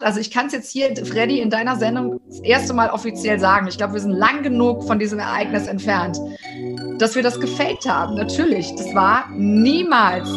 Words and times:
Also 0.00 0.20
ich 0.20 0.30
kann 0.30 0.46
es 0.46 0.52
jetzt 0.52 0.70
hier, 0.70 0.94
Freddy, 1.04 1.40
in 1.40 1.50
deiner 1.50 1.74
Sendung 1.74 2.20
das 2.28 2.38
erste 2.40 2.72
Mal 2.72 2.90
offiziell 2.90 3.40
sagen. 3.40 3.66
Ich 3.66 3.78
glaube, 3.78 3.94
wir 3.94 4.00
sind 4.00 4.12
lang 4.12 4.44
genug 4.44 4.84
von 4.84 5.00
diesem 5.00 5.18
Ereignis 5.18 5.66
entfernt, 5.66 6.20
dass 6.98 7.16
wir 7.16 7.22
das 7.24 7.40
gefaked 7.40 7.84
haben. 7.84 8.14
Natürlich, 8.14 8.72
das 8.76 8.94
war 8.94 9.28
niemals 9.30 10.28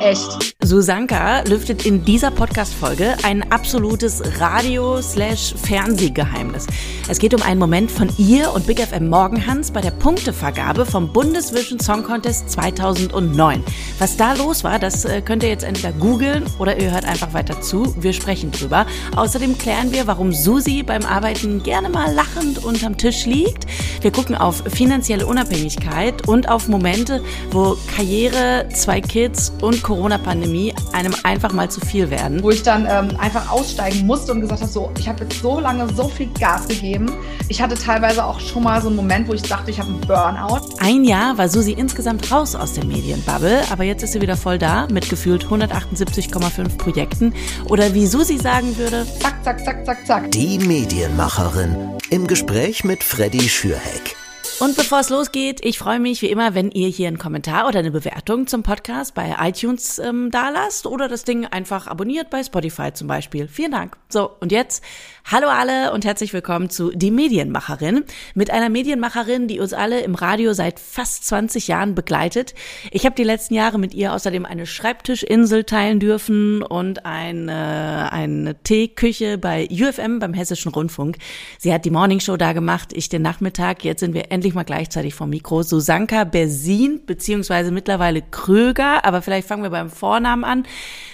echt. 0.00 0.53
Susanka 0.64 1.42
lüftet 1.42 1.84
in 1.84 2.06
dieser 2.06 2.30
Podcast-Folge 2.30 3.16
ein 3.22 3.52
absolutes 3.52 4.22
Radio-Fernsehgeheimnis. 4.40 6.66
Es 7.06 7.18
geht 7.18 7.34
um 7.34 7.42
einen 7.42 7.60
Moment 7.60 7.90
von 7.90 8.08
ihr 8.16 8.50
und 8.54 8.66
Big 8.66 8.80
FM 8.80 9.10
Morgenhans 9.10 9.72
bei 9.72 9.82
der 9.82 9.90
Punktevergabe 9.90 10.86
vom 10.86 11.12
Bundesvision 11.12 11.78
Song 11.80 12.02
Contest 12.02 12.48
2009. 12.50 13.62
Was 13.98 14.16
da 14.16 14.32
los 14.32 14.64
war, 14.64 14.78
das 14.78 15.04
äh, 15.04 15.20
könnt 15.20 15.42
ihr 15.42 15.50
jetzt 15.50 15.64
entweder 15.64 15.92
googeln 15.92 16.44
oder 16.58 16.80
ihr 16.80 16.92
hört 16.92 17.04
einfach 17.04 17.34
weiter 17.34 17.60
zu. 17.60 17.94
Wir 18.00 18.14
sprechen 18.14 18.50
drüber. 18.50 18.86
Außerdem 19.16 19.58
klären 19.58 19.92
wir, 19.92 20.06
warum 20.06 20.32
Susi 20.32 20.82
beim 20.82 21.04
Arbeiten 21.04 21.62
gerne 21.62 21.90
mal 21.90 22.10
lachend 22.14 22.64
unterm 22.64 22.96
Tisch 22.96 23.26
liegt. 23.26 23.66
Wir 24.00 24.12
gucken 24.12 24.34
auf 24.34 24.62
finanzielle 24.72 25.26
Unabhängigkeit 25.26 26.26
und 26.26 26.48
auf 26.48 26.68
Momente, 26.68 27.22
wo 27.50 27.76
Karriere, 27.94 28.66
zwei 28.72 29.02
Kids 29.02 29.52
und 29.60 29.82
Corona-Pandemie 29.82 30.53
einem 30.92 31.14
einfach 31.22 31.52
mal 31.52 31.70
zu 31.70 31.80
viel 31.80 32.10
werden. 32.10 32.42
Wo 32.42 32.50
ich 32.50 32.62
dann 32.62 32.86
ähm, 32.88 33.16
einfach 33.18 33.50
aussteigen 33.50 34.06
musste 34.06 34.32
und 34.32 34.40
gesagt 34.40 34.62
habe, 34.62 34.70
so, 34.70 34.92
ich 34.98 35.08
habe 35.08 35.24
jetzt 35.24 35.40
so 35.40 35.60
lange 35.60 35.92
so 35.94 36.08
viel 36.08 36.28
Gas 36.38 36.68
gegeben. 36.68 37.12
Ich 37.48 37.60
hatte 37.60 37.74
teilweise 37.74 38.24
auch 38.24 38.40
schon 38.40 38.62
mal 38.62 38.80
so 38.80 38.88
einen 38.88 38.96
Moment, 38.96 39.28
wo 39.28 39.34
ich 39.34 39.42
dachte, 39.42 39.70
ich 39.70 39.78
habe 39.78 39.90
einen 39.90 40.00
Burnout. 40.00 40.76
Ein 40.78 41.04
Jahr 41.04 41.36
war 41.38 41.48
Susi 41.48 41.72
insgesamt 41.72 42.30
raus 42.30 42.54
aus 42.54 42.74
der 42.74 42.84
Medienbubble, 42.84 43.62
aber 43.70 43.84
jetzt 43.84 44.02
ist 44.02 44.12
sie 44.12 44.20
wieder 44.20 44.36
voll 44.36 44.58
da 44.58 44.86
mit 44.90 45.08
gefühlt 45.08 45.44
178,5 45.46 46.78
Projekten. 46.78 47.34
Oder 47.68 47.94
wie 47.94 48.06
Susi 48.06 48.38
sagen 48.38 48.76
würde, 48.76 49.06
zack, 49.20 49.42
zack, 49.44 49.64
zack, 49.64 49.84
zack, 49.84 50.06
zack. 50.06 50.30
Die 50.30 50.58
Medienmacherin 50.58 51.98
im 52.10 52.26
Gespräch 52.26 52.84
mit 52.84 53.02
Freddy 53.02 53.48
Schürheck. 53.48 54.16
Und 54.60 54.76
bevor 54.76 55.00
es 55.00 55.10
losgeht, 55.10 55.64
ich 55.64 55.78
freue 55.78 55.98
mich 55.98 56.22
wie 56.22 56.30
immer, 56.30 56.54
wenn 56.54 56.70
ihr 56.70 56.88
hier 56.88 57.08
einen 57.08 57.18
Kommentar 57.18 57.66
oder 57.66 57.80
eine 57.80 57.90
Bewertung 57.90 58.46
zum 58.46 58.62
Podcast 58.62 59.14
bei 59.14 59.34
iTunes 59.40 59.98
ähm, 59.98 60.30
da 60.30 60.50
lasst 60.50 60.86
oder 60.86 61.08
das 61.08 61.24
Ding 61.24 61.44
einfach 61.44 61.88
abonniert 61.88 62.30
bei 62.30 62.42
Spotify 62.42 62.92
zum 62.92 63.08
Beispiel. 63.08 63.48
Vielen 63.48 63.72
Dank. 63.72 63.96
So, 64.08 64.30
und 64.40 64.52
jetzt 64.52 64.84
hallo 65.34 65.48
alle 65.48 65.92
und 65.92 66.04
herzlich 66.04 66.32
willkommen 66.32 66.70
zu 66.70 66.90
Die 66.90 67.10
Medienmacherin 67.10 68.04
mit 68.34 68.50
einer 68.50 68.68
Medienmacherin, 68.68 69.48
die 69.48 69.58
uns 69.58 69.72
alle 69.72 70.00
im 70.02 70.14
Radio 70.14 70.52
seit 70.52 70.78
fast 70.78 71.26
20 71.26 71.66
Jahren 71.66 71.96
begleitet. 71.96 72.54
Ich 72.92 73.04
habe 73.04 73.16
die 73.16 73.24
letzten 73.24 73.54
Jahre 73.54 73.78
mit 73.78 73.94
ihr 73.94 74.12
außerdem 74.12 74.46
eine 74.46 74.64
Schreibtischinsel 74.64 75.64
teilen 75.64 75.98
dürfen 75.98 76.62
und 76.62 77.04
eine, 77.04 78.12
eine 78.12 78.54
Teeküche 78.62 79.36
bei 79.36 79.66
UFM 79.72 80.20
beim 80.20 80.34
Hessischen 80.34 80.70
Rundfunk. 80.70 81.16
Sie 81.58 81.72
hat 81.74 81.84
die 81.84 81.90
Morningshow 81.90 82.36
da 82.36 82.52
gemacht, 82.52 82.92
ich 82.92 83.08
den 83.08 83.22
Nachmittag. 83.22 83.82
Jetzt 83.82 84.00
sind 84.00 84.14
wir 84.14 84.30
endlich 84.30 84.54
mal 84.54 84.62
gleichzeitig 84.62 85.14
vom 85.14 85.30
Mikro. 85.30 85.64
Susanka 85.64 86.22
Bersin, 86.24 87.00
beziehungsweise 87.06 87.72
mittlerweile 87.72 88.22
Kröger, 88.22 89.04
aber 89.04 89.20
vielleicht 89.20 89.48
fangen 89.48 89.64
wir 89.64 89.70
beim 89.70 89.90
Vornamen 89.90 90.44
an. 90.44 90.62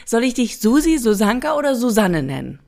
Soll 0.04 0.24
ich 0.24 0.34
dich 0.34 0.58
Susi, 0.58 0.98
Susanka 0.98 1.54
oder 1.56 1.74
Susanne 1.74 2.22
nennen? 2.22 2.58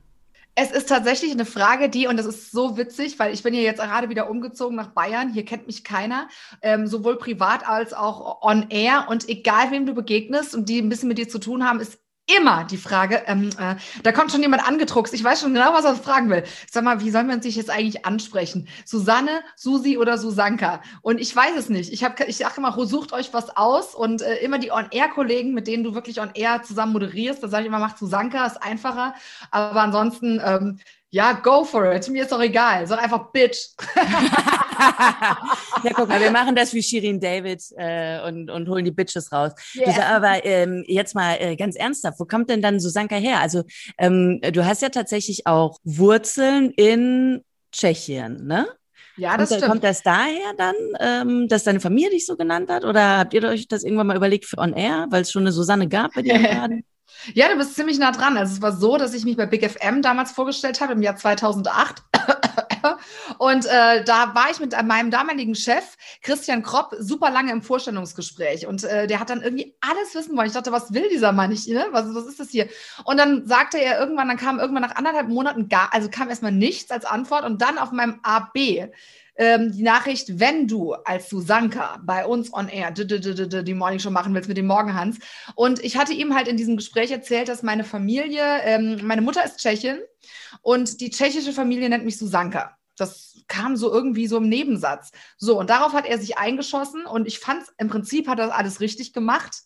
Es 0.55 0.71
ist 0.71 0.87
tatsächlich 0.87 1.31
eine 1.31 1.45
Frage, 1.45 1.89
die, 1.89 2.05
und 2.05 2.15
das 2.15 2.27
ist 2.27 2.51
so 2.51 2.77
witzig, 2.77 3.17
weil 3.17 3.33
ich 3.33 3.41
bin 3.41 3.55
hier 3.55 3.63
jetzt 3.63 3.81
gerade 3.81 4.09
wieder 4.09 4.29
umgezogen 4.29 4.75
nach 4.75 4.89
Bayern. 4.89 5.33
Hier 5.33 5.45
kennt 5.45 5.65
mich 5.65 5.83
keiner, 5.83 6.29
ähm, 6.61 6.85
sowohl 6.85 7.17
privat 7.17 7.67
als 7.67 7.93
auch 7.93 8.43
on 8.43 8.69
air. 8.69 9.07
Und 9.09 9.27
egal 9.27 9.71
wem 9.71 9.87
du 9.87 9.95
begegnest 9.95 10.53
und 10.53 10.69
die 10.69 10.79
ein 10.79 10.89
bisschen 10.89 11.09
mit 11.09 11.17
dir 11.17 11.27
zu 11.27 11.39
tun 11.39 11.67
haben, 11.67 11.79
ist 11.79 12.02
immer 12.25 12.63
die 12.63 12.77
Frage, 12.77 13.23
ähm, 13.27 13.49
äh, 13.59 13.75
da 14.03 14.11
kommt 14.11 14.31
schon 14.31 14.41
jemand 14.41 14.65
angedruckt. 14.65 15.13
Ich 15.13 15.23
weiß 15.23 15.41
schon 15.41 15.53
genau, 15.53 15.73
was 15.73 15.85
er 15.85 15.95
fragen 15.95 16.29
will. 16.29 16.43
Sag 16.71 16.83
mal, 16.83 17.01
wie 17.01 17.11
soll 17.11 17.23
man 17.23 17.41
sich 17.41 17.55
jetzt 17.55 17.69
eigentlich 17.69 18.05
ansprechen? 18.05 18.67
Susanne, 18.85 19.41
Susi 19.55 19.97
oder 19.97 20.17
Susanka? 20.17 20.81
Und 21.01 21.19
ich 21.19 21.35
weiß 21.35 21.57
es 21.57 21.69
nicht. 21.69 21.91
Ich 21.91 22.03
habe, 22.03 22.23
ich 22.25 22.37
sage 22.37 22.55
immer, 22.57 22.73
sucht 22.85 23.13
euch 23.13 23.33
was 23.33 23.55
aus 23.55 23.93
und 23.93 24.21
äh, 24.21 24.37
immer 24.37 24.59
die 24.59 24.71
On-Air-Kollegen, 24.71 25.53
mit 25.53 25.67
denen 25.67 25.83
du 25.83 25.95
wirklich 25.95 26.21
On-Air 26.21 26.63
zusammen 26.63 26.93
moderierst, 26.93 27.43
da 27.43 27.47
sage 27.47 27.63
ich 27.63 27.67
immer, 27.67 27.79
macht 27.79 27.97
Susanka, 27.97 28.45
ist 28.45 28.61
einfacher. 28.61 29.15
Aber 29.51 29.81
ansonsten, 29.81 30.41
ähm, 30.43 30.79
ja, 31.13 31.33
go 31.33 31.63
for 31.63 31.93
it. 31.93 32.09
Mir 32.09 32.23
ist 32.23 32.31
doch 32.31 32.41
egal. 32.41 32.87
Sag 32.87 32.99
einfach 32.99 33.31
Bitch. 33.31 33.67
ja, 35.83 35.91
guck 35.93 36.09
mal, 36.09 36.19
wir 36.19 36.31
machen 36.39 36.55
das 36.55 36.73
wie 36.73 36.81
Shirin 36.81 37.19
David 37.19 37.61
äh, 37.77 38.19
und, 38.27 38.49
und 38.49 38.67
holen 38.67 38.83
die 38.83 38.89
Bitches 38.89 39.31
raus. 39.31 39.51
Yeah. 39.75 40.07
aber 40.07 40.43
ähm, 40.43 40.83
jetzt 40.87 41.13
mal 41.13 41.35
äh, 41.39 41.55
ganz 41.55 41.75
ernsthaft, 41.75 42.19
wo 42.19 42.25
kommt 42.25 42.49
denn 42.49 42.63
dann 42.63 42.79
Susanka 42.79 43.15
her? 43.15 43.41
Also 43.41 43.61
ähm, 43.99 44.41
du 44.41 44.65
hast 44.65 44.81
ja 44.81 44.89
tatsächlich 44.89 45.45
auch 45.45 45.77
Wurzeln 45.83 46.71
in 46.71 47.43
Tschechien, 47.71 48.47
ne? 48.47 48.67
Ja, 49.15 49.37
das 49.37 49.49
kommt, 49.49 49.59
stimmt. 49.59 49.71
Kommt 49.71 49.83
das 49.83 50.01
daher 50.01 50.53
dann, 50.57 50.75
ähm, 50.99 51.47
dass 51.47 51.63
deine 51.63 51.79
Familie 51.79 52.09
dich 52.09 52.25
so 52.25 52.35
genannt 52.35 52.71
hat? 52.71 52.85
Oder 52.85 53.19
habt 53.19 53.35
ihr 53.35 53.43
euch 53.43 53.67
das 53.67 53.83
irgendwann 53.83 54.07
mal 54.07 54.17
überlegt 54.17 54.45
für 54.45 54.57
On 54.57 54.73
Air, 54.73 55.05
weil 55.11 55.21
es 55.21 55.31
schon 55.31 55.43
eine 55.43 55.51
Susanne 55.51 55.87
gab 55.87 56.15
bei 56.15 56.23
dir? 56.23 56.81
Ja, 57.33 57.47
du 57.49 57.55
bist 57.55 57.75
ziemlich 57.75 57.99
nah 57.99 58.11
dran. 58.11 58.37
Also 58.37 58.53
es 58.53 58.61
war 58.61 58.73
so, 58.73 58.97
dass 58.97 59.13
ich 59.13 59.25
mich 59.25 59.37
bei 59.37 59.45
Big 59.45 59.69
FM 59.69 60.01
damals 60.01 60.31
vorgestellt 60.31 60.81
habe 60.81 60.93
im 60.93 61.01
Jahr 61.01 61.15
2008. 61.15 62.03
Und 63.37 63.65
äh, 63.65 64.03
da 64.03 64.35
war 64.35 64.51
ich 64.51 64.59
mit 64.59 64.75
meinem 64.83 65.09
damaligen 65.09 65.55
Chef, 65.55 65.95
Christian 66.21 66.63
Kropp, 66.63 66.93
super 66.99 67.29
lange 67.31 67.51
im 67.51 67.61
Vorstellungsgespräch. 67.61 68.67
Und 68.67 68.83
äh, 68.83 69.07
der 69.07 69.19
hat 69.19 69.29
dann 69.29 69.41
irgendwie 69.41 69.75
alles 69.79 70.13
wissen 70.13 70.35
wollen. 70.35 70.47
Ich 70.47 70.53
dachte, 70.53 70.71
was 70.71 70.93
will 70.93 71.07
dieser 71.09 71.31
Mann 71.31 71.49
nicht? 71.49 71.67
Ne? 71.67 71.85
Was, 71.91 72.13
was 72.13 72.25
ist 72.25 72.39
das 72.39 72.49
hier? 72.49 72.67
Und 73.05 73.17
dann 73.17 73.45
sagte 73.45 73.77
er 73.77 73.99
irgendwann, 73.99 74.27
dann 74.27 74.37
kam 74.37 74.59
irgendwann 74.59 74.83
nach 74.83 74.95
anderthalb 74.95 75.29
Monaten 75.29 75.69
gar, 75.69 75.93
also 75.93 76.09
kam 76.09 76.29
erstmal 76.29 76.51
nichts 76.51 76.91
als 76.91 77.05
Antwort. 77.05 77.45
Und 77.45 77.61
dann 77.61 77.77
auf 77.77 77.91
meinem 77.91 78.19
AB 78.23 78.89
ähm, 79.35 79.71
die 79.71 79.83
Nachricht, 79.83 80.39
wenn 80.39 80.67
du 80.67 80.93
als 80.93 81.29
Susanka 81.29 81.99
bei 82.03 82.25
uns 82.25 82.53
on 82.53 82.67
air 82.67 82.91
die 82.91 83.73
Morning 83.73 83.99
Show 83.99 84.11
machen 84.11 84.33
willst 84.33 84.47
mit 84.47 84.57
dem 84.57 84.67
Morgenhans. 84.67 85.17
Und 85.55 85.83
ich 85.83 85.97
hatte 85.97 86.13
ihm 86.13 86.35
halt 86.35 86.47
in 86.47 86.57
diesem 86.57 86.77
Gespräch 86.77 87.11
erzählt, 87.11 87.47
dass 87.47 87.63
meine 87.63 87.83
Familie, 87.83 88.61
ähm, 88.63 88.99
meine 89.03 89.21
Mutter 89.21 89.43
ist 89.43 89.57
Tschechin 89.57 89.99
und 90.61 91.01
die 91.01 91.09
tschechische 91.09 91.53
Familie 91.53 91.89
nennt 91.89 92.05
mich 92.05 92.17
Susanka. 92.17 92.77
Das 92.95 93.43
kam 93.47 93.75
so 93.75 93.91
irgendwie 93.91 94.27
so 94.27 94.37
im 94.37 94.49
Nebensatz. 94.49 95.11
So, 95.37 95.59
und 95.59 95.69
darauf 95.69 95.93
hat 95.93 96.05
er 96.05 96.19
sich 96.19 96.37
eingeschossen 96.37 97.05
und 97.05 97.27
ich 97.27 97.39
fand, 97.39 97.63
im 97.77 97.87
Prinzip 97.87 98.27
hat 98.27 98.39
er 98.39 98.55
alles 98.55 98.79
richtig 98.81 99.13
gemacht, 99.13 99.63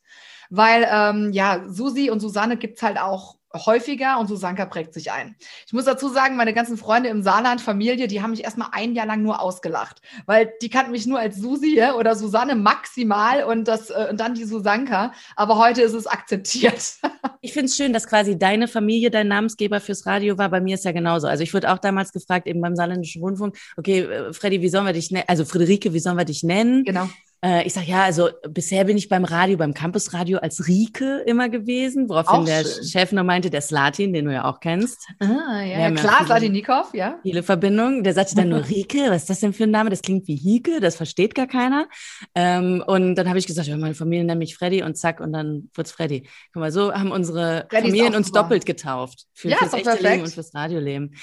weil 0.49 0.87
ähm, 0.89 1.33
ja, 1.33 1.65
Susi 1.67 2.09
und 2.09 2.21
Susanne 2.21 2.57
gibt 2.57 2.77
es 2.77 2.83
halt 2.83 2.97
auch 2.97 3.36
häufiger 3.53 4.19
und 4.19 4.27
Susanka 4.27 4.65
prägt 4.65 4.93
sich 4.93 5.11
ein. 5.11 5.35
Ich 5.65 5.73
muss 5.73 5.85
dazu 5.85 6.09
sagen, 6.09 6.35
meine 6.35 6.53
ganzen 6.53 6.77
Freunde 6.77 7.09
im 7.09 7.23
Saarland, 7.23 7.61
Familie, 7.61 8.07
die 8.07 8.21
haben 8.21 8.31
mich 8.31 8.43
erstmal 8.43 8.69
ein 8.71 8.93
Jahr 8.93 9.05
lang 9.05 9.21
nur 9.21 9.41
ausgelacht, 9.41 10.01
weil 10.25 10.51
die 10.61 10.69
kannten 10.69 10.91
mich 10.91 11.05
nur 11.05 11.19
als 11.19 11.37
Susi 11.37 11.81
oder 11.97 12.15
Susanne 12.15 12.55
maximal 12.55 13.43
und, 13.43 13.67
das, 13.67 13.89
äh, 13.89 14.07
und 14.09 14.19
dann 14.19 14.33
die 14.33 14.43
Susanka. 14.43 15.13
Aber 15.35 15.57
heute 15.57 15.81
ist 15.81 15.93
es 15.93 16.07
akzeptiert. 16.07 16.97
Ich 17.41 17.53
finde 17.53 17.67
es 17.67 17.77
schön, 17.77 17.93
dass 17.93 18.07
quasi 18.07 18.37
deine 18.37 18.67
Familie 18.67 19.11
dein 19.11 19.27
Namensgeber 19.27 19.79
fürs 19.79 20.05
Radio 20.05 20.37
war. 20.37 20.49
Bei 20.49 20.59
mir 20.59 20.75
ist 20.75 20.83
ja 20.85 20.91
genauso. 20.91 21.27
Also 21.27 21.43
ich 21.43 21.53
wurde 21.53 21.71
auch 21.71 21.77
damals 21.77 22.11
gefragt, 22.11 22.47
eben 22.47 22.59
beim 22.59 22.75
Saarländischen 22.75 23.21
Rundfunk, 23.21 23.55
okay, 23.77 24.01
äh, 24.01 24.33
Freddy, 24.33 24.61
wie 24.61 24.69
sollen 24.69 24.85
wir 24.85 24.93
dich 24.93 25.11
nennen? 25.11 25.25
Also 25.27 25.45
Friederike, 25.45 25.93
wie 25.93 25.99
sollen 25.99 26.17
wir 26.17 26.25
dich 26.25 26.43
nennen? 26.43 26.83
Genau. 26.83 27.07
Äh, 27.45 27.67
ich 27.67 27.73
sage 27.73 27.87
ja, 27.87 28.03
also 28.03 28.29
bisher 28.49 28.85
bin 28.85 28.97
ich 28.97 29.09
beim 29.09 29.23
Radio, 29.23 29.57
beim 29.57 29.73
Campusradio 29.73 30.39
als 30.39 30.67
Rike 30.67 31.23
immer 31.27 31.49
gewesen, 31.49 32.09
woraufhin 32.09 32.45
der. 32.45 32.65
Chef 32.65 33.11
nur 33.11 33.23
meinte, 33.23 33.49
der 33.49 33.61
Slatin, 33.61 34.11
den 34.11 34.25
du 34.25 34.33
ja 34.33 34.45
auch 34.45 34.59
kennst. 34.59 35.07
Ah, 35.19 35.61
ja, 35.61 35.79
ja 35.79 35.91
klar, 35.91 36.25
Slatin 36.25 36.51
Nikov, 36.51 36.93
ja. 36.93 37.19
Viele 37.21 37.43
Verbindungen. 37.43 38.03
Der 38.03 38.13
sagte 38.13 38.35
dann 38.35 38.49
nur 38.49 38.65
Rike, 38.69 39.09
was 39.09 39.23
ist 39.23 39.29
das 39.29 39.39
denn 39.39 39.53
für 39.53 39.65
ein 39.65 39.71
Name? 39.71 39.91
Das 39.91 40.01
klingt 40.01 40.27
wie 40.27 40.35
Hike, 40.35 40.79
das 40.79 40.95
versteht 40.95 41.35
gar 41.35 41.47
keiner. 41.47 41.87
Ähm, 42.33 42.83
und 42.85 43.15
dann 43.15 43.29
habe 43.29 43.37
ich 43.37 43.45
gesagt, 43.45 43.67
ja, 43.67 43.77
meine 43.77 43.93
Familie 43.93 44.25
nennt 44.25 44.39
mich 44.39 44.55
Freddy 44.55 44.81
und 44.81 44.97
zack, 44.97 45.19
und 45.19 45.31
dann 45.31 45.69
wird's 45.75 45.91
Freddy. 45.91 46.27
Guck 46.53 46.61
mal, 46.61 46.71
so 46.71 46.91
haben 46.91 47.11
unsere 47.11 47.67
Freddy 47.69 47.89
Familien 47.89 48.15
uns 48.15 48.27
super. 48.27 48.43
doppelt 48.43 48.65
getauft. 48.65 49.25
Für, 49.33 49.49
ja, 49.49 49.57
fürs 49.57 49.73
echte 49.73 49.83
perfekt. 49.83 50.09
Leben 50.09 50.23
und 50.23 50.33
fürs 50.33 50.55
Radioleben. 50.55 51.13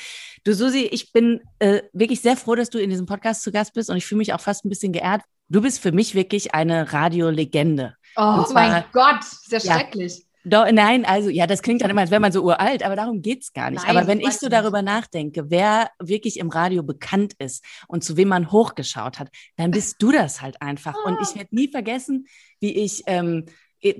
Du 0.44 0.55
Susi, 0.55 0.88
ich 0.90 1.12
bin 1.12 1.40
äh, 1.58 1.82
wirklich 1.93 2.20
sehr 2.20 2.37
froh, 2.37 2.55
dass 2.55 2.70
du 2.70 2.78
in 2.78 2.90
diesem 2.90 3.06
Podcast 3.06 3.43
zu 3.43 3.50
Gast 3.50 3.75
bist 3.75 3.90
und 3.90 3.96
ich 3.96 4.06
fühle 4.06 4.19
mich 4.19 4.32
auch 4.32 4.40
fast 4.40 4.64
ein 4.64 4.69
bisschen 4.69 4.93
geehrt, 4.93 5.22
Du 5.49 5.61
bist 5.61 5.81
für 5.81 5.93
mich 5.93 6.14
wirklich 6.14 6.55
eine 6.55 6.93
Radiolegende. 6.93 7.94
Oh 8.17 8.43
zwar, 8.44 8.70
mein 8.70 8.85
Gott, 8.93 9.25
sehr 9.25 9.61
ja, 9.61 9.75
schrecklich. 9.75 10.25
Do, 10.46 10.62
nein, 10.70 11.06
also 11.06 11.31
ja, 11.31 11.46
das 11.46 11.62
klingt 11.62 11.82
dann 11.82 11.91
immer, 11.91 12.02
als 12.02 12.11
wäre 12.11 12.20
man 12.20 12.32
so 12.32 12.43
uralt, 12.43 12.82
aber 12.82 12.96
darum 12.96 13.23
geht's 13.23 13.55
gar 13.55 13.70
nicht. 13.70 13.87
Nein, 13.87 13.96
aber 13.96 14.06
wenn 14.06 14.20
ich 14.20 14.32
so 14.32 14.46
nicht. 14.46 14.52
darüber 14.52 14.82
nachdenke, 14.82 15.50
wer 15.50 15.91
wirklich 15.99 16.38
im 16.38 16.50
Radio 16.50 16.82
bekannt 16.82 17.32
ist 17.38 17.64
und 17.88 18.05
zu 18.05 18.19
wem 18.19 18.29
man 18.29 18.52
hochgeschaut 18.52 19.19
hat, 19.19 19.31
dann 19.56 19.70
bist 19.70 20.02
du 20.02 20.12
das 20.12 20.43
halt 20.43 20.61
einfach. 20.61 20.94
Und 21.06 21.19
ich 21.23 21.35
werde 21.35 21.55
nie 21.55 21.69
vergessen, 21.69 22.26
wie 22.61 22.75
ich 22.75 23.02
ähm, 23.06 23.46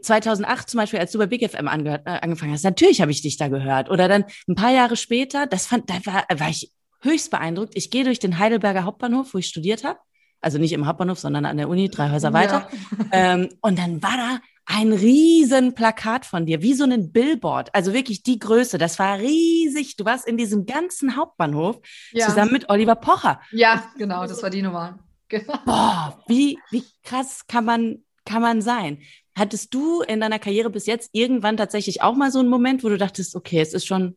2008 0.03 0.69
zum 0.69 0.79
Beispiel, 0.79 0.99
als 0.99 1.13
du 1.13 1.19
bei 1.19 1.27
Big 1.27 1.49
FM 1.49 1.67
angehört, 1.67 2.03
äh, 2.05 2.19
angefangen 2.21 2.53
hast, 2.53 2.63
natürlich 2.63 3.01
habe 3.01 3.11
ich 3.11 3.23
dich 3.23 3.39
da 3.39 3.49
gehört. 3.49 3.89
Oder 3.89 4.09
dann 4.09 4.25
ein 4.47 4.55
paar 4.55 4.73
Jahre 4.73 4.97
später, 4.97 5.47
das 5.47 5.67
fand, 5.67 5.89
da 5.89 5.95
war, 6.05 6.25
war 6.37 6.49
ich 6.51 6.73
höchst 7.01 7.31
beeindruckt. 7.31 7.75
Ich 7.75 7.91
gehe 7.91 8.05
durch 8.05 8.19
den 8.19 8.39
Heidelberger 8.39 8.85
Hauptbahnhof, 8.85 9.33
wo 9.33 9.39
ich 9.39 9.47
studiert 9.47 9.83
habe 9.85 9.99
also 10.45 10.59
nicht 10.59 10.73
im 10.73 10.87
Hauptbahnhof, 10.87 11.19
sondern 11.19 11.47
an 11.47 11.57
der 11.57 11.69
Uni, 11.69 11.89
drei 11.89 12.11
Häuser 12.11 12.33
weiter. 12.33 12.69
Ja. 12.99 13.07
Ähm, 13.13 13.49
und 13.61 13.79
dann 13.79 14.03
war 14.03 14.17
da 14.17 14.39
ein 14.67 14.93
riesen 14.93 15.75
Plakat 15.75 16.25
von 16.25 16.47
dir, 16.47 16.63
wie 16.63 16.75
so 16.75 16.85
ein 16.85 17.13
Billboard, 17.13 17.75
also 17.75 17.93
wirklich 17.93 18.23
die 18.23 18.39
Größe. 18.39 18.79
Das 18.79 18.99
war 18.99 19.19
riesig. 19.19 19.97
Du 19.97 20.05
warst 20.05 20.27
in 20.27 20.37
diesem 20.37 20.67
ganzen 20.67 21.17
Hauptbahnhof 21.17 21.81
ja. 22.13 22.27
zusammen 22.27 22.53
mit 22.53 22.71
Oliver 22.71 22.95
Pocher. 22.95 23.41
Ja, 23.53 23.85
genau, 23.99 24.27
das 24.27 24.43
war 24.43 24.51
die 24.51 24.63
Nummer. 24.63 24.99
Genau. 25.29 25.59
Boah, 25.65 26.23
wie, 26.29 26.59
wie 26.71 26.85
krass 27.03 27.47
kann 27.47 27.65
man, 27.65 28.05
kann 28.25 28.43
man 28.43 28.63
sein? 28.63 28.99
Hattest 29.37 29.75
du 29.75 30.03
in 30.03 30.21
deiner 30.21 30.39
Karriere 30.39 30.71
bis 30.71 30.87
jetzt 30.87 31.11
irgendwann 31.13 31.57
tatsächlich 31.57 32.03
auch 32.03 32.15
mal 32.15 32.31
so 32.31 32.39
einen 32.39 32.49
Moment, 32.49 32.85
wo 32.85 32.89
du 32.89 32.99
dachtest, 32.99 33.35
okay, 33.35 33.61
es 33.61 33.75
ist 33.75 33.87
schon 33.87 34.17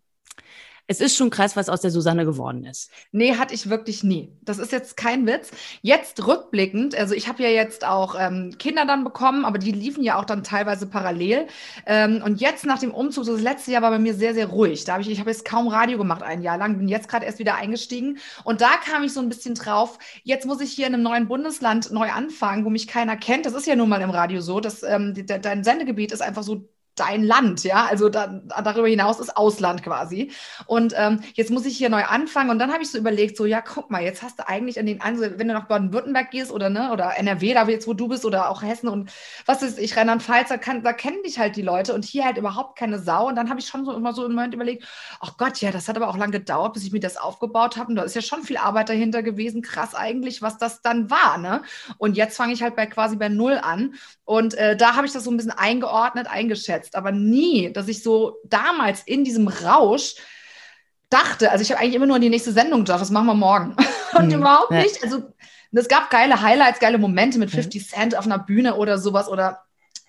es 0.88 1.02
ist 1.02 1.18
schon 1.18 1.30
krass, 1.30 1.58
was 1.58 1.68
aus 1.68 1.82
der 1.82 1.92
Susanne 1.92 2.24
geworden 2.24 2.64
ist. 2.64 2.90
Nee, 3.12 3.36
hatte 3.36 3.54
ich 3.54 3.70
wirklich 3.70 4.04
nie. 4.04 4.32
Das 4.42 4.58
ist 4.58 4.72
jetzt 4.72 4.96
kein 4.96 5.28
Witz. 5.28 5.52
Jetzt 5.82 6.26
rückblickend, 6.26 6.96
also 6.96 7.14
ich 7.14 7.28
habe 7.28 7.44
ja 7.44 7.50
jetzt 7.50 7.86
auch 7.86 8.16
ähm, 8.18 8.56
Kinder 8.58 8.86
dann 8.86 9.04
bekommen, 9.04 9.44
aber 9.44 9.58
die 9.58 9.74
liefen 9.74 10.02
ja 10.02 10.18
auch 10.18 10.24
dann 10.24 10.44
teilweise 10.44 10.88
parallel. 10.88 11.48
Ähm, 11.86 12.22
und 12.24 12.40
jetzt 12.40 12.66
nach 12.66 12.80
dem 12.80 12.92
Umzug, 12.92 13.26
so 13.26 13.34
das 13.34 13.42
letzte 13.42 13.72
Jahr 13.72 13.82
war 13.82 13.92
bei 13.92 14.00
mir 14.00 14.14
sehr, 14.14 14.34
sehr 14.34 14.48
ruhig. 14.48 14.86
Da 14.86 14.94
habe 14.94 15.02
ich, 15.02 15.10
ich 15.12 15.20
habe 15.20 15.30
jetzt 15.30 15.44
kaum 15.44 15.68
Radio 15.68 15.98
gemacht 15.98 16.24
ein 16.24 16.42
Jahr 16.42 16.58
lang, 16.58 16.78
bin 16.78 16.88
jetzt 16.88 17.10
gerade 17.10 17.26
erst 17.26 17.40
wieder 17.40 17.56
eingestiegen. 17.56 18.20
Und 18.46 18.62
da 18.62 18.78
kam 18.78 19.04
ich 19.04 19.12
so 19.12 19.20
ein 19.20 19.28
bisschen 19.30 19.56
drauf, 19.56 20.00
jetzt 20.24 20.46
muss 20.46 20.62
ich 20.62 20.72
hier 20.72 20.88
in 20.88 20.94
einem 20.94 21.04
neuen 21.04 21.28
Bundesland 21.28 21.92
neu 21.92 22.10
anfangen, 22.12 22.64
wo 22.64 22.70
mich 22.70 22.88
keiner 22.88 23.18
kennt. 23.18 23.46
Das 23.46 23.54
ist 23.54 23.68
ja 23.68 23.76
nun 23.76 23.90
mal 23.90 24.02
im 24.02 24.10
Radio 24.10 24.40
so, 24.40 24.62
dass 24.62 24.84
ähm, 24.84 25.14
dein 25.26 25.66
Sendegebiet 25.66 26.14
ist 26.14 26.22
einfach 26.22 26.44
so 26.44 26.70
dein 27.00 27.24
Land, 27.24 27.64
ja. 27.64 27.86
Also 27.86 28.10
da, 28.10 28.42
darüber 28.64 28.88
hinaus 28.88 29.20
ist 29.20 29.36
Ausland 29.38 29.84
quasi. 29.84 30.32
Und 30.66 30.94
ähm, 30.98 31.22
jetzt 31.34 31.52
muss 31.52 31.66
ich 31.66 31.78
hier 31.78 31.90
neu 31.90 32.04
anfangen. 32.04 32.50
Und 32.50 32.60
dann 32.60 32.72
habe 32.72 32.84
ich 32.84 32.92
so 32.92 32.98
überlegt, 32.98 33.38
so, 33.38 33.46
ja, 33.46 33.62
guck 33.62 33.90
mal, 33.92 34.04
jetzt 34.04 34.24
hast 34.24 34.40
du 34.40 34.48
eigentlich 34.48 34.80
an 34.80 34.86
den, 34.86 35.02
also 35.02 35.22
wenn 35.22 35.48
du 35.48 35.54
nach 35.54 35.68
Baden-Württemberg 35.68 36.32
gehst 36.32 36.52
oder 36.52 36.70
ne, 36.70 36.92
oder 36.92 37.18
NRW, 37.18 37.54
da 37.54 37.68
jetzt, 37.68 37.88
wo 37.88 37.94
du 37.94 38.08
bist, 38.08 38.26
oder 38.26 38.50
auch 38.50 38.62
Hessen 38.62 38.88
und 38.88 39.12
was 39.46 39.62
ist, 39.62 39.80
ich 39.80 39.96
Rheinland-Pfalz, 39.98 40.50
da, 40.50 40.58
kann, 40.58 40.84
da 40.84 40.94
kennen 40.94 41.22
dich 41.24 41.40
halt 41.40 41.56
die 41.56 41.62
Leute 41.62 41.94
und 41.94 42.06
hier 42.06 42.26
halt 42.26 42.38
überhaupt 42.38 42.78
keine 42.78 43.00
Sau. 43.00 43.28
Und 43.28 43.36
dann 43.36 43.50
habe 43.50 43.60
ich 43.60 43.68
schon 43.68 43.86
so 43.86 43.94
immer 43.94 44.14
so 44.14 44.26
im 44.26 44.34
Moment 44.34 44.54
überlegt, 44.54 44.86
ach 45.20 45.38
Gott, 45.38 45.60
ja, 45.62 45.72
das 45.72 45.88
hat 45.88 45.96
aber 45.96 46.10
auch 46.10 46.18
lange 46.18 46.34
gedauert, 46.34 46.74
bis 46.74 46.84
ich 46.84 46.92
mir 46.92 47.00
das 47.00 47.18
aufgebaut 47.18 47.78
habe. 47.78 47.90
Und 47.90 47.96
da 47.96 48.04
ist 48.04 48.16
ja 48.16 48.22
schon 48.22 48.44
viel 48.44 48.58
Arbeit 48.58 48.90
dahinter 48.90 49.24
gewesen. 49.24 49.62
Krass 49.62 49.96
eigentlich, 49.96 50.42
was 50.42 50.58
das 50.58 50.82
dann 50.82 51.10
war, 51.10 51.38
ne? 51.38 51.62
Und 51.98 52.18
jetzt 52.18 52.38
fange 52.38 52.54
ich 52.54 52.64
halt 52.64 52.76
bei 52.76 52.86
quasi 52.86 53.16
bei 53.16 53.30
Null 53.30 53.60
an. 53.62 53.96
Und 54.28 54.56
äh, 54.56 54.76
da 54.76 54.96
habe 54.96 55.08
ich 55.08 55.14
das 55.14 55.24
so 55.24 55.32
ein 55.32 55.38
bisschen 55.38 55.54
eingeordnet, 55.54 56.28
eingeschätzt, 56.28 56.98
aber 56.98 57.14
nie, 57.14 57.72
dass 57.72 57.88
ich 57.88 58.04
so 58.04 58.36
damals 58.44 59.04
in 59.06 59.24
diesem 59.24 59.48
Rausch 59.48 60.16
dachte, 61.10 61.50
also 61.50 61.62
ich 61.62 61.72
habe 61.72 61.80
eigentlich 61.80 61.96
immer 61.96 62.08
nur 62.08 62.18
an 62.18 62.22
die 62.22 62.30
nächste 62.30 62.52
Sendung 62.52 62.82
gedacht, 62.82 63.00
das 63.00 63.10
machen 63.10 63.28
wir 63.28 63.36
morgen. 63.36 63.74
Und 64.18 64.28
mhm. 64.28 64.34
überhaupt 64.42 64.72
ja. 64.72 64.80
nicht. 64.80 65.02
Also 65.02 65.34
es 65.72 65.88
gab 65.88 66.10
geile 66.10 66.42
Highlights, 66.42 66.82
geile 66.82 66.98
Momente 66.98 67.40
mit 67.40 67.52
50 67.52 67.82
mhm. 67.82 67.88
Cent 67.88 68.18
auf 68.18 68.26
einer 68.26 68.38
Bühne 68.38 68.76
oder 68.76 68.98
sowas 68.98 69.30
oder 69.30 69.62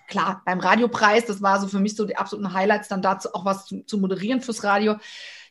klar, 0.09 0.41
beim 0.43 0.59
Radiopreis, 0.59 1.25
das 1.25 1.41
war 1.41 1.61
so 1.61 1.69
für 1.69 1.79
mich 1.79 1.95
so 1.95 2.03
die 2.03 2.17
absoluten 2.17 2.53
Highlights, 2.53 2.89
dann 2.89 3.01
dazu 3.01 3.33
auch 3.33 3.45
was 3.45 3.67
zu, 3.67 3.85
zu 3.85 3.99
moderieren 3.99 4.41
fürs 4.41 4.65
Radio 4.65 4.97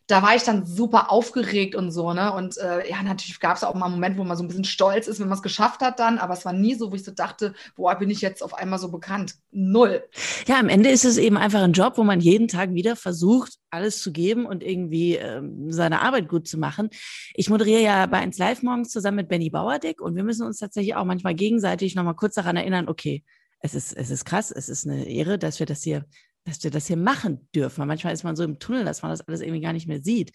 da 0.09 0.23
war 0.23 0.35
ich 0.35 0.43
dann 0.43 0.65
super 0.65 1.13
aufgeregt 1.13 1.75
und 1.75 1.93
so, 1.93 2.15
ne? 2.15 2.33
Und 2.33 2.57
äh, 2.57 2.89
ja, 2.89 3.03
natürlich 3.03 3.41
gab 3.41 3.59
es 3.59 3.63
auch 3.63 3.75
mal 3.75 3.87
einen 3.87 3.95
Moment, 3.95 4.17
wo 4.17 4.25
man 4.25 4.39
so 4.39 4.43
ein 4.43 4.49
bisschen 4.49 4.65
stolz 4.65 5.07
ist, 5.07 5.21
wenn 5.21 5.29
man 5.29 5.37
es 5.37 5.43
geschafft 5.43 5.83
hat 5.83 6.01
dann, 6.01 6.17
aber 6.17 6.33
es 6.33 6.47
war 6.47 6.55
nie 6.55 6.75
so, 6.75 6.91
wo 6.91 6.95
ich 6.95 7.05
so 7.05 7.13
dachte, 7.13 7.53
boah, 7.77 7.95
bin 7.95 8.09
ich 8.09 8.23
jetzt 8.23 8.43
auf 8.43 8.55
einmal 8.55 8.79
so 8.79 8.91
bekannt. 8.91 9.35
Null. 9.51 10.03
Ja, 10.47 10.59
am 10.59 10.71
Ende 10.71 10.89
ist 10.89 11.05
es 11.05 11.19
eben 11.19 11.37
einfach 11.37 11.61
ein 11.61 11.75
Job, 11.75 11.99
wo 11.99 12.05
man 12.05 12.21
jeden 12.21 12.49
Tag 12.49 12.73
wieder 12.73 12.97
versucht, 12.97 13.59
alles 13.71 14.01
zu 14.03 14.11
geben 14.11 14.47
und 14.47 14.63
irgendwie 14.63 15.17
ähm, 15.17 15.71
seine 15.71 16.01
Arbeit 16.01 16.27
gut 16.29 16.49
zu 16.49 16.57
machen. 16.57 16.89
Ich 17.35 17.51
moderiere 17.51 17.83
ja 17.83 18.07
bei 18.07 18.17
1 18.19 18.39
Live 18.39 18.63
morgens 18.63 18.89
zusammen 18.89 19.19
mit 19.19 19.29
Benny 19.29 19.51
Bauerdick 19.51 20.01
und 20.01 20.17
wir 20.17 20.25
müssen 20.25 20.47
uns 20.47 20.59
tatsächlich 20.59 20.97
auch 20.97 21.05
manchmal 21.05 21.35
gegenseitig 21.35 21.95
nochmal 21.95 22.17
kurz 22.17 22.35
daran 22.35 22.57
erinnern, 22.57 22.89
okay, 22.89 23.25
es 23.61 23.75
ist, 23.75 23.95
es 23.95 24.09
ist 24.11 24.25
krass, 24.25 24.51
es 24.51 24.71
ist 24.71 24.87
eine 24.87 25.07
Ehre, 25.07 25.39
dass 25.39 25.59
wir 25.59 25.67
das 25.67 25.83
hier 25.83 26.07
dass 26.49 26.65
wir 26.65 26.71
das 26.71 26.87
hier 26.87 26.97
machen 26.97 27.49
dürfen. 27.55 27.87
manchmal 27.87 28.13
ist 28.13 28.25
man 28.25 28.37
so 28.37 28.45
im 28.45 28.59
Tunnel, 28.59 28.85
dass 28.85 29.03
man 29.03 29.11
das 29.11 29.21
alles 29.21 29.41
irgendwie 29.41 29.61
gar 29.61 29.73
nicht 29.73 29.87
mehr 29.87 30.03
sieht. 30.03 30.33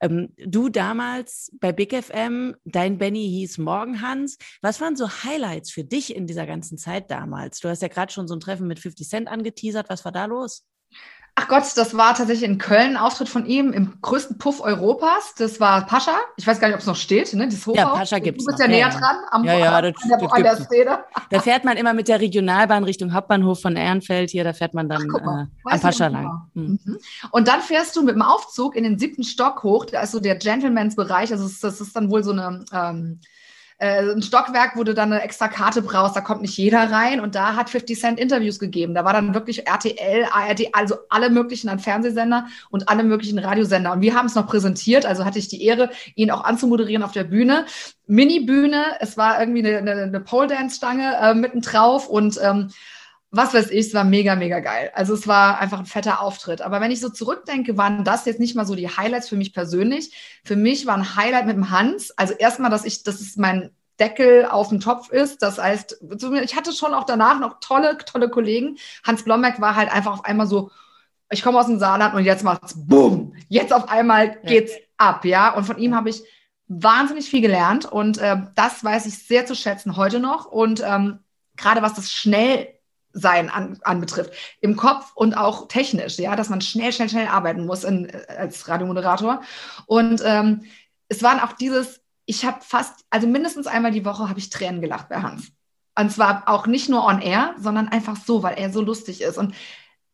Ähm, 0.00 0.32
du 0.36 0.68
damals 0.68 1.50
bei 1.60 1.72
Big 1.72 1.92
FM, 1.94 2.54
dein 2.64 2.98
Benny 2.98 3.28
hieß 3.28 3.58
Morgenhans. 3.58 4.38
Was 4.62 4.80
waren 4.80 4.96
so 4.96 5.08
Highlights 5.08 5.70
für 5.70 5.84
dich 5.84 6.14
in 6.14 6.26
dieser 6.26 6.46
ganzen 6.46 6.78
Zeit 6.78 7.10
damals? 7.10 7.60
Du 7.60 7.68
hast 7.68 7.82
ja 7.82 7.88
gerade 7.88 8.12
schon 8.12 8.28
so 8.28 8.34
ein 8.34 8.40
Treffen 8.40 8.66
mit 8.66 8.78
50 8.78 9.08
Cent 9.08 9.28
angeteasert. 9.28 9.88
Was 9.90 10.04
war 10.04 10.12
da 10.12 10.26
los? 10.26 10.64
Ach 11.40 11.46
Gott, 11.46 11.62
das 11.76 11.96
war 11.96 12.16
tatsächlich 12.16 12.50
in 12.50 12.58
Köln 12.58 12.90
ein 12.90 12.96
Auftritt 12.96 13.28
von 13.28 13.46
ihm 13.46 13.72
im 13.72 13.92
größten 14.02 14.38
Puff 14.38 14.60
Europas. 14.60 15.34
Das 15.38 15.60
war 15.60 15.86
Pascha. 15.86 16.16
Ich 16.36 16.44
weiß 16.44 16.58
gar 16.58 16.66
nicht, 16.66 16.74
ob 16.74 16.80
es 16.80 16.86
noch 16.86 16.96
steht, 16.96 17.32
ne? 17.32 17.46
Das 17.46 17.64
ja, 17.76 17.86
Pascha 17.86 18.18
gibt 18.18 18.40
es. 18.40 18.44
Du 18.44 18.50
bist 18.50 18.58
noch. 18.58 18.66
ja 18.66 18.72
näher 18.72 18.88
ja, 18.88 18.98
dran 18.98 19.16
am 19.30 19.44
ja, 19.44 19.56
ja, 19.56 19.82
das, 19.82 19.94
an 20.02 20.18
der, 20.18 20.32
an 20.32 20.42
der 20.42 20.56
Szene. 20.56 20.98
Da 21.30 21.38
fährt 21.38 21.64
man 21.64 21.76
immer 21.76 21.94
mit 21.94 22.08
der 22.08 22.20
Regionalbahn 22.20 22.82
Richtung 22.82 23.12
Hauptbahnhof 23.12 23.62
von 23.62 23.76
Ehrenfeld 23.76 24.30
hier, 24.30 24.42
da 24.42 24.52
fährt 24.52 24.74
man 24.74 24.88
dann 24.88 25.06
Ach, 25.14 25.44
äh, 25.44 25.74
am 25.74 25.80
Pascha 25.80 26.08
lang. 26.08 26.48
Hm. 26.56 26.80
Mhm. 26.84 26.98
Und 27.30 27.46
dann 27.46 27.60
fährst 27.60 27.94
du 27.94 28.02
mit 28.02 28.16
dem 28.16 28.22
Aufzug 28.22 28.74
in 28.74 28.82
den 28.82 28.98
siebten 28.98 29.22
Stock 29.22 29.62
hoch, 29.62 29.84
da 29.84 30.00
ist 30.00 30.10
so 30.10 30.18
der 30.18 30.34
Gentleman's-Bereich, 30.34 31.30
also 31.30 31.48
das 31.62 31.80
ist 31.80 31.94
dann 31.94 32.10
wohl 32.10 32.24
so 32.24 32.32
eine 32.32 32.64
ähm, 32.72 33.20
äh, 33.78 34.10
ein 34.10 34.22
Stockwerk, 34.22 34.76
wo 34.76 34.82
du 34.82 34.92
dann 34.92 35.12
eine 35.12 35.22
extra 35.22 35.48
Karte 35.48 35.82
brauchst, 35.82 36.16
da 36.16 36.20
kommt 36.20 36.42
nicht 36.42 36.56
jeder 36.56 36.90
rein. 36.90 37.20
Und 37.20 37.34
da 37.34 37.54
hat 37.54 37.70
50 37.70 37.98
Cent 37.98 38.20
Interviews 38.20 38.58
gegeben. 38.58 38.94
Da 38.94 39.04
war 39.04 39.12
dann 39.12 39.34
wirklich 39.34 39.66
RTL, 39.66 40.26
ARD, 40.32 40.68
also 40.72 40.96
alle 41.08 41.30
möglichen 41.30 41.68
an 41.68 41.78
Fernsehsender 41.78 42.46
und 42.70 42.88
alle 42.88 43.04
möglichen 43.04 43.38
Radiosender. 43.38 43.92
Und 43.92 44.00
wir 44.00 44.14
haben 44.14 44.26
es 44.26 44.34
noch 44.34 44.46
präsentiert, 44.46 45.06
also 45.06 45.24
hatte 45.24 45.38
ich 45.38 45.48
die 45.48 45.64
Ehre, 45.64 45.90
ihn 46.16 46.30
auch 46.30 46.44
anzumoderieren 46.44 47.04
auf 47.04 47.12
der 47.12 47.24
Bühne. 47.24 47.66
Mini-Bühne, 48.06 48.96
es 49.00 49.16
war 49.16 49.38
irgendwie 49.38 49.66
eine, 49.66 49.78
eine, 49.78 50.02
eine 50.02 50.20
Pole-Dance-Stange 50.20 51.16
äh, 51.20 51.34
mitten 51.34 51.60
drauf 51.60 52.08
und 52.08 52.38
ähm, 52.42 52.70
was 53.30 53.52
weiß 53.52 53.70
ich, 53.70 53.88
es 53.88 53.94
war 53.94 54.04
mega, 54.04 54.36
mega 54.36 54.60
geil. 54.60 54.90
Also 54.94 55.12
es 55.12 55.26
war 55.26 55.58
einfach 55.58 55.78
ein 55.78 55.86
fetter 55.86 56.22
Auftritt. 56.22 56.62
Aber 56.62 56.80
wenn 56.80 56.90
ich 56.90 57.00
so 57.00 57.10
zurückdenke, 57.10 57.76
waren 57.76 58.04
das 58.04 58.24
jetzt 58.24 58.40
nicht 58.40 58.56
mal 58.56 58.64
so 58.64 58.74
die 58.74 58.88
Highlights 58.88 59.28
für 59.28 59.36
mich 59.36 59.52
persönlich. 59.52 60.40
Für 60.44 60.56
mich 60.56 60.86
war 60.86 60.96
ein 60.96 61.16
Highlight 61.16 61.46
mit 61.46 61.56
dem 61.56 61.70
Hans. 61.70 62.10
Also 62.12 62.32
erstmal, 62.32 62.70
dass 62.70 62.86
ich, 62.86 63.02
dass 63.02 63.20
es 63.20 63.36
mein 63.36 63.70
Deckel 64.00 64.46
auf 64.46 64.70
dem 64.70 64.80
Topf 64.80 65.10
ist. 65.10 65.42
Das 65.42 65.58
heißt, 65.58 66.00
ich 66.42 66.56
hatte 66.56 66.72
schon 66.72 66.94
auch 66.94 67.04
danach 67.04 67.38
noch 67.38 67.60
tolle, 67.60 67.98
tolle 67.98 68.30
Kollegen. 68.30 68.78
Hans 69.04 69.24
Blomberg 69.24 69.60
war 69.60 69.76
halt 69.76 69.92
einfach 69.92 70.14
auf 70.14 70.24
einmal 70.24 70.46
so, 70.46 70.70
ich 71.30 71.42
komme 71.42 71.58
aus 71.58 71.66
dem 71.66 71.78
Saarland 71.78 72.14
und 72.14 72.24
jetzt 72.24 72.44
macht's 72.44 72.74
boom. 72.76 73.34
Jetzt 73.48 73.74
auf 73.74 73.90
einmal 73.90 74.40
geht's 74.42 74.72
ja. 74.72 74.78
ab, 74.96 75.24
ja. 75.26 75.54
Und 75.54 75.64
von 75.64 75.76
ihm 75.76 75.94
habe 75.94 76.08
ich 76.08 76.22
wahnsinnig 76.66 77.28
viel 77.28 77.42
gelernt 77.42 77.84
und 77.84 78.18
äh, 78.18 78.36
das 78.54 78.82
weiß 78.84 79.06
ich 79.06 79.18
sehr 79.18 79.44
zu 79.44 79.54
schätzen 79.54 79.96
heute 79.96 80.20
noch. 80.20 80.46
Und 80.46 80.82
ähm, 80.86 81.18
gerade 81.56 81.82
was 81.82 81.94
das 81.94 82.10
schnell 82.10 82.77
sein 83.18 83.50
an, 83.50 83.78
anbetrifft. 83.82 84.32
Im 84.60 84.76
Kopf 84.76 85.12
und 85.14 85.34
auch 85.34 85.68
technisch, 85.68 86.18
ja, 86.18 86.36
dass 86.36 86.48
man 86.48 86.60
schnell, 86.60 86.92
schnell, 86.92 87.08
schnell 87.08 87.28
arbeiten 87.28 87.66
muss 87.66 87.84
in, 87.84 88.10
als 88.28 88.68
Radiomoderator. 88.68 89.42
Und 89.86 90.22
ähm, 90.24 90.64
es 91.08 91.22
waren 91.22 91.40
auch 91.40 91.52
dieses, 91.52 92.00
ich 92.26 92.44
habe 92.44 92.58
fast, 92.60 93.04
also 93.10 93.26
mindestens 93.26 93.66
einmal 93.66 93.92
die 93.92 94.04
Woche 94.04 94.28
habe 94.28 94.38
ich 94.38 94.50
Tränen 94.50 94.80
gelacht 94.80 95.08
bei 95.08 95.22
Hans. 95.22 95.50
Und 95.98 96.12
zwar 96.12 96.44
auch 96.46 96.66
nicht 96.66 96.88
nur 96.88 97.04
on 97.04 97.20
air, 97.20 97.54
sondern 97.58 97.88
einfach 97.88 98.16
so, 98.16 98.42
weil 98.42 98.56
er 98.56 98.70
so 98.70 98.80
lustig 98.80 99.20
ist. 99.20 99.36
Und 99.36 99.54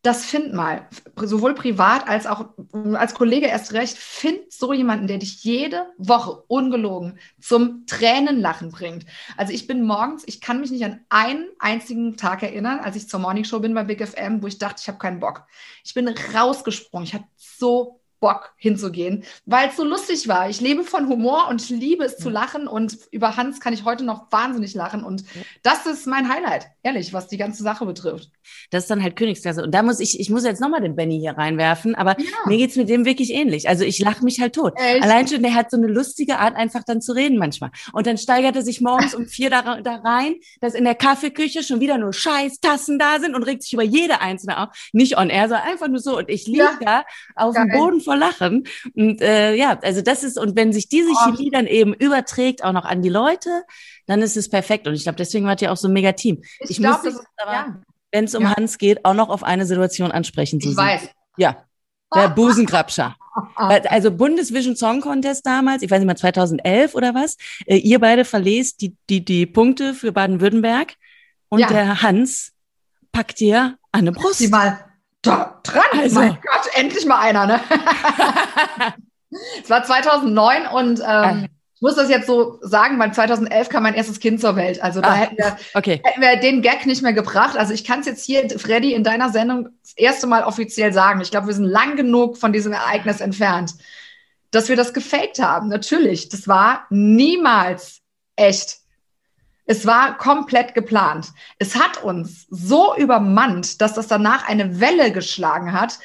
das 0.04 0.26
find 0.26 0.52
mal, 0.52 0.86
sowohl 1.16 1.54
privat 1.54 2.06
als 2.06 2.26
auch 2.26 2.50
als 2.92 3.14
Kollege 3.14 3.46
erst 3.46 3.72
recht, 3.72 3.96
find 3.96 4.52
so 4.52 4.74
jemanden, 4.74 5.06
der 5.06 5.16
dich 5.16 5.42
jede 5.42 5.86
Woche 5.96 6.44
ungelogen 6.46 7.18
zum 7.40 7.86
Tränenlachen 7.86 8.70
bringt. 8.70 9.06
Also 9.38 9.54
ich 9.54 9.66
bin 9.66 9.82
morgens, 9.82 10.22
ich 10.26 10.42
kann 10.42 10.60
mich 10.60 10.70
nicht 10.70 10.84
an 10.84 11.00
einen 11.08 11.46
einzigen 11.58 12.18
Tag 12.18 12.42
erinnern, 12.42 12.80
als 12.80 12.96
ich 12.96 13.08
zur 13.08 13.18
Morningshow 13.20 13.60
bin 13.60 13.72
bei 13.72 13.84
Big 13.84 14.06
FM, 14.06 14.42
wo 14.42 14.46
ich 14.46 14.58
dachte, 14.58 14.82
ich 14.82 14.88
habe 14.88 14.98
keinen 14.98 15.20
Bock. 15.20 15.46
Ich 15.84 15.94
bin 15.94 16.06
rausgesprungen. 16.34 17.06
Ich 17.06 17.14
hatte 17.14 17.28
so 17.36 18.02
Bock 18.24 18.54
hinzugehen, 18.56 19.22
weil 19.44 19.68
es 19.68 19.76
so 19.76 19.84
lustig 19.84 20.28
war. 20.28 20.48
Ich 20.48 20.62
lebe 20.62 20.82
von 20.82 21.10
Humor 21.10 21.48
und 21.50 21.60
ich 21.60 21.68
liebe 21.68 22.04
es 22.04 22.16
zu 22.16 22.30
lachen 22.30 22.66
und 22.66 22.96
über 23.10 23.36
Hans 23.36 23.60
kann 23.60 23.74
ich 23.74 23.84
heute 23.84 24.02
noch 24.02 24.32
wahnsinnig 24.32 24.72
lachen 24.74 25.04
und 25.04 25.24
das 25.62 25.84
ist 25.84 26.06
mein 26.06 26.32
Highlight, 26.32 26.68
ehrlich, 26.82 27.12
was 27.12 27.28
die 27.28 27.36
ganze 27.36 27.62
Sache 27.62 27.84
betrifft. 27.84 28.30
Das 28.70 28.84
ist 28.84 28.90
dann 28.90 29.02
halt 29.02 29.16
Königsklasse 29.16 29.62
und 29.62 29.74
da 29.74 29.82
muss 29.82 30.00
ich, 30.00 30.18
ich 30.18 30.30
muss 30.30 30.42
jetzt 30.42 30.62
nochmal 30.62 30.80
den 30.80 30.96
Benny 30.96 31.18
hier 31.20 31.36
reinwerfen, 31.36 31.94
aber 31.94 32.18
ja. 32.18 32.26
mir 32.46 32.56
geht's 32.56 32.76
mit 32.76 32.88
dem 32.88 33.04
wirklich 33.04 33.30
ähnlich. 33.30 33.68
Also 33.68 33.84
ich 33.84 33.98
lache 33.98 34.24
mich 34.24 34.40
halt 34.40 34.54
tot. 34.54 34.72
Echt? 34.76 35.02
Allein 35.02 35.28
schon, 35.28 35.42
der 35.42 35.54
hat 35.54 35.70
so 35.70 35.76
eine 35.76 35.88
lustige 35.88 36.38
Art, 36.38 36.56
einfach 36.56 36.82
dann 36.82 37.02
zu 37.02 37.12
reden 37.12 37.36
manchmal. 37.36 37.72
Und 37.92 38.06
dann 38.06 38.16
steigert 38.16 38.56
er 38.56 38.62
sich 38.62 38.80
morgens 38.80 39.14
um 39.14 39.26
vier 39.26 39.50
da, 39.50 39.82
da 39.82 39.96
rein, 39.96 40.36
dass 40.62 40.72
in 40.72 40.84
der 40.84 40.94
Kaffeeküche 40.94 41.62
schon 41.62 41.80
wieder 41.80 41.98
nur 41.98 42.14
Scheiß-Tassen 42.14 42.98
da 42.98 43.20
sind 43.20 43.34
und 43.34 43.42
regt 43.42 43.64
sich 43.64 43.74
über 43.74 43.82
jede 43.82 44.22
einzelne 44.22 44.62
auf. 44.62 44.68
Nicht 44.94 45.18
on 45.18 45.28
air, 45.28 45.48
sondern 45.48 45.68
einfach 45.68 45.88
nur 45.88 46.00
so. 46.00 46.16
Und 46.16 46.30
ich 46.30 46.46
liege 46.46 46.58
ja. 46.58 46.78
da 46.80 47.04
auf 47.34 47.54
Geil. 47.54 47.66
dem 47.66 47.78
Boden 47.78 48.00
vor 48.14 48.16
Lachen. 48.16 48.64
Und 48.94 49.20
äh, 49.20 49.54
ja, 49.54 49.78
also 49.82 50.02
das 50.02 50.22
ist, 50.22 50.38
und 50.38 50.56
wenn 50.56 50.72
sich 50.72 50.88
diese 50.88 51.10
oh. 51.10 51.24
Chemie 51.24 51.50
dann 51.50 51.66
eben 51.66 51.92
überträgt, 51.94 52.64
auch 52.64 52.72
noch 52.72 52.84
an 52.84 53.02
die 53.02 53.08
Leute, 53.08 53.64
dann 54.06 54.22
ist 54.22 54.36
es 54.36 54.48
perfekt. 54.48 54.86
Und 54.86 54.94
ich 54.94 55.02
glaube, 55.02 55.16
deswegen 55.16 55.46
wart 55.46 55.62
ihr 55.62 55.72
auch 55.72 55.76
so 55.76 55.88
ein 55.88 55.92
mega 55.92 56.12
Team. 56.12 56.42
Ich, 56.60 56.70
ich 56.70 56.76
glaube, 56.78 57.00
das 57.04 57.14
ist, 57.14 57.26
aber, 57.36 57.52
ja. 57.52 57.82
wenn 58.12 58.24
es 58.24 58.34
um 58.34 58.44
ja. 58.44 58.56
Hans 58.56 58.78
geht, 58.78 59.04
auch 59.04 59.14
noch 59.14 59.28
auf 59.28 59.42
eine 59.42 59.66
Situation 59.66 60.12
ansprechen 60.12 60.60
zu 60.60 60.70
Ich 60.70 60.76
weiß. 60.76 61.08
Ja. 61.36 61.64
Der 62.14 62.28
Busenkrabscher. 62.28 63.16
Also 63.56 64.12
Bundesvision 64.12 64.76
Song 64.76 65.00
Contest 65.00 65.44
damals, 65.44 65.82
ich 65.82 65.90
weiß 65.90 65.98
nicht 65.98 66.06
mal 66.06 66.16
2011 66.16 66.94
oder 66.94 67.16
was. 67.16 67.36
Äh, 67.66 67.78
ihr 67.78 67.98
beide 67.98 68.24
verlest 68.24 68.80
die, 68.80 68.96
die, 69.10 69.24
die 69.24 69.44
Punkte 69.44 69.92
für 69.92 70.12
Baden-Württemberg 70.12 70.94
und 71.48 71.58
ja. 71.58 71.66
der 71.66 72.02
Hans 72.02 72.52
packt 73.10 73.40
dir 73.40 73.76
an 73.90 74.02
eine 74.02 74.12
Brust. 74.12 74.38
Die 74.38 74.46
mal 74.46 74.84
da 75.20 75.53
dran. 75.64 75.82
Also. 75.98 76.20
Mein 76.20 76.34
Gott, 76.34 76.70
endlich 76.74 77.06
mal 77.06 77.20
einer, 77.20 77.46
ne? 77.46 77.60
Es 79.62 79.70
war 79.70 79.82
2009 79.82 80.66
und 80.66 81.02
ähm, 81.06 81.48
ich 81.74 81.82
muss 81.82 81.96
das 81.96 82.08
jetzt 82.08 82.26
so 82.26 82.58
sagen, 82.62 82.98
weil 82.98 83.12
2011 83.12 83.68
kam 83.68 83.82
mein 83.82 83.94
erstes 83.94 84.20
Kind 84.20 84.40
zur 84.40 84.54
Welt. 84.56 84.80
Also 84.80 85.00
da 85.00 85.08
ah, 85.08 85.14
hätten, 85.14 85.36
wir, 85.36 85.56
okay. 85.74 86.00
hätten 86.04 86.20
wir 86.20 86.36
den 86.36 86.62
Gag 86.62 86.86
nicht 86.86 87.02
mehr 87.02 87.12
gebracht. 87.12 87.56
Also 87.56 87.74
ich 87.74 87.84
kann 87.84 88.00
es 88.00 88.06
jetzt 88.06 88.24
hier, 88.24 88.48
Freddy, 88.58 88.94
in 88.94 89.02
deiner 89.02 89.30
Sendung 89.30 89.70
das 89.82 89.92
erste 89.96 90.26
Mal 90.26 90.44
offiziell 90.44 90.92
sagen. 90.92 91.20
Ich 91.20 91.32
glaube, 91.32 91.48
wir 91.48 91.54
sind 91.54 91.64
lang 91.64 91.96
genug 91.96 92.38
von 92.38 92.52
diesem 92.52 92.72
Ereignis 92.72 93.20
entfernt, 93.20 93.74
dass 94.52 94.68
wir 94.68 94.76
das 94.76 94.94
gefaked 94.94 95.40
haben. 95.40 95.68
Natürlich, 95.68 96.28
das 96.28 96.46
war 96.46 96.86
niemals 96.90 98.02
echt. 98.36 98.78
Es 99.66 99.86
war 99.86 100.16
komplett 100.18 100.74
geplant. 100.74 101.32
Es 101.58 101.76
hat 101.76 102.02
uns 102.02 102.46
so 102.50 102.94
übermannt, 102.96 103.80
dass 103.80 103.94
das 103.94 104.08
danach 104.08 104.46
eine 104.48 104.80
Welle 104.80 105.12
geschlagen 105.12 105.72
hat, 105.72 105.98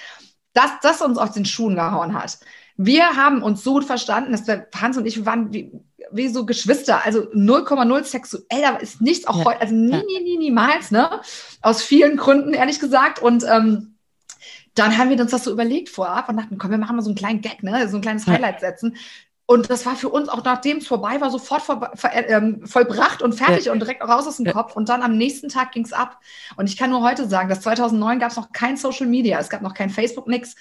dass 0.53 0.71
das 0.81 1.01
uns 1.01 1.17
aus 1.17 1.33
den 1.33 1.45
Schuhen 1.45 1.75
gehauen 1.75 2.13
hat. 2.13 2.39
Wir 2.77 3.17
haben 3.17 3.43
uns 3.43 3.63
so 3.63 3.73
gut 3.73 3.85
verstanden, 3.85 4.31
dass 4.31 4.47
wir, 4.47 4.67
Hans 4.79 4.97
und 4.97 5.05
ich 5.05 5.25
waren 5.25 5.51
wie, 5.53 5.71
wie 6.11 6.29
so 6.29 6.45
Geschwister, 6.45 7.05
also 7.05 7.21
0,0 7.33 8.03
sexuell, 8.03 8.63
aber 8.65 8.81
ist 8.81 9.01
nichts 9.01 9.27
auch 9.27 9.39
ja. 9.39 9.45
heute, 9.45 9.61
also 9.61 9.75
nie, 9.75 10.03
nie, 10.05 10.23
nie, 10.23 10.37
niemals, 10.37 10.91
ne? 10.91 11.21
Aus 11.61 11.83
vielen 11.83 12.15
Gründen, 12.15 12.53
ehrlich 12.53 12.79
gesagt. 12.79 13.19
Und 13.21 13.43
ähm, 13.43 13.95
dann 14.75 14.97
haben 14.97 15.09
wir 15.09 15.19
uns 15.19 15.31
das 15.31 15.43
so 15.43 15.51
überlegt 15.51 15.89
vorab 15.89 16.29
und 16.29 16.37
dachten, 16.37 16.57
komm, 16.57 16.71
wir 16.71 16.77
machen 16.77 16.95
mal 16.95 17.01
so 17.01 17.09
einen 17.09 17.17
kleinen 17.17 17.41
Gag, 17.41 17.63
ne? 17.63 17.89
So 17.89 17.97
ein 17.97 18.01
kleines 18.01 18.27
Highlight 18.27 18.61
setzen. 18.61 18.95
Und 19.49 19.71
das 19.71 19.83
war 19.87 19.95
für 19.95 20.09
uns 20.09 20.29
auch, 20.29 20.43
nachdem 20.43 20.77
es 20.77 20.85
vorbei 20.85 21.19
war, 21.21 21.31
sofort 21.31 21.63
vor, 21.63 21.91
vor, 21.95 22.11
ähm, 22.13 22.67
vollbracht 22.67 23.23
und 23.23 23.33
fertig 23.33 23.65
ja. 23.65 23.71
und 23.71 23.79
direkt 23.79 24.03
raus 24.03 24.27
aus 24.27 24.37
dem 24.37 24.45
ja. 24.45 24.51
Kopf. 24.51 24.75
Und 24.75 24.89
dann 24.89 25.01
am 25.01 25.17
nächsten 25.17 25.49
Tag 25.49 25.71
ging 25.71 25.83
es 25.83 25.91
ab. 25.91 26.19
Und 26.55 26.69
ich 26.69 26.77
kann 26.77 26.91
nur 26.91 27.01
heute 27.01 27.27
sagen, 27.27 27.49
dass 27.49 27.61
2009 27.61 28.19
gab 28.19 28.29
es 28.29 28.37
noch 28.37 28.51
kein 28.51 28.77
Social 28.77 29.07
Media, 29.07 29.39
es 29.39 29.49
gab 29.49 29.63
noch 29.63 29.73
kein 29.73 29.89
Facebook, 29.89 30.27
nix. 30.27 30.53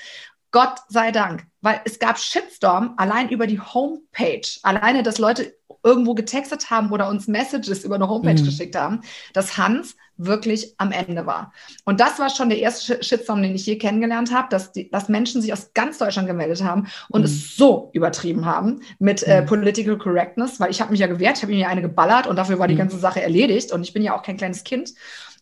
Gott 0.53 0.81
sei 0.89 1.13
Dank, 1.13 1.45
weil 1.61 1.83
es 1.85 1.99
gab 1.99 2.19
Shitstorm 2.19 2.95
allein 2.97 3.29
über 3.29 3.47
die 3.47 3.61
Homepage. 3.61 4.49
Alleine, 4.63 5.03
dass 5.03 5.19
Leute 5.19 5.55
irgendwo 5.89 6.15
getextet 6.15 6.71
haben 6.71 6.93
oder 6.93 7.09
uns 7.09 7.27
Messages 7.29 7.83
über 7.85 7.95
eine 7.95 8.09
Homepage 8.09 8.41
mhm. 8.41 8.45
geschickt 8.45 8.77
haben, 8.77 9.01
dass 9.33 9.57
Hans 9.57 9.97
wirklich 10.19 10.75
am 10.77 10.93
Ende 10.93 11.25
war. 11.25 11.53
Und 11.85 12.01
das 12.01 12.19
war 12.19 12.29
schon 12.29 12.51
der 12.51 12.59
erste 12.59 13.03
Shitstorm, 13.03 13.41
den 13.41 13.55
ich 13.55 13.65
je 13.65 13.79
kennengelernt 13.79 14.35
habe, 14.35 14.49
dass, 14.51 14.73
die, 14.73 14.91
dass 14.91 15.09
Menschen 15.09 15.41
sich 15.41 15.53
aus 15.53 15.73
ganz 15.73 15.97
Deutschland 15.99 16.29
gemeldet 16.29 16.63
haben 16.63 16.89
und 17.09 17.23
mhm. 17.23 17.27
es 17.27 17.57
so 17.57 17.91
übertrieben 17.95 18.45
haben 18.45 18.83
mit 18.99 19.23
äh, 19.23 19.41
mhm. 19.41 19.47
Political 19.47 19.97
Correctness, 19.97 20.61
weil 20.61 20.71
ich 20.71 20.81
habe 20.81 20.91
mich 20.91 21.01
ja 21.01 21.07
gewehrt, 21.07 21.39
ich 21.39 21.43
habe 21.43 21.53
ihm 21.53 21.61
ja 21.61 21.69
eine 21.69 21.83
geballert 21.83 22.27
und 22.27 22.37
dafür 22.37 22.59
war 22.59 22.69
die 22.69 22.75
mhm. 22.75 22.79
ganze 22.79 22.99
Sache 22.99 23.23
erledigt 23.23 23.73
und 23.73 23.83
ich 23.83 23.93
bin 23.93 24.03
ja 24.03 24.15
auch 24.15 24.23
kein 24.23 24.37
kleines 24.37 24.65
Kind. 24.65 24.93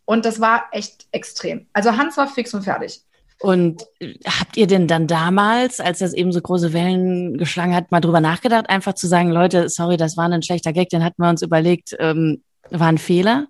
Und 0.05 0.25
das 0.25 0.41
war 0.41 0.67
echt 0.71 1.07
extrem. 1.11 1.67
Also 1.73 1.97
Hans 1.97 2.17
war 2.17 2.29
fix 2.29 2.55
und 2.55 2.63
fertig. 2.63 3.03
Und 3.41 3.83
äh, 4.01 4.15
habt 4.27 4.57
ihr 4.57 4.67
denn 4.67 4.87
dann 4.89 5.07
damals, 5.07 5.81
als 5.81 5.99
das 5.99 6.15
eben 6.15 6.33
so 6.33 6.41
große 6.41 6.73
Wellen 6.73 7.37
geschlagen 7.37 7.75
hat, 7.75 7.91
mal 7.91 8.01
drüber 8.01 8.21
nachgedacht, 8.21 8.69
einfach 8.71 8.95
zu 8.95 9.07
sagen, 9.07 9.31
Leute, 9.31 9.69
sorry, 9.69 9.97
das 9.97 10.17
war 10.17 10.29
ein 10.29 10.43
schlechter 10.43 10.73
Gag, 10.73 10.89
den 10.89 11.05
hatten 11.05 11.23
wir 11.23 11.29
uns 11.29 11.43
überlegt, 11.43 11.97
ähm, 11.99 12.43
war 12.71 12.89
ein 12.89 12.99
Fehler? 12.99 13.49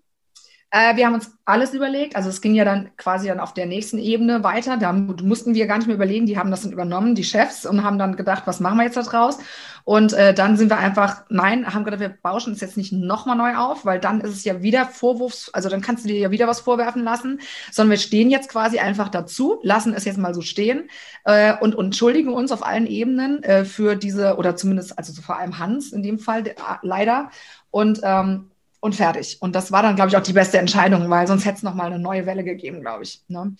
Äh, 0.70 0.96
wir 0.96 1.06
haben 1.06 1.14
uns 1.14 1.30
alles 1.44 1.74
überlegt. 1.74 2.16
Also 2.16 2.28
es 2.28 2.40
ging 2.40 2.54
ja 2.54 2.64
dann 2.64 2.90
quasi 2.96 3.28
dann 3.28 3.40
auf 3.40 3.54
der 3.54 3.66
nächsten 3.66 3.98
Ebene 3.98 4.42
weiter. 4.42 4.76
Da 4.76 4.92
mussten 4.92 5.54
wir 5.54 5.66
gar 5.66 5.78
nicht 5.78 5.86
mehr 5.86 5.96
überlegen. 5.96 6.26
Die 6.26 6.38
haben 6.38 6.50
das 6.50 6.62
dann 6.62 6.72
übernommen, 6.72 7.14
die 7.14 7.24
Chefs, 7.24 7.64
und 7.66 7.84
haben 7.84 7.98
dann 7.98 8.16
gedacht, 8.16 8.42
was 8.46 8.60
machen 8.60 8.78
wir 8.78 8.84
jetzt 8.84 8.96
da 8.96 9.02
draus? 9.02 9.38
Und 9.84 10.12
äh, 10.14 10.34
dann 10.34 10.56
sind 10.56 10.68
wir 10.68 10.78
einfach, 10.78 11.24
nein, 11.28 11.72
haben 11.72 11.84
gedacht, 11.84 12.00
wir 12.00 12.08
bauschen 12.08 12.52
es 12.52 12.60
jetzt 12.60 12.76
nicht 12.76 12.92
nochmal 12.92 13.36
neu 13.36 13.56
auf, 13.56 13.84
weil 13.84 14.00
dann 14.00 14.20
ist 14.20 14.32
es 14.32 14.42
ja 14.42 14.60
wieder 14.60 14.86
Vorwurfs, 14.86 15.48
also 15.54 15.68
dann 15.68 15.80
kannst 15.80 16.04
du 16.04 16.08
dir 16.08 16.18
ja 16.18 16.32
wieder 16.32 16.48
was 16.48 16.58
vorwerfen 16.58 17.04
lassen, 17.04 17.40
sondern 17.70 17.92
wir 17.92 17.98
stehen 17.98 18.28
jetzt 18.28 18.48
quasi 18.48 18.80
einfach 18.80 19.08
dazu, 19.08 19.60
lassen 19.62 19.94
es 19.94 20.04
jetzt 20.04 20.18
mal 20.18 20.34
so 20.34 20.40
stehen 20.40 20.90
äh, 21.24 21.54
und, 21.60 21.76
und 21.76 21.84
entschuldigen 21.86 22.32
uns 22.32 22.50
auf 22.50 22.66
allen 22.66 22.88
Ebenen 22.88 23.44
äh, 23.44 23.64
für 23.64 23.94
diese, 23.94 24.36
oder 24.38 24.56
zumindest, 24.56 24.98
also 24.98 25.22
vor 25.22 25.38
allem 25.38 25.60
Hans 25.60 25.92
in 25.92 26.02
dem 26.02 26.18
Fall, 26.18 26.42
der, 26.42 26.56
leider. 26.82 27.30
Und 27.70 28.00
ähm, 28.02 28.50
und 28.80 28.94
fertig. 28.94 29.38
Und 29.40 29.54
das 29.54 29.72
war 29.72 29.82
dann, 29.82 29.96
glaube 29.96 30.10
ich, 30.10 30.16
auch 30.16 30.22
die 30.22 30.32
beste 30.32 30.58
Entscheidung, 30.58 31.08
weil 31.10 31.26
sonst 31.26 31.44
hätte 31.44 31.58
es 31.58 31.62
nochmal 31.62 31.86
eine 31.86 31.98
neue 31.98 32.26
Welle 32.26 32.44
gegeben, 32.44 32.80
glaube 32.80 33.04
ich. 33.04 33.22
Ne? 33.28 33.54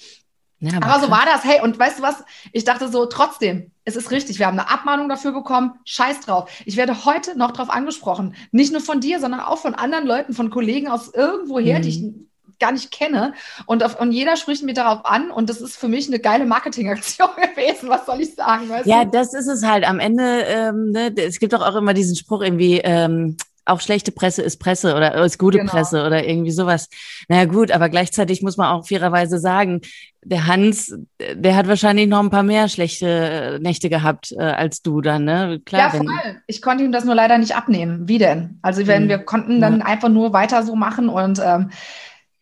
Ja, 0.61 0.77
aber, 0.77 0.87
aber 0.87 1.05
so 1.05 1.11
war 1.11 1.25
das. 1.27 1.45
Hey, 1.45 1.61
und 1.63 1.79
weißt 1.79 1.99
du 1.99 2.03
was? 2.03 2.25
Ich 2.53 2.65
dachte 2.65 2.89
so, 2.89 3.07
trotzdem, 3.07 3.71
es 3.85 3.95
ist 3.97 4.11
richtig. 4.11 4.39
Wir 4.39 4.47
haben 4.47 4.59
eine 4.59 4.71
Abmahnung 4.71 5.09
dafür 5.09 5.33
bekommen. 5.33 5.75
Scheiß 5.85 6.21
drauf. 6.21 6.51
Ich 6.65 6.77
werde 6.77 7.05
heute 7.05 7.37
noch 7.37 7.53
drauf 7.53 7.69
angesprochen. 7.69 8.35
Nicht 8.53 8.73
nur 8.73 8.81
von 8.81 9.01
dir, 9.01 9.21
sondern 9.21 9.41
auch 9.41 9.59
von 9.59 9.75
anderen 9.75 10.07
Leuten, 10.07 10.33
von 10.33 10.51
Kollegen 10.51 10.89
aus 10.89 11.13
irgendwoher, 11.13 11.79
mhm. 11.79 11.83
die 11.83 11.89
ich 11.91 12.01
mhm. 12.01 12.29
gar 12.59 12.73
nicht 12.73 12.91
kenne. 12.91 13.35
Und, 13.67 13.83
auf, 13.85 14.01
und 14.01 14.13
jeder 14.13 14.37
spricht 14.37 14.63
mir 14.63 14.73
darauf 14.73 15.05
an. 15.05 15.31
Und 15.31 15.51
das 15.51 15.61
ist 15.61 15.77
für 15.77 15.89
mich 15.89 16.09
eine 16.09 16.21
geile 16.21 16.47
Marketingaktion 16.47 17.29
gewesen. 17.37 17.91
Was 17.91 18.07
soll 18.07 18.23
ich 18.23 18.35
sagen? 18.35 18.71
ja, 18.87 19.05
du? 19.05 19.11
das 19.11 19.35
ist 19.35 19.49
es 19.49 19.63
halt. 19.63 19.87
Am 19.87 20.01
Ende, 20.01 20.43
ähm, 20.47 20.91
ne, 20.91 21.13
es 21.17 21.39
gibt 21.39 21.53
doch 21.53 21.63
auch 21.63 21.77
immer 21.77 21.93
diesen 21.93 22.17
Spruch 22.17 22.41
irgendwie, 22.41 22.81
ähm, 22.83 23.37
auch 23.67 23.81
schlechte 23.81 24.13
Presse 24.13 24.43
ist 24.43 24.59
Presse 24.59 24.95
oder 24.95 25.15
ist 25.25 25.39
gute 25.39 25.59
genau. 25.59 25.71
Presse 25.71 26.05
oder 26.07 26.27
irgendwie 26.27 26.53
sowas. 26.53 26.89
Naja 27.29 27.45
gut, 27.45 27.71
aber 27.71 27.89
gleichzeitig 27.89 28.43
muss 28.43 28.57
man 28.57 28.69
auch 28.69 28.87
fairerweise 28.87 29.39
sagen, 29.39 29.83
der 30.23 30.47
Hans, 30.47 30.97
der 31.35 31.55
hat 31.55 31.69
wahrscheinlich 31.69 32.09
noch 32.09 32.21
ein 32.21 32.31
paar 32.31 32.43
mehr 32.43 32.69
schlechte 32.69 33.59
Nächte 33.61 33.89
gehabt 33.89 34.33
äh, 34.33 34.43
als 34.43 34.83
du 34.83 35.01
dann, 35.01 35.25
ne? 35.25 35.61
Klar, 35.65 35.93
ja, 35.93 35.99
voll. 35.99 36.07
Ich 36.47 36.63
konnte 36.63 36.83
ihm 36.83 36.91
das 36.91 37.05
nur 37.05 37.15
leider 37.15 37.39
nicht 37.39 37.55
abnehmen. 37.55 38.09
Wie 38.09 38.19
denn? 38.19 38.59
Also 38.63 38.87
wenn 38.87 39.05
mhm. 39.05 39.09
wir 39.09 39.19
konnten 39.19 39.61
dann 39.61 39.81
ja. 39.81 39.87
einfach 39.87 40.09
nur 40.09 40.33
weiter 40.33 40.63
so 40.65 40.75
machen 40.75 41.09
und 41.09 41.41
ähm, 41.45 41.71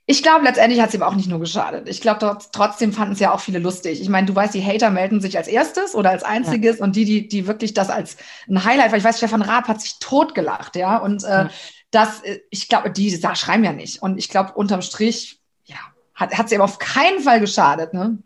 ich 0.07 0.23
glaube, 0.23 0.45
letztendlich 0.45 0.81
hat 0.81 0.91
es 0.91 0.95
ihm 0.95 1.03
auch 1.03 1.15
nicht 1.15 1.31
nur 1.31 1.41
geschadet. 1.41 1.89
Ich 1.89 2.03
glaube, 2.03 2.39
trotzdem 2.53 2.93
fanden 2.93 3.15
es 3.15 3.21
ja 3.21 3.33
auch 3.33 3.41
viele 3.41 3.59
lustig. 3.59 4.03
Ich 4.03 4.11
meine, 4.11 4.27
du 4.27 4.35
weißt, 4.35 4.53
die 4.53 4.65
Hater 4.65 4.91
melden 4.91 5.21
sich 5.21 5.39
als 5.39 5.49
erstes 5.49 5.95
oder 5.95 6.11
als 6.11 6.23
einziges 6.23 6.79
ja. 6.79 6.85
und 6.85 6.95
die, 6.95 7.07
die, 7.07 7.27
die 7.27 7.47
wirklich 7.47 7.73
das 7.73 7.89
als 7.89 8.19
ein 8.47 8.65
Highlight, 8.65 8.93
weil 8.93 8.99
ich 8.99 9.05
weiß, 9.05 9.17
Stefan 9.17 9.41
Raab 9.41 9.67
hat 9.67 9.81
sich 9.81 9.99
totgelacht, 10.01 10.77
ja. 10.77 10.99
Und 10.99 11.25
äh, 11.25 11.49
das, 11.91 12.21
äh, 12.23 12.41
ich 12.51 12.69
glaube, 12.69 12.91
die 12.91 13.19
da 13.19 13.35
schreiben 13.35 13.65
ja 13.65 13.73
nicht. 13.73 14.03
Und 14.03 14.19
ich 14.19 14.29
glaube, 14.29 14.53
unterm 14.53 14.83
Strich, 14.83 15.41
ja, 15.65 15.77
hat, 16.15 16.51
sie 16.51 16.57
aber 16.57 16.65
auf 16.65 16.79
keinen 16.79 17.21
Fall 17.21 17.41
geschadet, 17.41 17.95
ne? 17.95 18.19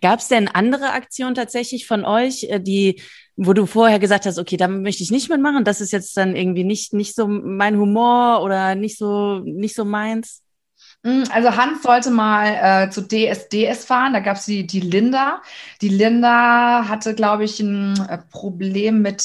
Gab 0.00 0.18
es 0.18 0.28
denn 0.28 0.48
andere 0.48 0.92
Aktionen 0.92 1.34
tatsächlich 1.34 1.86
von 1.86 2.04
euch, 2.04 2.44
äh, 2.44 2.58
die 2.58 3.00
wo 3.36 3.52
du 3.52 3.66
vorher 3.66 3.98
gesagt 3.98 4.26
hast, 4.26 4.38
okay, 4.38 4.56
da 4.56 4.68
möchte 4.68 5.02
ich 5.02 5.10
nicht 5.10 5.28
mitmachen, 5.28 5.64
das 5.64 5.80
ist 5.80 5.92
jetzt 5.92 6.16
dann 6.16 6.36
irgendwie 6.36 6.62
nicht, 6.62 6.92
nicht 6.92 7.16
so 7.16 7.26
mein 7.26 7.76
Humor 7.76 8.42
oder 8.44 8.76
nicht 8.76 8.96
so, 8.96 9.40
nicht 9.40 9.74
so 9.74 9.84
meins? 9.84 10.43
Hm, 11.04 11.24
also 11.30 11.54
Hans 11.54 11.82
sollte 11.82 12.10
mal 12.10 12.86
äh, 12.86 12.90
zu 12.90 13.02
DSDS 13.02 13.84
fahren, 13.84 14.14
da 14.14 14.20
gab 14.20 14.38
es 14.38 14.46
die, 14.46 14.66
die 14.66 14.80
Linda. 14.80 15.42
Die 15.82 15.90
Linda 15.90 16.88
hatte, 16.88 17.14
glaube 17.14 17.44
ich, 17.44 17.60
ein 17.60 17.94
äh, 18.08 18.18
Problem 18.30 19.02
mit 19.02 19.22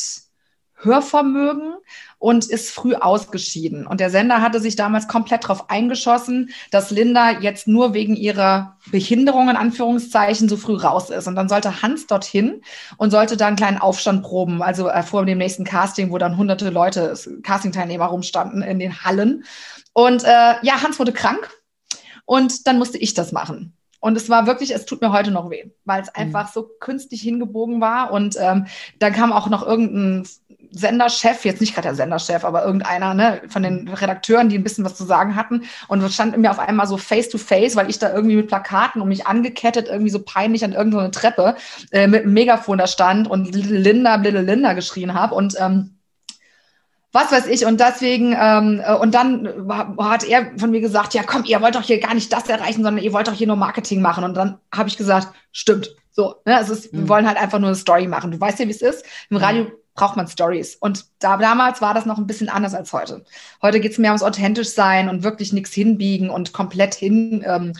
Hörvermögen 0.82 1.76
und 2.18 2.46
ist 2.50 2.72
früh 2.72 2.96
ausgeschieden. 2.96 3.88
Und 3.88 4.02
der 4.02 4.10
Sender 4.10 4.42
hatte 4.42 4.60
sich 4.60 4.76
damals 4.76 5.08
komplett 5.08 5.46
darauf 5.46 5.70
eingeschossen, 5.70 6.52
dass 6.72 6.92
Linda 6.92 7.40
jetzt 7.40 7.68
nur 7.68 7.94
wegen 7.94 8.16
ihrer 8.16 8.78
Behinderung 8.92 9.50
in 9.50 9.56
Anführungszeichen 9.56 10.50
so 10.50 10.58
früh 10.58 10.76
raus 10.76 11.10
ist. 11.10 11.28
Und 11.28 11.36
dann 11.36 11.50
sollte 11.50 11.82
Hans 11.82 12.08
dorthin 12.08 12.62
und 12.98 13.12
sollte 13.12 13.38
da 13.38 13.48
einen 13.48 13.56
kleinen 13.56 13.78
Aufstand 13.78 14.24
proben, 14.24 14.62
also 14.62 14.90
äh, 14.90 15.04
vor 15.04 15.26
dem 15.26 15.38
nächsten 15.38 15.64
Casting, 15.64 16.12
wo 16.12 16.18
dann 16.18 16.36
hunderte 16.36 16.70
Leute, 16.70 17.14
Castingteilnehmer 17.44 18.06
rumstanden 18.06 18.62
in 18.62 18.80
den 18.80 19.04
Hallen. 19.04 19.46
Und 19.94 20.26
äh, 20.26 20.56
ja, 20.62 20.82
Hans 20.82 21.00
wurde 21.00 21.14
krank 21.14 21.50
und 22.30 22.68
dann 22.68 22.78
musste 22.78 23.00
ich 23.00 23.16
das 23.16 23.32
machen. 23.32 23.74
Und 24.00 24.16
es 24.16 24.30
war 24.30 24.46
wirklich, 24.46 24.72
es 24.76 24.86
tut 24.86 25.02
mir 25.02 25.12
heute 25.12 25.32
noch 25.32 25.50
weh, 25.50 25.72
weil 25.84 26.04
es 26.04 26.10
mhm. 26.10 26.22
einfach 26.22 26.54
so 26.54 26.70
künstlich 26.80 27.24
hingebogen 27.24 27.82
war. 27.82 28.12
Und 28.12 28.38
ähm, 28.40 28.68
dann 29.00 29.14
kam 29.14 29.34
auch 29.34 29.50
noch 29.50 29.66
irgendein 29.66 30.28
Senderchef, 30.70 31.44
jetzt 31.44 31.60
nicht 31.60 31.74
gerade 31.74 31.88
der 31.88 31.96
Senderchef, 31.96 32.46
aber 32.46 32.64
irgendeiner 32.64 33.16
ne, 33.16 33.42
von 33.48 33.64
den 33.64 33.88
Redakteuren, 33.88 34.48
die 34.48 34.60
ein 34.60 34.64
bisschen 34.64 34.86
was 34.86 34.94
zu 34.94 35.06
sagen 35.06 35.36
hatten. 35.36 35.64
Und 35.88 36.08
stand 36.14 36.38
mir 36.38 36.52
auf 36.52 36.60
einmal 36.60 36.86
so 36.86 36.98
face 36.98 37.30
to 37.30 37.40
face, 37.40 37.76
weil 37.76 37.90
ich 37.90 37.98
da 37.98 38.14
irgendwie 38.14 38.36
mit 38.36 38.48
Plakaten 38.48 39.02
um 39.02 39.08
mich 39.08 39.26
angekettet, 39.26 39.88
irgendwie 39.88 40.12
so 40.12 40.22
peinlich 40.22 40.64
an 40.64 40.74
irgendeine 40.74 41.10
Treppe 41.10 41.56
äh, 41.90 42.06
mit 42.06 42.26
einem 42.26 42.34
Megafon 42.34 42.78
da 42.78 42.86
stand 42.86 43.28
und 43.28 43.56
Linda, 43.56 44.18
Little 44.18 44.44
Linda 44.44 44.74
geschrien 44.74 45.16
habe. 45.16 45.34
Und 45.34 45.56
ähm, 45.60 45.99
was 47.12 47.32
weiß 47.32 47.48
ich. 47.48 47.66
Und 47.66 47.80
deswegen, 47.80 48.36
ähm, 48.40 48.82
äh, 48.86 48.94
und 48.94 49.16
dann 49.16 49.68
hat 50.00 50.24
er 50.24 50.52
von 50.58 50.72
mir 50.72 50.82
gesagt, 50.82 51.14
ja 51.14 51.24
komm, 51.24 51.44
ihr 51.46 51.62
wollt 51.62 51.76
doch 51.76 51.84
hier 51.84 52.00
gar 52.00 52.14
nicht 52.14 52.32
das 52.32 52.48
erreichen, 52.48 52.84
sondern 52.84 53.04
ihr 53.04 53.14
wollt 53.14 53.28
doch 53.28 53.34
hier 53.34 53.48
nur 53.48 53.56
Marketing 53.56 54.02
machen. 54.02 54.24
Und 54.24 54.36
dann 54.36 54.60
habe 54.74 54.90
ich 54.90 54.98
gesagt, 54.98 55.30
stimmt. 55.52 55.96
So, 56.12 56.36
ne, 56.46 56.60
es 56.60 56.70
ist, 56.70 56.94
mhm. 56.94 57.00
wir 57.00 57.10
wollen 57.10 57.28
halt 57.28 57.38
einfach 57.38 57.60
nur 57.60 57.70
eine 57.70 57.76
Story 57.76 58.08
machen. 58.08 58.32
Du 58.32 58.40
weißt 58.40 58.60
ja, 58.60 58.68
wie 58.68 58.72
es 58.72 58.82
ist. 58.82 59.06
Im 59.30 59.38
mhm. 59.38 59.44
Radio 59.44 59.72
braucht 59.96 60.16
man 60.16 60.28
Stories. 60.28 60.76
Und 60.76 61.06
da, 61.20 61.38
damals 61.38 61.82
war 61.82 61.94
das 61.94 62.06
noch 62.06 62.18
ein 62.18 62.28
bisschen 62.28 62.50
anders 62.50 62.74
als 62.74 62.94
heute. 62.94 63.26
Heute 63.62 63.80
geht 63.80 63.92
es 63.92 63.98
mehr 63.98 64.12
ums 64.12 64.24
authentisch 64.24 64.70
sein 64.70 65.10
und 65.10 65.24
wirklich 65.24 65.52
nichts 65.52 65.74
hinbiegen 65.74 66.30
und 66.30 66.54
komplett 66.54 66.94
hin. 66.94 67.44
Ähm, 67.46 67.74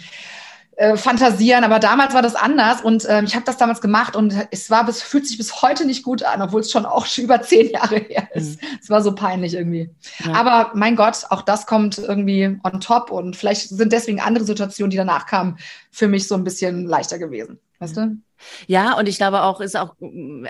äh, 0.80 0.96
fantasieren, 0.96 1.66
aber 1.66 1.80
damals 1.80 2.14
war 2.14 2.22
das 2.22 2.36
anders 2.36 2.80
und 2.80 3.06
ähm, 3.10 3.26
ich 3.26 3.36
habe 3.36 3.44
das 3.44 3.58
damals 3.58 3.82
gemacht 3.82 4.16
und 4.16 4.34
es 4.50 4.70
war 4.70 4.86
bis, 4.86 5.02
fühlt 5.02 5.28
sich 5.28 5.38
bis 5.38 5.62
heute 5.62 5.86
nicht 5.86 6.04
gut 6.04 6.24
an, 6.24 6.42
obwohl 6.42 6.62
es 6.62 6.72
schon 6.72 6.86
auch 6.86 7.06
schon 7.06 7.24
über 7.26 7.42
zehn 7.42 7.70
Jahre 7.70 7.98
her 7.98 8.30
ist. 8.34 8.62
Mhm. 8.62 8.68
Es 8.82 8.90
war 8.90 9.02
so 9.02 9.14
peinlich 9.14 9.56
irgendwie. 9.56 9.90
Ja. 10.24 10.36
Aber 10.36 10.72
mein 10.76 10.96
Gott, 10.96 11.26
auch 11.32 11.42
das 11.42 11.66
kommt 11.66 11.98
irgendwie 11.98 12.58
on 12.64 12.80
top 12.80 13.12
und 13.12 13.36
vielleicht 13.36 13.68
sind 13.68 13.92
deswegen 13.92 14.22
andere 14.22 14.46
Situationen, 14.46 14.90
die 14.90 14.96
danach 14.96 15.26
kamen, 15.26 15.58
für 15.92 16.08
mich 16.08 16.30
so 16.30 16.36
ein 16.36 16.46
bisschen 16.46 16.86
leichter 16.86 17.20
gewesen. 17.20 17.60
Weißt 17.80 17.98
du? 17.98 18.18
Ja, 18.68 18.98
und 18.98 19.08
ich 19.08 19.18
glaube 19.18 19.44
auch, 19.44 19.62
ist 19.62 19.78
auch, 19.78 19.96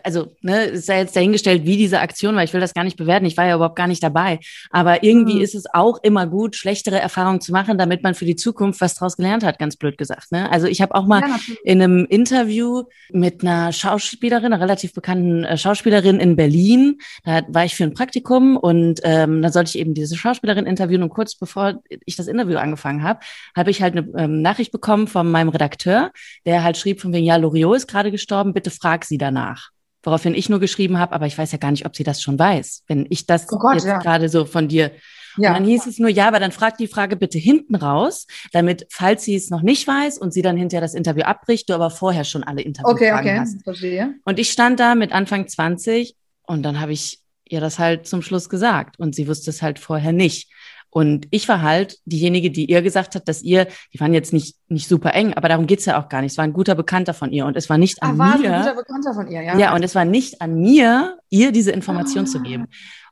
also, 0.03 0.27
ne, 0.41 0.65
ist 0.65 0.87
ja 0.87 0.97
jetzt 0.97 1.15
dahingestellt, 1.15 1.65
wie 1.65 1.77
diese 1.77 1.99
Aktion 1.99 2.35
war. 2.35 2.43
Ich 2.43 2.53
will 2.53 2.61
das 2.61 2.73
gar 2.73 2.83
nicht 2.83 2.97
bewerten. 2.97 3.25
Ich 3.25 3.37
war 3.37 3.47
ja 3.47 3.55
überhaupt 3.55 3.75
gar 3.75 3.87
nicht 3.87 4.03
dabei. 4.03 4.39
Aber 4.69 5.03
irgendwie 5.03 5.35
mhm. 5.35 5.41
ist 5.41 5.55
es 5.55 5.65
auch 5.73 5.99
immer 6.03 6.27
gut, 6.27 6.55
schlechtere 6.55 6.99
Erfahrungen 6.99 7.41
zu 7.41 7.51
machen, 7.51 7.77
damit 7.77 8.03
man 8.03 8.13
für 8.13 8.25
die 8.25 8.35
Zukunft 8.35 8.81
was 8.81 8.95
draus 8.95 9.17
gelernt 9.17 9.43
hat, 9.43 9.59
ganz 9.59 9.75
blöd 9.75 9.97
gesagt. 9.97 10.31
Ne? 10.31 10.51
Also 10.51 10.67
ich 10.67 10.81
habe 10.81 10.95
auch 10.95 11.05
mal 11.05 11.21
ja, 11.21 11.39
in 11.63 11.81
einem 11.81 12.05
Interview 12.05 12.83
mit 13.11 13.41
einer 13.41 13.71
Schauspielerin, 13.71 14.53
einer 14.53 14.61
relativ 14.61 14.93
bekannten 14.93 15.43
äh, 15.43 15.57
Schauspielerin 15.57 16.19
in 16.19 16.35
Berlin, 16.35 16.99
da 17.23 17.41
war 17.47 17.65
ich 17.65 17.75
für 17.75 17.83
ein 17.83 17.93
Praktikum 17.93 18.57
und 18.57 18.99
ähm, 19.03 19.41
dann 19.41 19.51
sollte 19.51 19.69
ich 19.69 19.79
eben 19.79 19.93
diese 19.93 20.15
Schauspielerin 20.15 20.65
interviewen 20.65 21.03
und 21.03 21.09
kurz 21.09 21.35
bevor 21.35 21.81
ich 22.05 22.15
das 22.15 22.27
Interview 22.27 22.57
angefangen 22.57 23.03
habe, 23.03 23.19
habe 23.55 23.71
ich 23.71 23.81
halt 23.81 23.97
eine 23.97 24.07
ähm, 24.17 24.41
Nachricht 24.41 24.71
bekommen 24.71 25.07
von 25.07 25.29
meinem 25.29 25.49
Redakteur, 25.49 26.11
der 26.45 26.63
halt 26.63 26.77
schrieb 26.77 27.01
von 27.01 27.13
wegen, 27.13 27.25
ja, 27.25 27.35
Loriot 27.35 27.78
ist 27.79 27.87
gerade 27.87 28.11
gestorben, 28.11 28.53
bitte 28.53 28.71
frag 28.71 29.05
sie 29.05 29.17
danach. 29.17 29.69
Woraufhin 30.03 30.33
ich 30.33 30.47
nur 30.47 30.59
geschrieben 30.59 30.97
habe, 30.97 31.13
aber 31.13 31.25
ich 31.25 31.37
weiß 31.37 31.51
ja 31.51 31.57
gar 31.57 31.71
nicht, 31.71 31.85
ob 31.85 31.95
sie 31.95 32.03
das 32.03 32.21
schon 32.21 32.39
weiß, 32.39 32.83
wenn 32.87 33.05
ich 33.09 33.25
das 33.25 33.51
oh 33.51 33.57
Gott, 33.57 33.75
jetzt 33.75 33.85
ja. 33.85 33.99
gerade 33.99 34.29
so 34.29 34.45
von 34.45 34.67
dir. 34.67 34.91
Ja. 35.37 35.49
Und 35.49 35.55
dann 35.55 35.65
hieß 35.65 35.87
es 35.87 35.99
nur, 35.99 36.09
ja, 36.09 36.27
aber 36.27 36.39
dann 36.39 36.51
frag 36.51 36.77
die 36.77 36.87
Frage 36.87 37.15
bitte 37.15 37.37
hinten 37.37 37.75
raus, 37.75 38.25
damit, 38.51 38.87
falls 38.89 39.23
sie 39.23 39.35
es 39.35 39.49
noch 39.49 39.61
nicht 39.61 39.87
weiß 39.87 40.17
und 40.17 40.33
sie 40.33 40.41
dann 40.41 40.57
hinterher 40.57 40.81
das 40.81 40.93
Interview 40.93 41.23
abbricht, 41.23 41.69
du 41.69 41.73
aber 41.73 41.89
vorher 41.89 42.23
schon 42.23 42.43
alle 42.43 42.61
Interviews 42.61 42.93
okay, 42.93 43.11
okay. 43.11 43.39
hast. 43.39 43.61
Verstehe. 43.63 44.15
Und 44.25 44.39
ich 44.39 44.51
stand 44.51 44.79
da 44.79 44.95
mit 44.95 45.11
Anfang 45.11 45.47
20 45.47 46.15
und 46.43 46.63
dann 46.63 46.79
habe 46.79 46.93
ich 46.93 47.19
ihr 47.49 47.61
das 47.61 47.79
halt 47.79 48.07
zum 48.07 48.21
Schluss 48.21 48.49
gesagt 48.49 48.99
und 48.99 49.15
sie 49.15 49.27
wusste 49.27 49.49
es 49.49 49.61
halt 49.61 49.79
vorher 49.79 50.13
nicht. 50.13 50.49
Und 50.91 51.27
ich 51.31 51.47
war 51.47 51.61
halt 51.61 51.97
diejenige, 52.05 52.49
die 52.49 52.65
ihr 52.65 52.81
gesagt 52.81 53.15
hat, 53.15 53.27
dass 53.27 53.41
ihr, 53.41 53.67
die 53.93 53.99
waren 53.99 54.13
jetzt 54.13 54.33
nicht, 54.33 54.55
nicht 54.69 54.87
super 54.87 55.13
eng, 55.13 55.33
aber 55.33 55.49
darum 55.49 55.67
geht's 55.67 55.85
ja 55.85 56.01
auch 56.01 56.09
gar 56.09 56.21
nicht. 56.21 56.31
Es 56.31 56.37
war 56.37 56.45
ein 56.45 56.53
guter 56.53 56.75
Bekannter 56.75 57.13
von 57.13 57.31
ihr 57.31 57.45
und 57.45 57.55
es 57.55 57.69
war 57.69 57.77
nicht 57.77 58.01
an 58.01 58.19
Ach, 58.19 58.39
mir. 58.39 58.53
Ein 58.53 58.61
guter 58.63 58.75
Bekannter 58.75 59.13
von 59.13 59.27
ihr, 59.27 59.41
ja. 59.41 59.57
Ja, 59.57 59.75
und 59.75 59.83
es 59.83 59.93
war 59.93 60.05
nicht 60.05 60.41
an 60.41 60.55
mir, 60.55 61.17
ihr 61.29 61.51
diese 61.51 61.71
Information 61.71 62.23
oh. 62.23 62.27
zu 62.27 62.41
geben. 62.41 62.67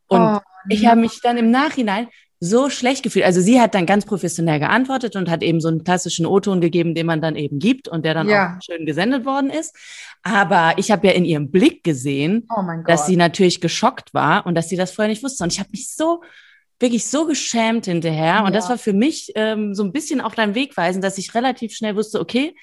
Und 0.07 0.21
oh, 0.21 0.39
ich 0.69 0.85
habe 0.87 1.01
mich 1.01 1.19
dann 1.21 1.37
im 1.37 1.51
Nachhinein 1.51 2.07
so 2.39 2.69
schlecht 2.69 3.03
gefühlt. 3.03 3.25
Also 3.25 3.41
sie 3.41 3.59
hat 3.59 3.73
dann 3.73 3.85
ganz 3.85 4.05
professionell 4.05 4.59
geantwortet 4.59 5.15
und 5.15 5.29
hat 5.29 5.41
eben 5.41 5.59
so 5.59 5.69
einen 5.69 5.83
klassischen 5.83 6.25
O-Ton 6.25 6.61
gegeben, 6.61 6.93
den 6.93 7.07
man 7.07 7.19
dann 7.19 7.35
eben 7.35 7.57
gibt 7.57 7.87
und 7.87 8.05
der 8.05 8.13
dann 8.13 8.29
ja. 8.29 8.55
auch 8.57 8.61
schön 8.61 8.85
gesendet 8.85 9.25
worden 9.25 9.49
ist. 9.49 9.75
Aber 10.21 10.73
ich 10.77 10.91
habe 10.91 11.07
ja 11.07 11.13
in 11.13 11.25
ihrem 11.25 11.49
Blick 11.49 11.83
gesehen, 11.83 12.47
oh 12.55 12.61
dass 12.85 13.07
sie 13.07 13.17
natürlich 13.17 13.59
geschockt 13.59 14.13
war 14.13 14.45
und 14.45 14.55
dass 14.55 14.69
sie 14.69 14.75
das 14.75 14.91
vorher 14.91 15.09
nicht 15.09 15.23
wusste. 15.23 15.43
Und 15.43 15.51
ich 15.51 15.59
habe 15.59 15.69
mich 15.71 15.91
so 15.93 16.21
wirklich 16.79 17.05
so 17.05 17.25
geschämt 17.25 17.85
hinterher. 17.85 18.25
Ja. 18.25 18.45
Und 18.45 18.53
das 18.53 18.69
war 18.69 18.77
für 18.77 18.93
mich 18.93 19.31
ähm, 19.35 19.73
so 19.73 19.83
ein 19.83 19.91
bisschen 19.91 20.21
auch 20.21 20.35
dein 20.35 20.55
Wegweisen, 20.55 21.01
dass 21.01 21.17
ich 21.17 21.33
relativ 21.33 21.73
schnell 21.73 21.95
wusste, 21.95 22.19
okay, 22.19 22.55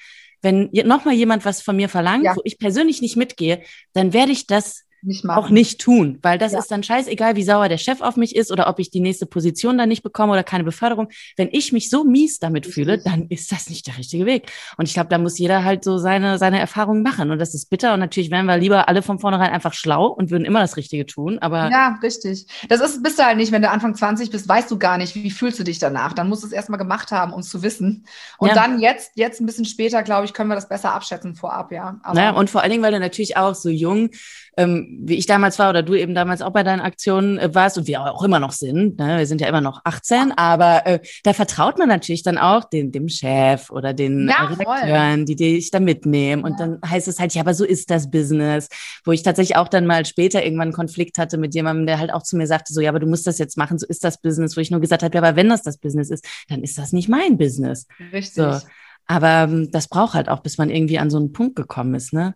wenn 0.42 0.70
nochmal 0.84 1.14
jemand 1.14 1.44
was 1.44 1.62
von 1.62 1.76
mir 1.76 1.88
verlangt, 1.88 2.24
ja. 2.24 2.36
wo 2.36 2.40
ich 2.44 2.58
persönlich 2.58 3.00
nicht 3.00 3.16
mitgehe, 3.16 3.62
dann 3.94 4.12
werde 4.12 4.32
ich 4.32 4.46
das 4.46 4.84
nicht 5.04 5.28
auch 5.28 5.50
nicht 5.50 5.80
tun, 5.80 6.18
weil 6.22 6.38
das 6.38 6.52
ja. 6.52 6.58
ist 6.58 6.70
dann 6.70 6.82
scheißegal, 6.82 7.36
wie 7.36 7.42
sauer 7.42 7.68
der 7.68 7.78
Chef 7.78 8.00
auf 8.00 8.16
mich 8.16 8.34
ist 8.34 8.50
oder 8.50 8.68
ob 8.68 8.78
ich 8.78 8.90
die 8.90 9.00
nächste 9.00 9.26
Position 9.26 9.76
dann 9.76 9.88
nicht 9.88 10.02
bekomme 10.02 10.32
oder 10.32 10.42
keine 10.42 10.64
Beförderung. 10.64 11.08
Wenn 11.36 11.48
ich 11.52 11.72
mich 11.72 11.90
so 11.90 12.04
mies 12.04 12.38
damit 12.38 12.66
fühle, 12.66 12.98
dann 12.98 13.26
ist 13.28 13.52
das 13.52 13.68
nicht 13.68 13.86
der 13.86 13.98
richtige 13.98 14.26
Weg. 14.26 14.50
Und 14.76 14.88
ich 14.88 14.94
glaube, 14.94 15.08
da 15.08 15.18
muss 15.18 15.38
jeder 15.38 15.64
halt 15.64 15.84
so 15.84 15.98
seine, 15.98 16.38
seine 16.38 16.58
Erfahrungen 16.58 17.02
machen. 17.02 17.30
Und 17.30 17.38
das 17.38 17.54
ist 17.54 17.70
bitter. 17.70 17.94
Und 17.94 18.00
natürlich 18.00 18.30
wären 18.30 18.46
wir 18.46 18.56
lieber 18.56 18.88
alle 18.88 19.02
von 19.02 19.18
vornherein 19.18 19.50
einfach 19.50 19.74
schlau 19.74 20.06
und 20.06 20.30
würden 20.30 20.44
immer 20.44 20.60
das 20.60 20.76
Richtige 20.76 21.06
tun. 21.06 21.38
Aber 21.38 21.70
ja, 21.70 21.98
richtig. 22.02 22.46
Das 22.68 22.80
ist, 22.80 23.02
bist 23.02 23.18
du 23.18 23.24
halt 23.24 23.36
nicht, 23.36 23.52
wenn 23.52 23.62
du 23.62 23.70
Anfang 23.70 23.94
20 23.94 24.30
bist, 24.30 24.48
weißt 24.48 24.70
du 24.70 24.78
gar 24.78 24.98
nicht, 24.98 25.14
wie 25.14 25.30
fühlst 25.30 25.58
du 25.58 25.64
dich 25.64 25.78
danach. 25.78 26.12
Dann 26.12 26.28
musst 26.28 26.42
du 26.42 26.46
es 26.46 26.52
erstmal 26.52 26.78
gemacht 26.78 27.12
haben, 27.12 27.32
um 27.32 27.40
es 27.40 27.48
zu 27.48 27.62
wissen. 27.62 28.06
Und 28.38 28.48
ja. 28.48 28.54
dann 28.54 28.80
jetzt, 28.80 29.12
jetzt 29.16 29.40
ein 29.40 29.46
bisschen 29.46 29.64
später, 29.64 30.02
glaube 30.02 30.24
ich, 30.24 30.32
können 30.32 30.48
wir 30.48 30.54
das 30.54 30.68
besser 30.68 30.92
abschätzen 30.94 31.34
vorab, 31.34 31.72
ja. 31.72 31.98
Aber 32.02 32.14
naja, 32.14 32.30
und 32.30 32.50
vor 32.50 32.62
allen 32.62 32.70
Dingen, 32.70 32.82
weil 32.82 32.92
du 32.92 33.00
natürlich 33.00 33.36
auch 33.36 33.54
so 33.54 33.68
jung 33.68 34.10
ähm, 34.56 35.00
wie 35.02 35.14
ich 35.14 35.26
damals 35.26 35.58
war 35.58 35.70
oder 35.70 35.82
du 35.82 35.94
eben 35.94 36.14
damals 36.14 36.42
auch 36.42 36.52
bei 36.52 36.62
deinen 36.62 36.80
Aktionen 36.80 37.38
äh, 37.38 37.54
warst 37.54 37.78
und 37.78 37.86
wir 37.86 38.02
auch 38.02 38.22
immer 38.22 38.40
noch 38.40 38.52
sind. 38.52 38.98
Ne? 38.98 39.18
Wir 39.18 39.26
sind 39.26 39.40
ja 39.40 39.48
immer 39.48 39.60
noch 39.60 39.80
18, 39.84 40.32
aber 40.32 40.86
äh, 40.86 41.00
da 41.22 41.32
vertraut 41.32 41.78
man 41.78 41.88
natürlich 41.88 42.22
dann 42.22 42.38
auch 42.38 42.64
dem, 42.64 42.92
dem 42.92 43.08
Chef 43.08 43.70
oder 43.70 43.92
den 43.92 44.28
ja, 44.28 44.46
Redakteuren, 44.46 45.26
die 45.26 45.36
dich 45.36 45.70
da 45.70 45.80
mitnehmen. 45.80 46.44
Und 46.44 46.60
dann 46.60 46.78
heißt 46.84 47.08
es 47.08 47.18
halt, 47.18 47.34
ja, 47.34 47.42
aber 47.42 47.54
so 47.54 47.64
ist 47.64 47.90
das 47.90 48.10
Business. 48.10 48.68
Wo 49.04 49.12
ich 49.12 49.22
tatsächlich 49.22 49.56
auch 49.56 49.68
dann 49.68 49.86
mal 49.86 50.06
später 50.06 50.44
irgendwann 50.44 50.68
einen 50.68 50.72
Konflikt 50.72 51.18
hatte 51.18 51.38
mit 51.38 51.54
jemandem, 51.54 51.86
der 51.86 51.98
halt 51.98 52.12
auch 52.12 52.22
zu 52.22 52.36
mir 52.36 52.46
sagte, 52.46 52.72
so, 52.72 52.80
ja, 52.80 52.90
aber 52.90 53.00
du 53.00 53.06
musst 53.06 53.26
das 53.26 53.38
jetzt 53.38 53.56
machen, 53.56 53.78
so 53.78 53.86
ist 53.86 54.04
das 54.04 54.20
Business. 54.20 54.56
Wo 54.56 54.60
ich 54.60 54.70
nur 54.70 54.80
gesagt 54.80 55.02
habe, 55.02 55.14
ja, 55.14 55.22
aber 55.22 55.36
wenn 55.36 55.48
das 55.48 55.62
das 55.62 55.78
Business 55.78 56.10
ist, 56.10 56.24
dann 56.48 56.62
ist 56.62 56.78
das 56.78 56.92
nicht 56.92 57.08
mein 57.08 57.38
Business. 57.38 57.86
Richtig. 58.12 58.34
So. 58.34 58.58
Aber 59.06 59.44
ähm, 59.44 59.70
das 59.70 59.88
braucht 59.88 60.14
halt 60.14 60.28
auch, 60.28 60.40
bis 60.40 60.58
man 60.58 60.70
irgendwie 60.70 60.98
an 60.98 61.10
so 61.10 61.18
einen 61.18 61.32
Punkt 61.32 61.56
gekommen 61.56 61.94
ist, 61.94 62.12
ne? 62.12 62.34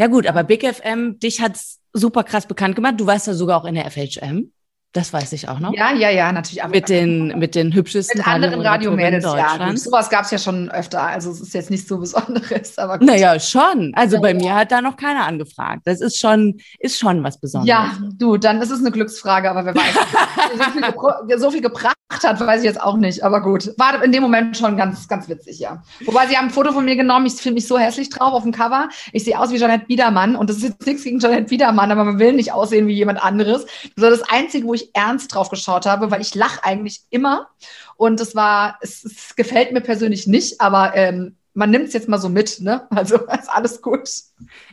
Ja 0.00 0.06
gut, 0.06 0.26
aber 0.26 0.44
Big 0.44 0.64
FM, 0.64 1.18
dich 1.18 1.40
hat's 1.40 1.80
super 1.92 2.22
krass 2.22 2.46
bekannt 2.46 2.76
gemacht. 2.76 2.94
Du 2.98 3.06
warst 3.06 3.26
ja 3.26 3.34
sogar 3.34 3.60
auch 3.60 3.64
in 3.64 3.74
der 3.74 3.90
FHM. 3.90 4.52
Das 4.92 5.12
weiß 5.12 5.34
ich 5.34 5.50
auch 5.50 5.60
noch. 5.60 5.74
Ja, 5.74 5.92
ja, 5.92 6.08
ja, 6.08 6.32
natürlich. 6.32 6.66
Mit 6.68 6.88
den, 6.88 7.38
mit 7.38 7.54
den 7.54 7.74
hübschesten 7.74 8.18
mit 8.18 8.26
anderen 8.26 8.62
Radiomädels, 8.62 9.22
ja. 9.22 9.76
Sowas 9.76 10.08
gab 10.08 10.24
es 10.24 10.30
ja 10.30 10.38
schon 10.38 10.70
öfter. 10.70 11.02
Also 11.02 11.30
es 11.30 11.42
ist 11.42 11.52
jetzt 11.52 11.70
nicht 11.70 11.86
so 11.86 11.98
Besonderes. 11.98 12.78
Aber 12.78 12.98
gut. 12.98 13.06
Naja, 13.06 13.38
schon. 13.38 13.92
Also 13.94 14.16
ja, 14.16 14.22
bei 14.22 14.32
ja. 14.32 14.34
mir 14.34 14.54
hat 14.54 14.72
da 14.72 14.80
noch 14.80 14.96
keiner 14.96 15.26
angefragt. 15.26 15.82
Das 15.84 16.00
ist 16.00 16.18
schon, 16.18 16.58
ist 16.78 16.98
schon 16.98 17.22
was 17.22 17.38
Besonderes. 17.38 17.68
Ja, 17.68 17.98
du, 18.14 18.38
dann 18.38 18.62
ist 18.62 18.70
es 18.70 18.80
eine 18.80 18.90
Glücksfrage, 18.90 19.50
aber 19.50 19.66
wer 19.66 19.74
weiß. 19.74 19.82
so, 20.56 20.70
viel 20.70 21.38
so, 21.38 21.50
viel 21.50 21.60
gebracht 21.60 21.96
hat, 22.22 22.40
weiß 22.40 22.62
ich 22.62 22.66
jetzt 22.66 22.80
auch 22.80 22.96
nicht. 22.96 23.22
Aber 23.22 23.42
gut. 23.42 23.70
War 23.76 24.02
in 24.02 24.10
dem 24.10 24.22
Moment 24.22 24.56
schon 24.56 24.78
ganz, 24.78 25.06
ganz 25.06 25.28
witzig, 25.28 25.58
ja. 25.58 25.82
Wobei 26.06 26.26
sie 26.28 26.36
haben 26.38 26.46
ein 26.46 26.50
Foto 26.50 26.72
von 26.72 26.86
mir 26.86 26.96
genommen. 26.96 27.26
Ich 27.26 27.34
finde 27.34 27.56
mich 27.56 27.66
so 27.66 27.78
hässlich 27.78 28.08
drauf 28.08 28.32
auf 28.32 28.42
dem 28.42 28.52
Cover. 28.52 28.88
Ich 29.12 29.24
sehe 29.24 29.38
aus 29.38 29.52
wie 29.52 29.58
Jeanette 29.58 29.84
Biedermann. 29.84 30.34
Und 30.34 30.48
das 30.48 30.56
ist 30.56 30.62
jetzt 30.62 30.86
nichts 30.86 31.04
gegen 31.04 31.18
Jeanette 31.18 31.44
Biedermann, 31.44 31.90
aber 31.90 32.04
man 32.04 32.18
will 32.18 32.32
nicht 32.32 32.52
aussehen 32.52 32.86
wie 32.86 32.94
jemand 32.94 33.22
anderes. 33.22 33.66
So 33.96 34.08
das 34.08 34.22
Einzige, 34.22 34.66
wo 34.66 34.74
ich 34.74 34.77
ernst 34.94 35.34
drauf 35.34 35.48
geschaut 35.48 35.86
habe, 35.86 36.10
weil 36.10 36.20
ich 36.20 36.34
lache 36.34 36.64
eigentlich 36.64 37.02
immer. 37.10 37.48
Und 37.96 38.20
es 38.20 38.34
war, 38.34 38.78
es, 38.80 39.04
es 39.04 39.36
gefällt 39.36 39.72
mir 39.72 39.80
persönlich 39.80 40.26
nicht, 40.26 40.60
aber 40.60 40.94
ähm, 40.94 41.36
man 41.58 41.70
nimmt 41.70 41.88
es 41.88 41.92
jetzt 41.92 42.08
mal 42.08 42.18
so 42.18 42.28
mit, 42.28 42.60
ne? 42.60 42.86
Also 42.90 43.16
ist 43.16 43.50
alles 43.50 43.82
gut. 43.82 44.08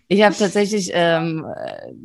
Ich 0.08 0.22
habe 0.22 0.36
tatsächlich 0.36 0.92
ähm, 0.94 1.46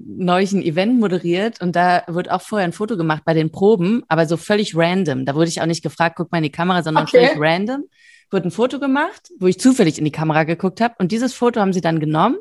neulich 0.07 0.53
ein 0.53 0.63
Event 0.63 0.99
moderiert 0.99 1.61
und 1.61 1.77
da 1.77 2.03
wird 2.07 2.31
auch 2.31 2.41
vorher 2.41 2.67
ein 2.67 2.73
Foto 2.73 2.97
gemacht 2.97 3.23
bei 3.27 3.35
den 3.35 3.53
Proben, 3.53 4.03
aber 4.09 4.25
so 4.27 4.39
völlig 4.39 4.75
random. 4.75 5.27
Da 5.27 5.35
wurde 5.35 5.49
ich 5.49 5.61
auch 5.61 5.67
nicht 5.67 5.83
gefragt, 5.83 6.17
guck 6.17 6.33
mal 6.33 6.39
in 6.39 6.45
die 6.45 6.51
Kamera, 6.51 6.83
sondern 6.83 7.05
okay. 7.05 7.27
völlig 7.27 7.41
random. 7.41 7.85
Wurde 8.31 8.49
ein 8.49 8.53
Foto 8.53 8.79
gemacht, 8.79 9.31
wo 9.39 9.49
ich 9.49 9.61
zufällig 9.61 9.99
in 9.99 10.05
die 10.07 10.13
Kamera 10.13 10.45
geguckt 10.45 10.81
habe. 10.81 10.95
Und 10.99 11.13
dieses 11.13 11.35
Foto 11.35 11.61
haben 11.61 11.75
sie 11.75 11.83
dann 11.83 12.01
genommen 12.01 12.39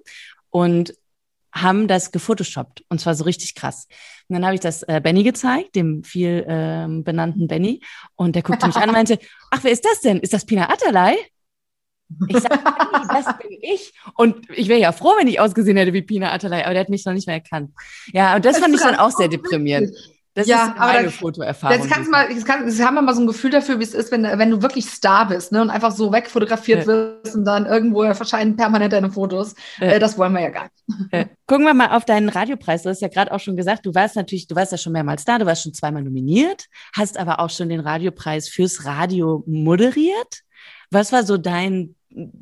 und 0.50 0.94
haben 1.54 1.88
das 1.88 2.12
gefotoshoppt 2.12 2.84
und 2.90 3.00
zwar 3.00 3.16
so 3.16 3.24
richtig 3.24 3.56
krass. 3.56 3.88
Und 4.28 4.36
dann 4.36 4.46
habe 4.46 4.56
ich 4.56 4.62
das 4.62 4.84
äh, 4.84 5.02
Benny 5.04 5.24
gezeigt, 5.24 5.76
dem 5.76 6.04
viel 6.04 6.46
ähm, 6.48 7.04
benannten 7.04 7.48
Benny, 7.48 7.82
und 8.16 8.36
der 8.36 8.44
guckte 8.44 8.68
mich 8.68 8.76
an 8.76 8.90
und 8.90 8.94
meinte, 8.94 9.20
ach, 9.52 9.64
wer 9.64 9.72
ist 9.72 9.86
das 9.86 10.02
denn? 10.02 10.20
Ist 10.20 10.34
das 10.34 10.46
Pina 10.46 10.70
Atalay? 10.70 11.16
Ich 12.28 12.38
sage, 12.40 12.58
Benny, 12.58 13.08
das 13.08 13.38
bin 13.38 13.58
ich. 13.62 13.94
Und 14.16 14.50
ich 14.50 14.68
wäre 14.68 14.80
ja 14.80 14.92
froh, 14.92 15.14
wenn 15.18 15.28
ich 15.28 15.40
ausgesehen 15.40 15.78
hätte 15.78 15.94
wie 15.94 16.02
Pina 16.02 16.32
Atalay, 16.32 16.64
aber 16.64 16.74
der 16.74 16.82
hat 16.82 16.90
mich 16.90 17.06
noch 17.06 17.14
nicht 17.14 17.28
mehr 17.28 17.38
erkannt. 17.38 17.72
Ja, 18.14 18.36
und 18.36 18.46
das, 18.46 18.54
das 18.54 18.64
fand 18.64 18.76
ich 18.76 18.82
dann 18.82 18.96
auch 18.96 19.12
sehr 19.12 19.28
deprimierend. 19.28 19.96
Das 20.40 20.48
ja, 20.48 20.68
ist 20.68 20.78
meine 20.78 21.04
das, 21.06 21.16
Fotoerfahrung. 21.16 21.78
Jetzt 21.78 21.92
kannst 21.92 22.10
mal, 22.10 22.32
jetzt, 22.32 22.46
kann, 22.46 22.66
jetzt 22.66 22.82
haben 22.82 22.96
wir 22.96 23.02
mal 23.02 23.14
so 23.14 23.22
ein 23.22 23.28
Gefühl 23.28 23.52
dafür, 23.52 23.78
wie 23.80 23.84
es 23.84 23.94
ist, 23.94 24.10
wenn, 24.12 24.24
wenn 24.24 24.50
du 24.50 24.62
wirklich 24.62 24.86
Star 24.86 25.28
bist 25.28 25.52
ne, 25.52 25.62
und 25.62 25.70
einfach 25.70 25.92
so 25.92 26.14
wegfotografiert 26.14 26.82
ja. 26.82 26.88
wirst 26.88 27.36
und 27.36 27.44
dann 27.44 27.66
irgendwo 27.66 28.04
erscheinen 28.04 28.56
permanent 28.56 28.94
deine 28.94 29.12
Fotos. 29.12 29.54
Ja. 29.80 29.88
Äh, 29.88 30.00
das 30.00 30.18
wollen 30.18 30.32
wir 30.32 30.42
ja 30.42 30.50
gar 30.50 30.64
nicht. 30.64 31.14
Ja. 31.14 31.26
Gucken 31.46 31.66
wir 31.66 31.74
mal 31.74 31.90
auf 31.96 32.06
deinen 32.06 32.30
Radiopreis. 32.30 32.84
Du 32.84 32.90
hast 32.90 33.02
ja 33.02 33.10
gerade 33.10 33.34
auch 33.34 33.40
schon 33.40 33.58
gesagt, 33.58 33.86
du 33.86 33.94
warst 33.94 34.16
natürlich, 34.16 34.48
du 34.48 34.56
warst 34.56 34.72
ja 34.72 34.78
schon 34.78 34.94
mehrmals 34.94 35.26
da, 35.26 35.38
du 35.38 35.46
warst 35.46 35.64
schon 35.64 35.74
zweimal 35.74 36.04
nominiert, 36.04 36.68
hast 36.96 37.18
aber 37.18 37.40
auch 37.40 37.50
schon 37.50 37.68
den 37.68 37.82
Radiopreis 37.82 38.48
fürs 38.48 38.86
Radio 38.86 39.44
moderiert. 39.46 40.44
Was 40.92 41.12
war 41.12 41.24
so 41.24 41.38
dein 41.38 41.96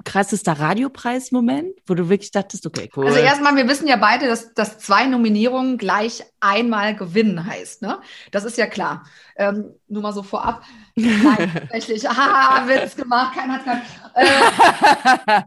krassester 0.05 0.53
Radiopreis-Moment, 0.53 1.77
wo 1.85 1.93
du 1.93 2.07
wirklich 2.09 2.31
dachtest, 2.31 2.65
okay, 2.65 2.89
cool. 2.95 3.07
Also 3.07 3.19
erstmal, 3.19 3.55
wir 3.55 3.67
wissen 3.67 3.87
ja 3.87 3.97
beide, 3.97 4.27
dass, 4.27 4.53
dass 4.53 4.79
zwei 4.79 5.05
Nominierungen 5.07 5.77
gleich 5.77 6.23
einmal 6.39 6.95
gewinnen 6.95 7.45
heißt. 7.45 7.81
Ne? 7.81 7.99
Das 8.31 8.45
ist 8.45 8.57
ja 8.57 8.67
klar. 8.67 9.05
Ähm, 9.35 9.71
nur 9.87 10.01
mal 10.01 10.13
so 10.13 10.23
vorab. 10.23 10.63
Nein, 10.95 11.51
tatsächlich. 11.69 12.07
Haha, 12.07 12.67
Witz 12.67 12.95
gemacht, 12.95 13.35
keiner 13.35 13.65
hat 13.65 13.83
es 14.15 14.23
äh, 14.23 15.41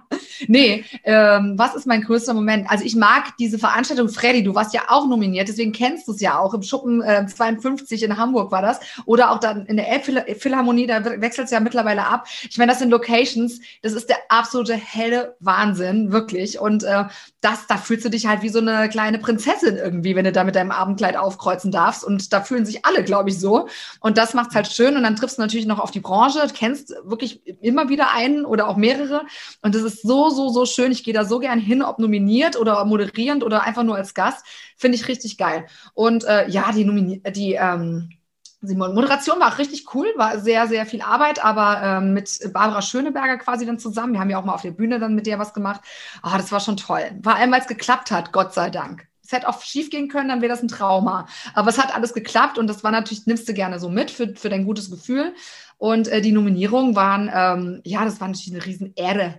nee, 0.46 0.84
ähm, 1.04 1.54
was 1.56 1.74
ist 1.74 1.86
mein 1.86 2.02
größter 2.02 2.34
Moment? 2.34 2.70
Also 2.70 2.84
ich 2.84 2.96
mag 2.96 3.36
diese 3.38 3.58
Veranstaltung, 3.58 4.08
Freddy, 4.08 4.42
du 4.42 4.54
warst 4.54 4.74
ja 4.74 4.82
auch 4.88 5.06
nominiert, 5.06 5.48
deswegen 5.48 5.72
kennst 5.72 6.08
du 6.08 6.12
es 6.12 6.20
ja 6.20 6.38
auch. 6.38 6.54
Im 6.54 6.62
Schuppen 6.62 7.02
äh, 7.02 7.26
52 7.26 8.02
in 8.02 8.16
Hamburg 8.16 8.52
war 8.52 8.62
das. 8.62 8.80
Oder 9.06 9.30
auch 9.30 9.40
dann 9.40 9.66
in 9.66 9.76
der 9.76 9.88
Elbphilharmonie, 9.90 10.86
da 10.86 11.04
wechselt 11.04 11.46
es 11.46 11.50
ja 11.50 11.60
mittlerweile 11.60 12.06
ab. 12.06 12.26
Ich 12.48 12.58
meine, 12.58 12.72
das 12.72 12.78
sind 12.78 12.90
Locations, 12.90 13.60
das 13.82 13.92
ist 13.92 14.08
der 14.08 14.18
absolute 14.28 14.74
helle 14.74 15.36
Wahnsinn, 15.40 16.12
wirklich. 16.12 16.58
Und 16.58 16.84
äh, 16.84 17.04
das, 17.40 17.66
da 17.66 17.76
fühlst 17.76 18.04
du 18.04 18.08
dich 18.08 18.26
halt 18.26 18.42
wie 18.42 18.48
so 18.48 18.60
eine 18.60 18.88
kleine 18.88 19.18
Prinzessin 19.18 19.76
irgendwie, 19.76 20.16
wenn 20.16 20.24
du 20.24 20.32
da 20.32 20.44
mit 20.44 20.54
deinem 20.54 20.70
Abendkleid 20.70 21.16
aufkreuzen 21.16 21.70
darfst. 21.70 22.04
Und 22.04 22.32
da 22.32 22.40
fühlen 22.40 22.64
sich 22.64 22.84
alle, 22.84 23.04
glaube 23.04 23.30
ich, 23.30 23.38
so. 23.38 23.68
Und 24.00 24.18
das 24.18 24.34
macht's 24.34 24.54
halt 24.54 24.68
schön. 24.68 24.96
Und 24.96 25.02
dann 25.02 25.16
triffst 25.16 25.38
du 25.38 25.42
natürlich 25.42 25.66
noch 25.66 25.78
auf 25.78 25.90
die 25.90 26.00
Branche, 26.00 26.46
kennst 26.54 26.94
wirklich 27.04 27.42
immer 27.60 27.88
wieder 27.88 28.12
einen 28.12 28.44
oder 28.44 28.68
auch 28.68 28.76
mehrere. 28.76 29.22
Und 29.62 29.74
das 29.74 29.82
ist 29.82 30.02
so, 30.02 30.23
so, 30.30 30.48
so 30.48 30.66
schön. 30.66 30.92
Ich 30.92 31.04
gehe 31.04 31.14
da 31.14 31.24
so 31.24 31.38
gern 31.38 31.58
hin, 31.58 31.82
ob 31.82 31.98
nominiert 31.98 32.56
oder 32.56 32.84
moderierend 32.84 33.44
oder 33.44 33.62
einfach 33.62 33.82
nur 33.82 33.96
als 33.96 34.14
Gast. 34.14 34.44
Finde 34.76 34.96
ich 34.96 35.08
richtig 35.08 35.38
geil. 35.38 35.66
Und 35.94 36.24
äh, 36.24 36.48
ja, 36.48 36.72
die, 36.72 36.84
Nomini 36.84 37.22
die 37.32 37.54
ähm, 37.54 38.10
Simon. 38.66 38.94
Moderation 38.94 39.40
war 39.40 39.52
auch 39.52 39.58
richtig 39.58 39.94
cool, 39.94 40.06
war 40.16 40.38
sehr, 40.38 40.66
sehr 40.66 40.86
viel 40.86 41.02
Arbeit, 41.02 41.44
aber 41.44 41.80
ähm, 41.82 42.14
mit 42.14 42.38
Barbara 42.52 42.82
Schöneberger 42.82 43.38
quasi 43.38 43.66
dann 43.66 43.78
zusammen. 43.78 44.14
Wir 44.14 44.20
haben 44.20 44.30
ja 44.30 44.38
auch 44.38 44.44
mal 44.44 44.54
auf 44.54 44.62
der 44.62 44.70
Bühne 44.70 44.98
dann 44.98 45.14
mit 45.14 45.26
der 45.26 45.38
was 45.38 45.54
gemacht. 45.54 45.82
Ah, 46.22 46.38
das 46.38 46.52
war 46.52 46.60
schon 46.60 46.76
toll. 46.76 47.02
Vor 47.22 47.34
allem, 47.34 47.52
weil 47.52 47.60
es 47.60 47.66
geklappt 47.66 48.10
hat, 48.10 48.32
Gott 48.32 48.54
sei 48.54 48.70
Dank. 48.70 49.06
Es 49.22 49.32
hätte 49.32 49.48
auch 49.48 49.62
schief 49.62 49.88
gehen 49.88 50.08
können, 50.08 50.28
dann 50.28 50.42
wäre 50.42 50.52
das 50.52 50.62
ein 50.62 50.68
Trauma. 50.68 51.26
Aber 51.54 51.70
es 51.70 51.78
hat 51.78 51.94
alles 51.94 52.12
geklappt 52.12 52.58
und 52.58 52.66
das 52.66 52.84
war 52.84 52.90
natürlich, 52.90 53.26
nimmst 53.26 53.48
du 53.48 53.54
gerne 53.54 53.78
so 53.78 53.88
mit 53.88 54.10
für, 54.10 54.34
für 54.36 54.50
dein 54.50 54.66
gutes 54.66 54.90
Gefühl. 54.90 55.34
Und 55.78 56.08
äh, 56.08 56.20
die 56.20 56.32
Nominierungen 56.32 56.94
waren, 56.94 57.30
ähm, 57.32 57.80
ja, 57.84 58.04
das 58.04 58.20
war 58.20 58.28
natürlich 58.28 58.52
eine 58.52 58.64
Riesenehre. 58.64 59.38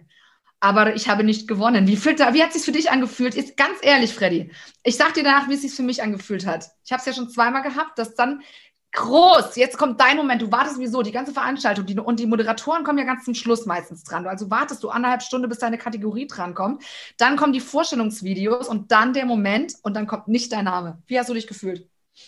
Aber 0.60 0.96
ich 0.96 1.10
habe 1.10 1.24
nicht 1.24 1.48
gewonnen. 1.48 1.88
Wie, 1.88 1.98
fühlt, 1.98 2.20
wie 2.20 2.42
hat 2.42 2.50
es 2.50 2.56
sich 2.56 2.64
für 2.64 2.72
dich 2.72 2.90
angefühlt? 2.90 3.36
Ist 3.36 3.58
ganz 3.58 3.78
ehrlich, 3.82 4.14
Freddy. 4.14 4.52
Ich 4.84 4.96
sag 4.96 5.14
dir 5.14 5.24
danach, 5.24 5.50
wie 5.50 5.54
es 5.54 5.62
sich 5.62 5.74
für 5.74 5.84
mich 5.84 6.02
angefühlt 6.02 6.46
hat. 6.46 6.70
Ich 6.84 6.92
habe 6.92 7.00
es 7.02 7.06
ja 7.06 7.14
schon 7.14 7.30
zweimal 7.30 7.62
gehabt, 7.62 8.00
dass 8.00 8.16
dann 8.16 8.42
groß. 8.96 9.56
Jetzt 9.58 9.78
kommt 9.78 10.00
dein 10.00 10.18
Moment. 10.18 10.42
Du 10.42 10.52
wartest 10.52 10.78
sowieso 10.78 11.04
die 11.04 11.12
ganze 11.12 11.34
Veranstaltung 11.34 11.86
die, 11.86 12.00
und 12.00 12.20
die 12.20 12.26
Moderatoren 12.26 12.84
kommen 12.84 12.98
ja 12.98 13.04
ganz 13.04 13.26
zum 13.26 13.36
Schluss 13.36 13.66
meistens 13.66 14.04
dran. 14.04 14.26
Also 14.26 14.50
wartest 14.50 14.84
du 14.84 14.90
anderthalb 14.90 15.22
Stunden, 15.22 15.50
bis 15.50 15.60
deine 15.60 15.78
Kategorie 15.78 16.28
drankommt. 16.28 16.84
Dann 17.18 17.36
kommen 17.36 17.54
die 17.54 17.60
Vorstellungsvideos 17.60 18.68
und 18.68 18.92
dann 18.92 19.14
der 19.14 19.26
Moment 19.26 19.74
und 19.84 19.96
dann 19.96 20.08
kommt 20.08 20.28
nicht 20.28 20.52
dein 20.52 20.66
Name. 20.66 21.02
Wie 21.08 21.20
hast 21.20 21.30
du 21.30 21.34
dich 21.34 21.48
gefühlt? 21.48 21.88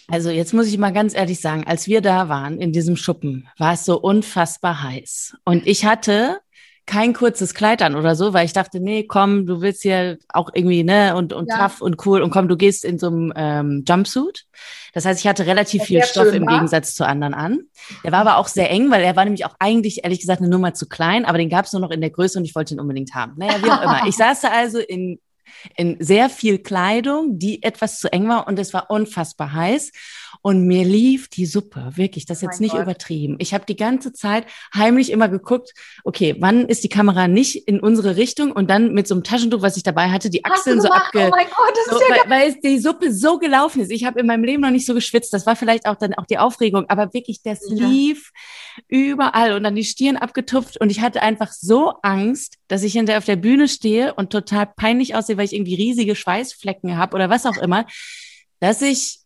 Also 0.09 0.29
jetzt 0.29 0.53
muss 0.53 0.67
ich 0.67 0.77
mal 0.77 0.91
ganz 0.91 1.15
ehrlich 1.15 1.39
sagen, 1.39 1.63
als 1.65 1.87
wir 1.87 2.01
da 2.01 2.27
waren 2.27 2.59
in 2.59 2.73
diesem 2.73 2.97
Schuppen, 2.97 3.47
war 3.57 3.73
es 3.73 3.85
so 3.85 3.97
unfassbar 3.97 4.83
heiß. 4.83 5.37
Und 5.45 5.65
ich 5.65 5.85
hatte 5.85 6.41
kein 6.87 7.13
kurzes 7.13 7.53
Kleid 7.53 7.81
an 7.81 7.95
oder 7.95 8.15
so, 8.15 8.33
weil 8.33 8.45
ich 8.45 8.53
dachte, 8.53 8.79
nee, 8.79 9.03
komm, 9.03 9.45
du 9.45 9.61
willst 9.61 9.83
hier 9.83 10.17
auch 10.29 10.49
irgendwie, 10.53 10.83
ne, 10.83 11.15
und, 11.15 11.33
und 11.33 11.49
ja. 11.49 11.67
tough 11.67 11.81
und 11.81 12.03
cool 12.05 12.21
und 12.21 12.31
komm, 12.31 12.47
du 12.47 12.55
gehst 12.55 12.85
in 12.85 12.97
so 12.97 13.07
einem 13.07 13.33
ähm, 13.35 13.83
Jumpsuit. 13.87 14.45
Das 14.93 15.05
heißt, 15.05 15.19
ich 15.19 15.27
hatte 15.27 15.45
relativ 15.45 15.83
viel 15.83 16.01
Stoff 16.03 16.33
im 16.33 16.45
war. 16.47 16.53
Gegensatz 16.53 16.95
zu 16.95 17.05
anderen 17.05 17.33
an. 17.33 17.59
Der 18.03 18.13
war 18.13 18.21
aber 18.21 18.37
auch 18.37 18.47
sehr 18.47 18.71
eng, 18.71 18.89
weil 18.89 19.03
er 19.03 19.15
war 19.15 19.25
nämlich 19.25 19.45
auch 19.45 19.55
eigentlich, 19.59 20.05
ehrlich 20.05 20.21
gesagt, 20.21 20.41
eine 20.41 20.49
Nummer 20.49 20.73
zu 20.73 20.87
klein, 20.87 21.25
aber 21.25 21.37
den 21.37 21.49
gab 21.49 21.65
es 21.65 21.73
nur 21.73 21.81
noch 21.81 21.91
in 21.91 22.01
der 22.01 22.09
Größe 22.09 22.39
und 22.39 22.45
ich 22.45 22.55
wollte 22.55 22.73
ihn 22.73 22.79
unbedingt 22.79 23.13
haben. 23.13 23.33
Naja, 23.35 23.61
wie 23.61 23.69
auch 23.69 23.81
immer. 23.83 24.07
Ich 24.07 24.15
saß 24.17 24.41
da 24.41 24.49
also 24.49 24.79
in 24.79 25.19
in 25.75 25.97
sehr 25.99 26.29
viel 26.29 26.59
Kleidung, 26.59 27.39
die 27.39 27.63
etwas 27.63 27.99
zu 27.99 28.11
eng 28.11 28.27
war 28.27 28.47
und 28.47 28.59
es 28.59 28.73
war 28.73 28.89
unfassbar 28.89 29.53
heiß. 29.53 29.91
Und 30.41 30.67
mir 30.67 30.83
lief 30.83 31.27
die 31.27 31.45
Suppe, 31.45 31.91
wirklich, 31.95 32.25
das 32.25 32.37
ist 32.37 32.43
jetzt 32.43 32.61
nicht 32.61 32.71
Gott. 32.71 32.83
übertrieben. 32.83 33.35
Ich 33.39 33.53
habe 33.53 33.65
die 33.65 33.75
ganze 33.75 34.13
Zeit 34.13 34.45
heimlich 34.73 35.11
immer 35.11 35.29
geguckt, 35.29 35.73
okay, 36.03 36.35
wann 36.39 36.65
ist 36.65 36.83
die 36.83 36.89
Kamera 36.89 37.27
nicht 37.27 37.67
in 37.67 37.79
unsere 37.79 38.15
Richtung 38.15 38.51
und 38.51 38.69
dann 38.69 38.93
mit 38.93 39.07
so 39.07 39.15
einem 39.15 39.23
Taschentuch, 39.23 39.61
was 39.61 39.77
ich 39.77 39.83
dabei 39.83 40.09
hatte, 40.09 40.29
die 40.29 40.45
Achseln 40.45 40.81
so 40.81 40.89
abge... 40.89 41.27
Oh 41.27 41.29
mein 41.29 41.47
Gott, 41.47 41.73
das 41.75 41.85
so, 41.93 41.99
ist 41.99 42.09
ja 42.09 42.29
weil, 42.29 42.53
weil 42.53 42.55
die 42.61 42.79
Suppe 42.79 43.13
so 43.13 43.39
gelaufen 43.39 43.81
ist. 43.81 43.91
Ich 43.91 44.05
habe 44.05 44.19
in 44.19 44.27
meinem 44.27 44.43
Leben 44.43 44.61
noch 44.61 44.71
nicht 44.71 44.85
so 44.85 44.93
geschwitzt. 44.93 45.33
Das 45.33 45.45
war 45.45 45.55
vielleicht 45.55 45.85
auch 45.87 45.95
dann 45.95 46.13
auch 46.13 46.25
die 46.25 46.37
Aufregung, 46.37 46.85
aber 46.89 47.13
wirklich, 47.13 47.41
das 47.41 47.59
ja. 47.69 47.87
lief 47.87 48.31
überall 48.87 49.53
und 49.53 49.63
dann 49.63 49.75
die 49.75 49.83
Stirn 49.83 50.17
abgetupft 50.17 50.79
und 50.79 50.89
ich 50.89 51.01
hatte 51.01 51.21
einfach 51.21 51.51
so 51.51 51.93
Angst, 52.01 52.57
dass 52.67 52.83
ich 52.83 52.93
hinterher 52.93 53.19
auf 53.19 53.25
der 53.25 53.35
Bühne 53.35 53.67
stehe 53.67 54.13
und 54.13 54.31
total 54.31 54.67
peinlich 54.67 55.15
aussehe, 55.15 55.37
weil 55.37 55.45
ich 55.45 55.53
irgendwie 55.53 55.75
riesige 55.75 56.15
Schweißflecken 56.15 56.97
habe 56.97 57.15
oder 57.15 57.29
was 57.29 57.45
auch 57.45 57.57
immer, 57.57 57.85
dass 58.59 58.81
ich 58.81 59.19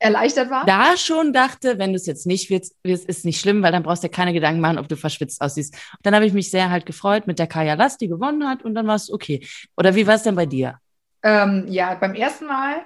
erleichtert 0.00 0.50
war? 0.50 0.66
Da 0.66 0.96
schon 0.96 1.32
dachte, 1.32 1.78
wenn 1.78 1.90
du 1.90 1.96
es 1.96 2.06
jetzt 2.06 2.26
nicht 2.26 2.50
willst, 2.50 2.74
ist 2.82 3.24
nicht 3.24 3.40
schlimm, 3.40 3.62
weil 3.62 3.70
dann 3.70 3.82
brauchst 3.82 4.02
du 4.02 4.08
dir 4.08 4.12
keine 4.12 4.32
Gedanken 4.32 4.60
machen, 4.60 4.78
ob 4.78 4.88
du 4.88 4.96
verschwitzt 4.96 5.40
aussiehst. 5.40 5.74
Und 5.74 6.04
dann 6.04 6.14
habe 6.14 6.26
ich 6.26 6.32
mich 6.32 6.50
sehr 6.50 6.70
halt 6.70 6.86
gefreut 6.86 7.26
mit 7.26 7.38
der 7.38 7.46
Kaya 7.46 7.74
Last, 7.74 8.00
die 8.00 8.08
gewonnen 8.08 8.48
hat 8.48 8.64
und 8.64 8.74
dann 8.74 8.86
war 8.86 8.96
es 8.96 9.12
okay. 9.12 9.46
Oder 9.76 9.94
wie 9.94 10.06
war 10.06 10.14
es 10.14 10.22
denn 10.22 10.34
bei 10.34 10.46
dir? 10.46 10.78
Ähm, 11.22 11.66
ja, 11.68 11.94
beim 11.94 12.14
ersten 12.14 12.46
Mal 12.46 12.76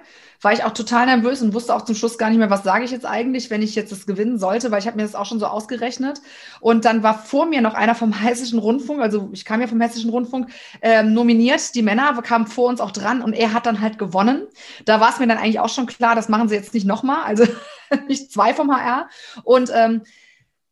war 0.41 0.51
ich 0.51 0.63
auch 0.63 0.73
total 0.73 1.05
nervös 1.05 1.41
und 1.41 1.53
wusste 1.53 1.73
auch 1.73 1.83
zum 1.83 1.95
Schluss 1.95 2.17
gar 2.17 2.29
nicht 2.29 2.37
mehr, 2.37 2.49
was 2.49 2.63
sage 2.63 2.83
ich 2.83 2.91
jetzt 2.91 3.05
eigentlich, 3.05 3.49
wenn 3.49 3.61
ich 3.61 3.75
jetzt 3.75 3.91
das 3.91 4.05
gewinnen 4.05 4.37
sollte, 4.37 4.69
weil 4.69 4.79
ich 4.79 4.87
habe 4.87 4.97
mir 4.97 5.03
das 5.03 5.15
auch 5.15 5.25
schon 5.25 5.39
so 5.39 5.47
ausgerechnet. 5.47 6.21
Und 6.59 6.85
dann 6.85 7.01
war 7.01 7.17
vor 7.17 7.45
mir 7.45 7.61
noch 7.61 7.73
einer 7.73 7.95
vom 7.95 8.11
Hessischen 8.19 8.59
Rundfunk, 8.59 9.01
also 9.01 9.29
ich 9.31 9.45
kam 9.45 9.61
ja 9.61 9.67
vom 9.67 9.79
Hessischen 9.81 10.09
Rundfunk, 10.09 10.49
ähm, 10.81 11.13
nominiert. 11.13 11.73
Die 11.75 11.81
Männer 11.81 12.21
kamen 12.21 12.47
vor 12.47 12.67
uns 12.67 12.81
auch 12.81 12.91
dran 12.91 13.21
und 13.21 13.33
er 13.33 13.53
hat 13.53 13.65
dann 13.65 13.81
halt 13.81 13.97
gewonnen. 13.97 14.47
Da 14.85 14.99
war 14.99 15.09
es 15.09 15.19
mir 15.19 15.27
dann 15.27 15.37
eigentlich 15.37 15.59
auch 15.59 15.69
schon 15.69 15.85
klar, 15.85 16.15
das 16.15 16.29
machen 16.29 16.49
sie 16.49 16.55
jetzt 16.55 16.73
nicht 16.73 16.85
nochmal, 16.85 17.23
also 17.23 17.45
nicht 18.07 18.31
zwei 18.31 18.53
vom 18.53 18.71
HR. 18.71 19.09
Und 19.43 19.71
ähm, 19.73 20.01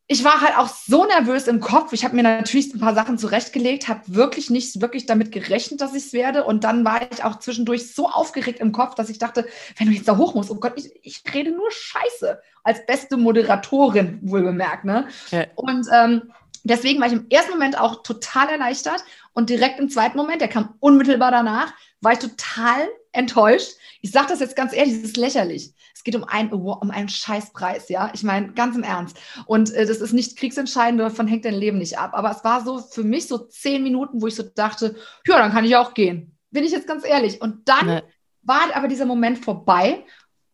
ich 0.06 0.22
war 0.22 0.42
halt 0.42 0.58
auch 0.58 0.68
so 0.68 1.06
nervös 1.06 1.46
im 1.46 1.60
Kopf. 1.60 1.94
Ich 1.94 2.04
habe 2.04 2.14
mir 2.14 2.22
natürlich 2.22 2.74
ein 2.74 2.80
paar 2.80 2.94
Sachen 2.94 3.16
zurechtgelegt, 3.16 3.88
habe 3.88 4.02
wirklich 4.06 4.50
nicht 4.50 4.82
wirklich 4.82 5.06
damit 5.06 5.32
gerechnet, 5.32 5.80
dass 5.80 5.94
ich 5.94 6.04
es 6.04 6.12
werde. 6.12 6.44
Und 6.44 6.64
dann 6.64 6.84
war 6.84 7.00
ich 7.10 7.24
auch 7.24 7.38
zwischendurch 7.38 7.94
so 7.94 8.10
aufgeregt 8.10 8.60
im 8.60 8.72
Kopf, 8.72 8.94
dass 8.94 9.08
ich 9.08 9.18
dachte, 9.18 9.46
wenn 9.78 9.86
du 9.86 9.94
jetzt 9.94 10.06
da 10.06 10.18
hoch 10.18 10.34
musst, 10.34 10.50
oh 10.50 10.56
Gott, 10.56 10.74
ich, 10.76 10.92
ich 11.02 11.22
rede 11.32 11.52
nur 11.52 11.70
Scheiße. 11.70 12.38
Als 12.62 12.84
beste 12.84 13.16
Moderatorin, 13.16 14.18
wohl 14.22 14.42
bemerkt, 14.42 14.84
ne? 14.84 15.08
Ja. 15.30 15.46
Und 15.54 15.86
ähm, 15.94 16.32
deswegen 16.64 17.00
war 17.00 17.06
ich 17.06 17.14
im 17.14 17.26
ersten 17.30 17.52
Moment 17.52 17.78
auch 17.80 18.02
total 18.02 18.50
erleichtert. 18.50 19.04
Und 19.32 19.48
direkt 19.48 19.80
im 19.80 19.88
zweiten 19.88 20.18
Moment, 20.18 20.42
der 20.42 20.48
kam 20.48 20.74
unmittelbar 20.80 21.30
danach, 21.30 21.72
war 22.02 22.12
ich 22.12 22.18
total 22.18 22.88
enttäuscht. 23.12 23.72
Ich 24.02 24.10
sage 24.10 24.28
das 24.28 24.40
jetzt 24.40 24.56
ganz 24.56 24.74
ehrlich, 24.74 24.94
es 24.94 25.02
ist 25.02 25.16
lächerlich. 25.16 25.72
Es 26.04 26.12
geht 26.12 26.16
um, 26.16 26.24
ein, 26.24 26.52
um 26.52 26.90
einen 26.90 27.08
Scheißpreis, 27.08 27.88
ja. 27.88 28.10
Ich 28.12 28.22
meine, 28.22 28.52
ganz 28.52 28.76
im 28.76 28.82
Ernst. 28.82 29.16
Und 29.46 29.72
äh, 29.72 29.86
das 29.86 29.98
ist 29.98 30.12
nicht 30.12 30.36
kriegsentscheidend, 30.36 31.00
davon 31.00 31.26
hängt 31.26 31.46
dein 31.46 31.54
Leben 31.54 31.78
nicht 31.78 31.98
ab. 31.98 32.10
Aber 32.12 32.30
es 32.30 32.44
war 32.44 32.62
so 32.62 32.78
für 32.78 33.04
mich 33.04 33.26
so 33.26 33.38
zehn 33.38 33.82
Minuten, 33.82 34.20
wo 34.20 34.26
ich 34.26 34.34
so 34.34 34.42
dachte, 34.42 34.96
ja, 35.26 35.38
dann 35.38 35.50
kann 35.50 35.64
ich 35.64 35.76
auch 35.76 35.94
gehen. 35.94 36.36
Bin 36.50 36.62
ich 36.62 36.72
jetzt 36.72 36.86
ganz 36.86 37.06
ehrlich. 37.06 37.40
Und 37.40 37.70
dann 37.70 37.86
nee. 37.86 38.02
war 38.42 38.60
aber 38.74 38.86
dieser 38.86 39.06
Moment 39.06 39.42
vorbei 39.42 40.04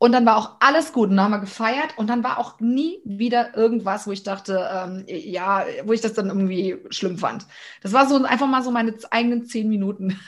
und 0.02 0.12
dann 0.12 0.24
war 0.24 0.38
auch 0.38 0.52
alles 0.60 0.94
gut 0.94 1.10
und 1.10 1.16
dann 1.16 1.26
haben 1.26 1.32
wir 1.32 1.40
gefeiert 1.40 1.98
und 1.98 2.08
dann 2.08 2.24
war 2.24 2.38
auch 2.38 2.58
nie 2.58 3.00
wieder 3.04 3.54
irgendwas, 3.54 4.06
wo 4.06 4.12
ich 4.12 4.22
dachte, 4.22 4.66
ähm, 4.72 5.04
ja, 5.06 5.66
wo 5.84 5.92
ich 5.92 6.00
das 6.00 6.14
dann 6.14 6.28
irgendwie 6.28 6.78
schlimm 6.88 7.18
fand. 7.18 7.44
Das 7.82 7.92
war 7.92 8.08
so 8.08 8.16
einfach 8.24 8.46
mal 8.46 8.62
so 8.62 8.70
meine 8.70 8.94
eigenen 9.10 9.44
zehn 9.44 9.68
Minuten. 9.68 10.18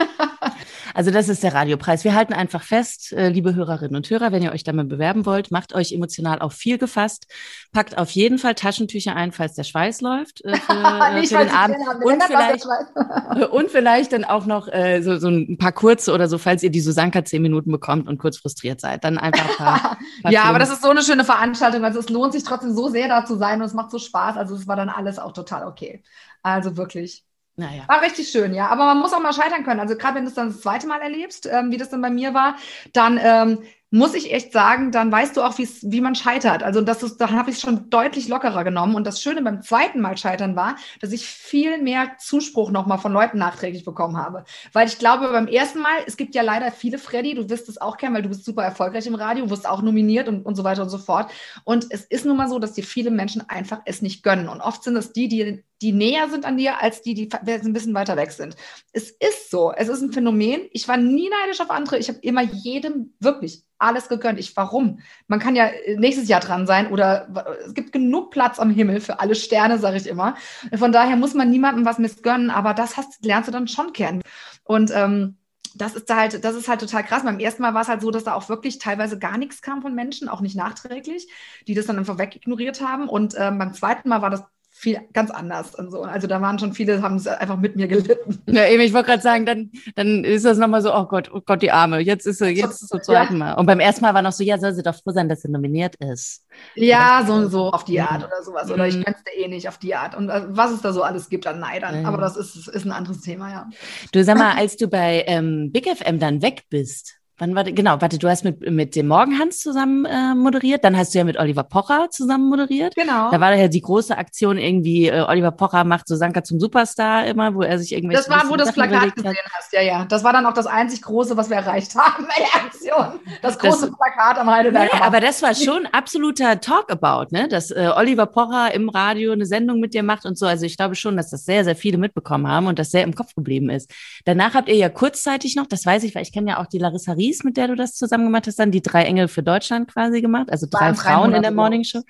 also 0.94 1.11
das 1.11 1.30
ist 1.30 1.42
der 1.42 1.54
Radiopreis. 1.54 2.04
Wir 2.04 2.14
halten 2.14 2.35
einfach 2.35 2.62
fest, 2.62 3.14
äh, 3.14 3.30
liebe 3.30 3.54
Hörerinnen 3.54 3.96
und 3.96 4.11
Hörer, 4.11 4.30
wenn 4.30 4.42
ihr 4.42 4.52
euch 4.52 4.62
damit 4.62 4.90
bewerben 4.90 5.24
wollt, 5.24 5.50
macht 5.50 5.74
euch 5.74 5.92
emotional 5.92 6.40
auf 6.40 6.52
viel 6.52 6.76
gefasst, 6.76 7.26
packt 7.72 7.96
auf 7.96 8.11
jeden 8.11 8.37
Fall 8.37 8.54
Taschentücher 8.54 9.16
ein, 9.16 9.32
falls 9.32 9.54
der 9.54 9.64
Schweiß 9.64 10.02
läuft 10.02 10.44
äh, 10.44 10.54
für, 10.54 10.72
äh, 11.16 11.26
für 11.26 11.38
den 11.38 11.48
Abend 11.48 11.78
und 12.04 12.22
vielleicht, 12.22 12.66
und 13.50 13.70
vielleicht 13.70 14.12
dann 14.12 14.26
auch 14.26 14.44
noch 14.44 14.68
äh, 14.68 15.00
so, 15.00 15.16
so 15.16 15.28
ein 15.28 15.56
paar 15.56 15.72
kurze 15.72 16.12
oder 16.12 16.28
so, 16.28 16.37
falls 16.37 16.62
ihr 16.62 16.70
die 16.70 16.82
Susanka 16.82 17.24
zehn 17.24 17.40
Minuten 17.40 17.72
bekommt 17.72 18.06
und 18.06 18.18
kurz 18.18 18.37
frustriert 18.37 18.78
seid, 18.78 19.02
dann 19.04 19.16
einfach 19.16 19.62
paar 19.64 19.98
ja, 20.31 20.44
aber 20.44 20.59
das 20.59 20.70
ist 20.70 20.83
so 20.83 20.90
eine 20.90 21.03
schöne 21.03 21.25
Veranstaltung. 21.25 21.85
Also 21.85 22.01
es 22.01 22.09
lohnt 22.09 22.33
sich 22.33 22.44
trotzdem 22.44 22.75
so 22.75 22.88
sehr 22.88 23.09
da 23.09 23.25
zu 23.25 23.37
sein 23.37 23.61
und 23.61 23.66
es 23.66 23.75
macht 23.75 23.90
so 23.90 23.98
Spaß. 23.98 24.37
Also 24.37 24.55
es 24.55 24.66
war 24.66 24.77
dann 24.77 24.88
alles 24.88 25.18
auch 25.18 25.33
total 25.33 25.66
okay. 25.66 26.03
Also 26.42 26.77
wirklich. 26.77 27.25
Naja. 27.57 27.85
War 27.87 28.01
richtig 28.03 28.29
schön, 28.29 28.55
ja. 28.55 28.68
Aber 28.68 28.87
man 28.87 28.98
muss 28.98 29.12
auch 29.12 29.20
mal 29.20 29.33
scheitern 29.33 29.64
können. 29.64 29.81
Also 29.81 29.96
gerade 29.96 30.16
wenn 30.16 30.25
du 30.25 30.31
es 30.31 30.35
dann 30.35 30.48
das 30.48 30.61
zweite 30.61 30.87
Mal 30.87 31.01
erlebst, 31.01 31.46
ähm, 31.46 31.70
wie 31.70 31.77
das 31.77 31.90
dann 31.90 32.01
bei 32.01 32.11
mir 32.11 32.33
war, 32.35 32.57
dann 32.92 33.18
ähm, 33.22 33.62
muss 33.92 34.14
ich 34.14 34.33
echt 34.33 34.52
sagen, 34.52 34.90
dann 34.90 35.12
weißt 35.12 35.37
du 35.37 35.42
auch, 35.42 35.59
wie 35.59 36.00
man 36.00 36.14
scheitert. 36.14 36.62
Also 36.62 36.81
das 36.81 37.02
ist, 37.02 37.18
da 37.18 37.31
habe 37.31 37.50
ich 37.50 37.57
es 37.57 37.62
schon 37.62 37.90
deutlich 37.90 38.26
lockerer 38.26 38.64
genommen. 38.64 38.94
Und 38.94 39.07
das 39.07 39.20
Schöne 39.20 39.42
beim 39.42 39.61
zweiten 39.61 40.00
Mal 40.00 40.16
scheitern 40.16 40.57
war, 40.57 40.76
dass 41.02 41.12
ich 41.12 41.26
viel 41.26 41.81
mehr 41.83 42.12
Zuspruch 42.18 42.70
nochmal 42.70 42.96
von 42.96 43.12
Leuten 43.12 43.37
nachträglich 43.37 43.85
bekommen 43.85 44.16
habe. 44.16 44.44
Weil 44.72 44.88
ich 44.88 44.98
glaube, 44.98 45.28
beim 45.28 45.46
ersten 45.46 45.81
Mal, 45.81 45.92
es 46.07 46.16
gibt 46.16 46.35
ja 46.35 46.40
leider 46.40 46.72
viele, 46.72 46.96
Freddy, 46.96 47.35
du 47.35 47.50
wirst 47.50 47.68
es 47.68 47.78
auch 47.78 47.98
kennen, 47.98 48.14
weil 48.14 48.22
du 48.22 48.31
bist 48.31 48.46
super 48.46 48.64
erfolgreich 48.64 49.07
im 49.07 49.14
Radio, 49.14 49.50
wirst 49.50 49.68
auch 49.68 49.83
nominiert 49.83 50.26
und, 50.26 50.46
und 50.46 50.55
so 50.55 50.64
weiter 50.64 50.83
und 50.83 50.88
so 50.88 50.98
fort. 50.98 51.31
Und 51.64 51.87
es 51.90 52.07
ist 52.07 52.24
nun 52.24 52.38
mal 52.38 52.48
so, 52.48 52.59
dass 52.59 52.72
dir 52.72 52.85
viele 52.85 53.11
Menschen 53.11 53.46
einfach 53.50 53.83
es 53.85 54.00
nicht 54.00 54.22
gönnen. 54.22 54.48
Und 54.48 54.62
oft 54.62 54.83
sind 54.85 54.96
es 54.96 55.12
die, 55.12 55.28
die 55.28 55.64
die 55.82 55.92
näher 55.92 56.28
sind 56.30 56.44
an 56.44 56.56
dir, 56.56 56.80
als 56.80 57.02
die, 57.02 57.14
die 57.14 57.28
ein 57.32 57.72
bisschen 57.72 57.94
weiter 57.94 58.16
weg 58.16 58.30
sind. 58.30 58.56
Es 58.92 59.10
ist 59.10 59.50
so. 59.50 59.72
Es 59.72 59.88
ist 59.88 60.00
ein 60.00 60.12
Phänomen. 60.12 60.62
Ich 60.72 60.86
war 60.86 60.96
nie 60.96 61.28
neidisch 61.28 61.60
auf 61.60 61.70
andere. 61.70 61.98
Ich 61.98 62.08
habe 62.08 62.20
immer 62.22 62.42
jedem 62.42 63.12
wirklich 63.18 63.64
alles 63.78 64.08
gegönnt. 64.08 64.38
Ich, 64.38 64.56
warum? 64.56 65.00
Man 65.26 65.40
kann 65.40 65.56
ja 65.56 65.70
nächstes 65.96 66.28
Jahr 66.28 66.40
dran 66.40 66.66
sein 66.66 66.92
oder 66.92 67.56
es 67.66 67.74
gibt 67.74 67.92
genug 67.92 68.30
Platz 68.30 68.60
am 68.60 68.70
Himmel 68.70 69.00
für 69.00 69.18
alle 69.18 69.34
Sterne, 69.34 69.78
sage 69.78 69.96
ich 69.96 70.06
immer. 70.06 70.36
Von 70.74 70.92
daher 70.92 71.16
muss 71.16 71.34
man 71.34 71.50
niemandem 71.50 71.84
was 71.84 71.98
missgönnen, 71.98 72.50
aber 72.50 72.74
das 72.74 72.96
hast, 72.96 73.24
lernst 73.24 73.48
du 73.48 73.52
dann 73.52 73.66
schon 73.66 73.92
kennen. 73.92 74.22
Und 74.62 74.92
ähm, 74.94 75.36
das 75.74 75.94
ist 75.94 76.08
halt, 76.14 76.44
das 76.44 76.54
ist 76.54 76.68
halt 76.68 76.80
total 76.80 77.02
krass. 77.02 77.24
Beim 77.24 77.40
ersten 77.40 77.62
Mal 77.62 77.74
war 77.74 77.82
es 77.82 77.88
halt 77.88 78.02
so, 78.02 78.10
dass 78.10 78.24
da 78.24 78.34
auch 78.34 78.48
wirklich 78.48 78.78
teilweise 78.78 79.18
gar 79.18 79.38
nichts 79.38 79.62
kam 79.62 79.82
von 79.82 79.94
Menschen, 79.94 80.28
auch 80.28 80.40
nicht 80.40 80.54
nachträglich, 80.54 81.28
die 81.66 81.74
das 81.74 81.86
dann 81.86 81.98
einfach 81.98 82.18
wegignoriert 82.18 82.80
haben. 82.80 83.08
Und 83.08 83.34
ähm, 83.36 83.58
beim 83.58 83.72
zweiten 83.74 84.08
Mal 84.08 84.22
war 84.22 84.30
das 84.30 84.44
viel 84.82 85.00
ganz 85.12 85.30
anders 85.30 85.76
und 85.76 85.92
so. 85.92 86.02
Also 86.02 86.26
da 86.26 86.42
waren 86.42 86.58
schon 86.58 86.72
viele, 86.72 87.02
haben 87.02 87.14
es 87.14 87.28
einfach 87.28 87.56
mit 87.56 87.76
mir 87.76 87.86
gelitten. 87.86 88.42
Ja, 88.52 88.66
eben, 88.66 88.82
ich 88.82 88.92
wollte 88.92 89.10
gerade 89.10 89.22
sagen, 89.22 89.46
dann, 89.46 89.70
dann 89.94 90.24
ist 90.24 90.44
das 90.44 90.58
nochmal 90.58 90.82
so, 90.82 90.94
oh 90.94 91.04
Gott, 91.04 91.30
oh 91.32 91.40
Gott, 91.40 91.62
die 91.62 91.70
Arme, 91.70 92.00
jetzt 92.00 92.26
ist 92.26 92.38
sie, 92.38 92.48
jetzt 92.48 92.88
zum 92.88 93.00
zweiten 93.00 93.38
Mal. 93.38 93.54
Und 93.54 93.66
beim 93.66 93.80
ersten 93.80 94.02
Mal 94.02 94.12
war 94.12 94.20
noch 94.20 94.32
so, 94.32 94.42
ja, 94.42 94.58
soll 94.58 94.74
sie 94.74 94.82
doch 94.82 94.94
froh 94.94 95.12
sein, 95.12 95.28
dass 95.28 95.42
sie 95.42 95.50
nominiert 95.50 95.94
ist. 95.96 96.44
Ja, 96.74 97.22
so 97.26 97.34
und 97.34 97.50
so 97.50 97.70
auf 97.70 97.84
die 97.84 98.00
Art 98.00 98.24
oder 98.24 98.42
sowas. 98.42 98.70
Oder 98.70 98.88
ich 98.88 98.96
mhm. 98.96 99.04
eh 99.36 99.48
nicht 99.48 99.68
auf 99.68 99.78
die 99.78 99.94
Art. 99.94 100.16
Und 100.16 100.28
äh, 100.28 100.42
was 100.48 100.72
es 100.72 100.82
da 100.82 100.92
so 100.92 101.02
alles 101.02 101.28
gibt 101.28 101.46
an 101.46 101.60
Neidern. 101.60 102.04
Aber 102.04 102.18
das 102.18 102.36
ist, 102.36 102.68
ist 102.68 102.84
ein 102.84 102.92
anderes 102.92 103.20
Thema, 103.20 103.50
ja. 103.50 103.70
Du 104.10 104.22
sag 104.24 104.36
mal, 104.36 104.52
als 104.56 104.76
du 104.76 104.88
bei 104.88 105.24
ähm, 105.28 105.70
Big 105.72 105.86
FM 105.86 106.18
dann 106.18 106.42
weg 106.42 106.64
bist, 106.68 107.21
Wann 107.42 107.57
war 107.57 107.64
genau, 107.64 108.00
warte, 108.00 108.18
du 108.18 108.28
hast 108.28 108.44
mit, 108.44 108.70
mit 108.70 108.94
dem 108.94 109.09
Morgenhans 109.09 109.59
zusammen 109.59 110.05
äh, 110.05 110.33
moderiert, 110.37 110.85
dann 110.85 110.96
hast 110.96 111.12
du 111.12 111.18
ja 111.18 111.24
mit 111.24 111.40
Oliver 111.40 111.64
Pocher 111.64 112.09
zusammen 112.09 112.48
moderiert. 112.48 112.94
Genau. 112.94 113.33
Da 113.33 113.40
war 113.40 113.52
ja 113.52 113.66
die 113.66 113.81
große 113.81 114.16
Aktion 114.16 114.59
irgendwie, 114.59 115.09
äh, 115.09 115.22
Oliver 115.22 115.50
Pocher 115.50 115.83
macht 115.83 116.07
so 116.07 116.14
Sanka 116.14 116.44
zum 116.44 116.61
Superstar 116.61 117.26
immer, 117.26 117.52
wo 117.57 117.62
er 117.62 117.81
sich 117.81 117.94
irgendwie. 117.94 118.14
Das 118.14 118.31
war, 118.31 118.44
wo 118.46 118.52
du 118.52 118.59
das 118.59 118.72
Plakat 118.72 119.16
gesehen 119.16 119.35
hast, 119.55 119.72
ja, 119.72 119.83
ja. 119.83 120.05
Das 120.05 120.22
war 120.22 120.33
dann 120.33 120.46
auch 120.46 120.52
das 120.52 120.66
einzig 120.66 121.02
große, 121.02 121.37
was 121.37 121.50
wir 121.50 121.57
erreicht 121.57 121.96
haben 121.96 122.28
bei 122.28 122.44
der 122.44 122.62
Aktion. 122.62 123.20
Das 123.42 123.59
große 123.59 123.88
das, 123.88 123.96
Plakat 123.96 124.38
am 124.38 124.48
Heidelberg. 124.48 124.92
Nee, 124.92 125.00
aber 125.00 125.18
das 125.18 125.42
war 125.42 125.57
schon 125.57 125.87
absoluter 125.87 126.61
Talkabout, 126.61 127.33
ne? 127.33 127.48
Dass 127.48 127.72
äh, 127.72 127.90
Oliver 127.96 128.26
Pocher 128.26 128.72
im 128.72 128.88
Radio 128.88 129.33
eine 129.33 129.46
Sendung 129.46 129.81
mit 129.81 129.94
dir 129.94 130.05
macht 130.05 130.26
und 130.26 130.38
so. 130.38 130.46
Also 130.46 130.64
ich 130.64 130.76
glaube 130.76 130.94
schon, 130.94 131.16
dass 131.16 131.31
das 131.31 131.44
sehr, 131.44 131.64
sehr 131.64 131.74
viele 131.74 131.98
mitbekommen 131.98 132.46
haben 132.46 132.68
und 132.68 132.78
das 132.78 132.92
sehr 132.92 133.02
im 133.02 133.16
Kopf 133.16 133.35
geblieben 133.35 133.68
ist. 133.68 133.90
Danach 134.26 134.55
habt 134.55 134.68
ihr 134.68 134.76
ja 134.76 134.88
kurzzeitig 134.88 135.57
noch, 135.57 135.66
das 135.66 135.85
weiß 135.85 136.05
ich, 136.05 136.14
weil 136.14 136.22
ich 136.22 136.33
kenne 136.33 136.50
ja 136.50 136.61
auch 136.61 136.66
die 136.66 136.78
Larissa 136.78 137.14
Ries, 137.14 137.31
mit 137.44 137.56
der 137.56 137.68
du 137.68 137.74
das 137.74 137.94
zusammen 137.94 138.24
gemacht 138.24 138.46
hast, 138.46 138.58
dann 138.58 138.70
die 138.70 138.82
drei 138.82 139.04
Engel 139.04 139.28
für 139.28 139.42
Deutschland 139.42 139.92
quasi 139.92 140.20
gemacht, 140.20 140.50
also 140.50 140.66
drei 140.68 140.94
Frauen 140.94 141.30
drei 141.30 141.36
in 141.36 141.42
der 141.42 141.52
Morning 141.52 141.84
Show. 141.84 142.02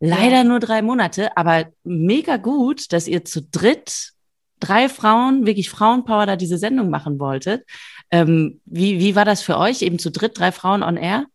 Leider 0.00 0.38
ja. 0.38 0.44
nur 0.44 0.60
drei 0.60 0.82
Monate, 0.82 1.36
aber 1.36 1.66
mega 1.84 2.36
gut, 2.36 2.92
dass 2.92 3.08
ihr 3.08 3.24
zu 3.24 3.42
dritt 3.42 4.12
drei 4.60 4.88
Frauen, 4.88 5.46
wirklich 5.46 5.70
Frauenpower, 5.70 6.26
da 6.26 6.36
diese 6.36 6.58
Sendung 6.58 6.90
machen 6.90 7.18
wolltet. 7.18 7.64
Ähm, 8.10 8.60
wie, 8.64 8.98
wie 8.98 9.16
war 9.16 9.24
das 9.24 9.42
für 9.42 9.58
euch, 9.58 9.82
eben 9.82 9.98
zu 9.98 10.10
dritt, 10.10 10.38
drei 10.38 10.52
Frauen 10.52 10.82
on 10.82 10.96
air? 10.96 11.26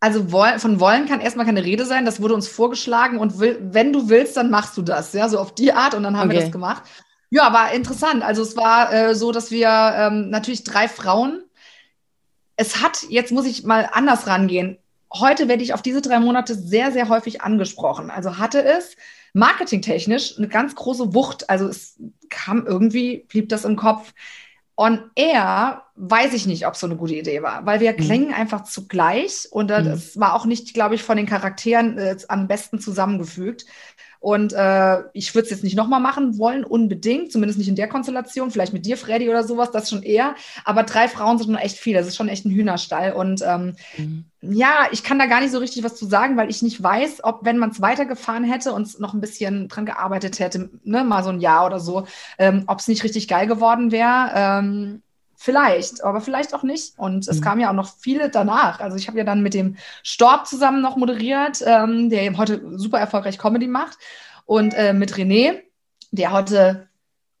Also 0.00 0.28
von 0.28 0.80
wollen 0.80 1.06
kann 1.06 1.20
erstmal 1.20 1.46
keine 1.46 1.64
Rede 1.64 1.84
sein. 1.84 2.04
Das 2.04 2.22
wurde 2.22 2.34
uns 2.34 2.46
vorgeschlagen 2.46 3.18
und 3.18 3.40
will, 3.40 3.58
wenn 3.60 3.92
du 3.92 4.08
willst, 4.08 4.36
dann 4.36 4.50
machst 4.50 4.76
du 4.76 4.82
das. 4.82 5.12
Ja, 5.12 5.28
so 5.28 5.38
auf 5.38 5.54
die 5.54 5.72
Art 5.72 5.94
und 5.94 6.04
dann 6.04 6.16
haben 6.16 6.28
okay. 6.28 6.38
wir 6.38 6.42
das 6.44 6.52
gemacht. 6.52 6.84
Ja, 7.30 7.52
war 7.52 7.72
interessant. 7.72 8.22
Also 8.22 8.42
es 8.42 8.56
war 8.56 8.92
äh, 8.92 9.14
so, 9.14 9.32
dass 9.32 9.50
wir 9.50 9.68
ähm, 9.68 10.30
natürlich 10.30 10.62
drei 10.62 10.88
Frauen 10.88 11.42
es 12.58 12.82
hat, 12.82 13.06
jetzt 13.08 13.32
muss 13.32 13.46
ich 13.46 13.64
mal 13.64 13.88
anders 13.92 14.26
rangehen. 14.26 14.78
Heute 15.14 15.48
werde 15.48 15.62
ich 15.62 15.72
auf 15.72 15.80
diese 15.80 16.02
drei 16.02 16.18
Monate 16.18 16.54
sehr, 16.54 16.92
sehr 16.92 17.08
häufig 17.08 17.40
angesprochen. 17.40 18.10
Also 18.10 18.36
hatte 18.36 18.62
es 18.62 18.96
marketingtechnisch 19.32 20.36
eine 20.36 20.48
ganz 20.48 20.74
große 20.74 21.14
Wucht. 21.14 21.48
Also 21.48 21.68
es 21.68 21.96
kam 22.28 22.66
irgendwie, 22.66 23.24
blieb 23.28 23.48
das 23.48 23.64
im 23.64 23.76
Kopf. 23.76 24.12
On 24.76 25.10
Air 25.14 25.84
weiß 25.94 26.34
ich 26.34 26.46
nicht, 26.46 26.66
ob 26.66 26.76
so 26.76 26.86
eine 26.86 26.96
gute 26.96 27.14
Idee 27.14 27.42
war, 27.42 27.64
weil 27.64 27.80
wir 27.80 27.92
mhm. 27.92 27.96
klingen 27.96 28.34
einfach 28.34 28.64
zugleich 28.64 29.48
und 29.50 29.68
das 29.68 30.14
mhm. 30.14 30.20
war 30.20 30.34
auch 30.34 30.44
nicht, 30.44 30.74
glaube 30.74 30.96
ich, 30.96 31.02
von 31.02 31.16
den 31.16 31.26
Charakteren 31.26 31.96
äh, 31.96 32.16
am 32.28 32.48
besten 32.48 32.80
zusammengefügt. 32.80 33.66
Und 34.20 34.52
äh, 34.52 35.02
ich 35.12 35.34
würde 35.34 35.44
es 35.44 35.50
jetzt 35.50 35.62
nicht 35.62 35.76
nochmal 35.76 36.00
machen 36.00 36.38
wollen, 36.38 36.64
unbedingt, 36.64 37.30
zumindest 37.30 37.58
nicht 37.58 37.68
in 37.68 37.76
der 37.76 37.88
Konstellation, 37.88 38.50
vielleicht 38.50 38.72
mit 38.72 38.84
dir, 38.84 38.96
Freddy 38.96 39.28
oder 39.28 39.44
sowas, 39.44 39.70
das 39.70 39.88
schon 39.88 40.02
eher. 40.02 40.34
Aber 40.64 40.82
drei 40.82 41.08
Frauen 41.08 41.38
sind 41.38 41.46
schon 41.46 41.56
echt 41.56 41.76
viel, 41.76 41.94
das 41.94 42.08
ist 42.08 42.16
schon 42.16 42.28
echt 42.28 42.44
ein 42.44 42.50
Hühnerstall. 42.50 43.12
Und 43.12 43.42
ähm, 43.46 43.76
mhm. 43.96 44.24
ja, 44.40 44.88
ich 44.90 45.04
kann 45.04 45.20
da 45.20 45.26
gar 45.26 45.40
nicht 45.40 45.52
so 45.52 45.58
richtig 45.58 45.84
was 45.84 45.94
zu 45.94 46.06
sagen, 46.06 46.36
weil 46.36 46.50
ich 46.50 46.62
nicht 46.62 46.82
weiß, 46.82 47.22
ob, 47.22 47.44
wenn 47.44 47.58
man 47.58 47.70
es 47.70 47.80
weitergefahren 47.80 48.44
hätte 48.44 48.72
und 48.72 48.98
noch 48.98 49.14
ein 49.14 49.20
bisschen 49.20 49.68
dran 49.68 49.86
gearbeitet 49.86 50.40
hätte, 50.40 50.70
ne, 50.82 51.04
mal 51.04 51.22
so 51.22 51.30
ein 51.30 51.40
Jahr 51.40 51.66
oder 51.66 51.78
so, 51.78 52.06
ähm, 52.38 52.64
ob 52.66 52.80
es 52.80 52.88
nicht 52.88 53.04
richtig 53.04 53.28
geil 53.28 53.46
geworden 53.46 53.92
wäre. 53.92 54.32
Ähm, 54.34 55.02
Vielleicht, 55.40 56.02
aber 56.02 56.20
vielleicht 56.20 56.52
auch 56.52 56.64
nicht. 56.64 56.98
Und 56.98 57.28
es 57.28 57.38
mhm. 57.38 57.44
kamen 57.44 57.60
ja 57.60 57.70
auch 57.70 57.74
noch 57.74 57.94
viele 57.96 58.28
danach. 58.28 58.80
Also 58.80 58.96
ich 58.96 59.06
habe 59.06 59.18
ja 59.18 59.24
dann 59.24 59.40
mit 59.40 59.54
dem 59.54 59.76
Storb 60.02 60.48
zusammen 60.48 60.82
noch 60.82 60.96
moderiert, 60.96 61.62
ähm, 61.64 62.10
der 62.10 62.24
eben 62.24 62.38
heute 62.38 62.60
super 62.76 62.98
erfolgreich 62.98 63.38
Comedy 63.38 63.68
macht. 63.68 63.98
Und 64.46 64.74
äh, 64.74 64.92
mit 64.92 65.14
René, 65.14 65.60
der 66.10 66.32
heute 66.32 66.88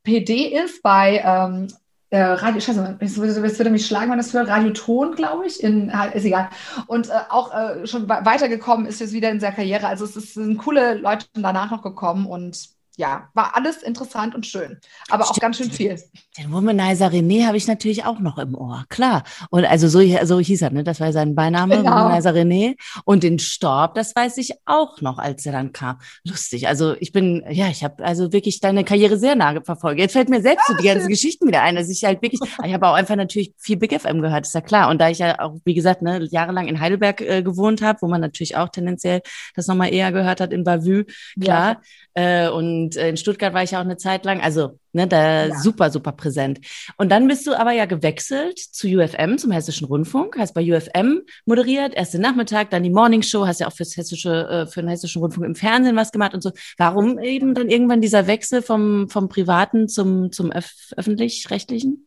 PD 0.04 0.46
ist 0.46 0.80
bei 0.80 1.20
ähm, 1.24 1.66
äh, 2.10 2.20
Radio, 2.20 2.60
scheiße, 2.60 2.98
würde, 3.00 3.46
es 3.46 3.58
würde 3.58 3.70
mich 3.70 3.84
schlagen, 3.84 4.12
wenn 4.12 4.18
das 4.18 4.30
für 4.30 4.46
Radioton, 4.46 5.16
glaube 5.16 5.46
ich, 5.48 5.60
in, 5.60 5.92
ist 6.14 6.24
egal. 6.24 6.50
Und 6.86 7.08
äh, 7.08 7.14
auch 7.30 7.52
äh, 7.52 7.84
schon 7.84 8.08
weitergekommen 8.08 8.86
ist 8.86 9.00
jetzt 9.00 9.12
wieder 9.12 9.30
in 9.30 9.40
seiner 9.40 9.56
Karriere. 9.56 9.88
Also 9.88 10.04
es, 10.04 10.14
es 10.14 10.34
sind 10.34 10.58
coole 10.58 10.94
Leute 10.94 11.26
danach 11.34 11.72
noch 11.72 11.82
gekommen 11.82 12.26
und 12.26 12.77
ja, 12.98 13.28
war 13.32 13.54
alles 13.54 13.84
interessant 13.84 14.34
und 14.34 14.44
schön, 14.44 14.76
aber 15.08 15.22
Stimmt. 15.22 15.36
auch 15.36 15.40
ganz 15.40 15.56
schön 15.58 15.70
viel. 15.70 16.02
Den 16.36 16.52
Womanizer 16.52 17.06
René 17.06 17.46
habe 17.46 17.56
ich 17.56 17.68
natürlich 17.68 18.04
auch 18.04 18.18
noch 18.18 18.38
im 18.38 18.56
Ohr, 18.56 18.86
klar. 18.88 19.22
Und 19.50 19.64
also 19.64 19.86
so, 19.86 20.00
so 20.24 20.40
hieß 20.40 20.62
er, 20.62 20.70
ne? 20.70 20.82
Das 20.82 20.98
war 20.98 21.12
sein 21.12 21.36
Beiname, 21.36 21.76
genau. 21.76 21.92
Womanizer 21.92 22.34
René. 22.34 22.74
Und 23.04 23.22
den 23.22 23.38
Storb, 23.38 23.94
das 23.94 24.16
weiß 24.16 24.36
ich 24.38 24.54
auch 24.66 25.00
noch, 25.00 25.18
als 25.18 25.46
er 25.46 25.52
dann 25.52 25.72
kam. 25.72 26.00
Lustig. 26.24 26.66
Also 26.66 26.96
ich 26.98 27.12
bin, 27.12 27.44
ja, 27.48 27.68
ich 27.68 27.84
habe 27.84 28.04
also 28.04 28.32
wirklich 28.32 28.58
deine 28.58 28.82
Karriere 28.82 29.16
sehr 29.16 29.36
nah 29.36 29.60
verfolgt. 29.62 30.00
Jetzt 30.00 30.14
fällt 30.14 30.28
mir 30.28 30.42
selbst 30.42 30.66
so 30.66 30.74
die 30.74 30.86
ganzen 30.86 31.08
Geschichten 31.08 31.46
wieder 31.46 31.62
ein, 31.62 31.76
dass 31.76 31.88
ich 31.88 32.02
halt 32.02 32.20
wirklich, 32.20 32.40
ich 32.64 32.74
habe 32.74 32.88
auch 32.88 32.94
einfach 32.94 33.14
natürlich 33.14 33.54
viel 33.58 33.76
Big 33.76 33.92
FM 33.92 34.22
gehört, 34.22 34.44
ist 34.44 34.56
ja 34.56 34.60
klar. 34.60 34.90
Und 34.90 35.00
da 35.00 35.08
ich 35.08 35.18
ja 35.18 35.38
auch, 35.38 35.54
wie 35.64 35.74
gesagt, 35.74 36.02
ne, 36.02 36.26
jahrelang 36.32 36.66
in 36.66 36.80
Heidelberg 36.80 37.20
äh, 37.20 37.42
gewohnt 37.44 37.80
habe, 37.80 38.00
wo 38.02 38.08
man 38.08 38.20
natürlich 38.20 38.56
auch 38.56 38.70
tendenziell 38.70 39.20
das 39.54 39.68
nochmal 39.68 39.94
eher 39.94 40.10
gehört 40.10 40.40
hat 40.40 40.52
in 40.52 40.64
Bavü, 40.64 41.04
klar. 41.40 41.80
Ja. 42.16 42.46
Äh, 42.46 42.50
und 42.50 42.87
in 42.96 43.16
Stuttgart 43.16 43.54
war 43.54 43.62
ich 43.62 43.76
auch 43.76 43.80
eine 43.80 43.96
Zeit 43.96 44.24
lang. 44.24 44.40
Also, 44.40 44.78
ne, 44.92 45.06
da 45.06 45.46
ja. 45.46 45.58
super, 45.58 45.90
super 45.90 46.12
präsent. 46.12 46.60
Und 46.96 47.10
dann 47.10 47.28
bist 47.28 47.46
du 47.46 47.58
aber 47.58 47.72
ja 47.72 47.86
gewechselt 47.86 48.58
zu 48.58 48.86
UFM, 48.88 49.38
zum 49.38 49.50
Hessischen 49.50 49.86
Rundfunk, 49.86 50.36
hast 50.38 50.54
bei 50.54 50.62
UFM 50.62 51.22
moderiert, 51.46 51.94
erst 51.94 52.14
den 52.14 52.20
Nachmittag, 52.20 52.70
dann 52.70 52.82
die 52.82 52.90
Morning 52.90 53.22
Show, 53.22 53.46
hast 53.46 53.60
ja 53.60 53.66
auch 53.66 53.72
fürs 53.72 53.96
Hessische, 53.96 54.48
äh, 54.48 54.66
für 54.66 54.80
den 54.80 54.88
Hessischen 54.88 55.22
Rundfunk 55.22 55.46
im 55.46 55.54
Fernsehen 55.54 55.96
was 55.96 56.12
gemacht 56.12 56.34
und 56.34 56.42
so. 56.42 56.52
Warum 56.76 57.18
eben 57.18 57.54
dann 57.54 57.68
irgendwann 57.68 58.00
dieser 58.00 58.26
Wechsel 58.26 58.62
vom, 58.62 59.08
vom 59.08 59.28
Privaten 59.28 59.88
zum, 59.88 60.32
zum 60.32 60.52
Öf 60.52 60.92
öffentlich-rechtlichen? 60.96 62.06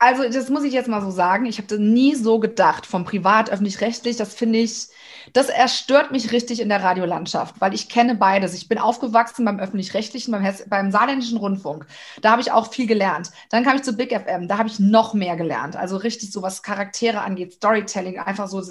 Also, 0.00 0.22
das 0.28 0.48
muss 0.48 0.62
ich 0.62 0.72
jetzt 0.72 0.88
mal 0.88 1.00
so 1.00 1.10
sagen. 1.10 1.46
Ich 1.46 1.58
habe 1.58 1.78
nie 1.78 2.14
so 2.14 2.38
gedacht, 2.38 2.86
vom 2.86 3.04
Privat, 3.04 3.50
öffentlich-rechtlich. 3.50 4.16
Das 4.16 4.32
finde 4.32 4.60
ich, 4.60 4.86
das 5.32 5.48
erstört 5.48 6.10
mich 6.10 6.32
richtig 6.32 6.60
in 6.60 6.68
der 6.68 6.82
Radiolandschaft, 6.82 7.60
weil 7.60 7.74
ich 7.74 7.88
kenne 7.88 8.14
beides. 8.14 8.54
Ich 8.54 8.68
bin 8.68 8.78
aufgewachsen 8.78 9.44
beim 9.44 9.58
öffentlich-rechtlichen, 9.58 10.32
beim, 10.32 10.54
beim 10.68 10.90
saarländischen 10.90 11.38
Rundfunk. 11.38 11.86
Da 12.20 12.30
habe 12.30 12.42
ich 12.42 12.52
auch 12.52 12.72
viel 12.72 12.86
gelernt. 12.86 13.30
Dann 13.50 13.64
kam 13.64 13.76
ich 13.76 13.82
zu 13.82 13.94
Big 13.94 14.12
FM, 14.12 14.48
da 14.48 14.58
habe 14.58 14.68
ich 14.68 14.78
noch 14.78 15.14
mehr 15.14 15.36
gelernt. 15.36 15.76
Also 15.76 15.96
richtig 15.96 16.32
so, 16.32 16.42
was 16.42 16.62
Charaktere 16.62 17.20
angeht, 17.20 17.54
Storytelling, 17.54 18.18
einfach 18.18 18.48
so 18.48 18.62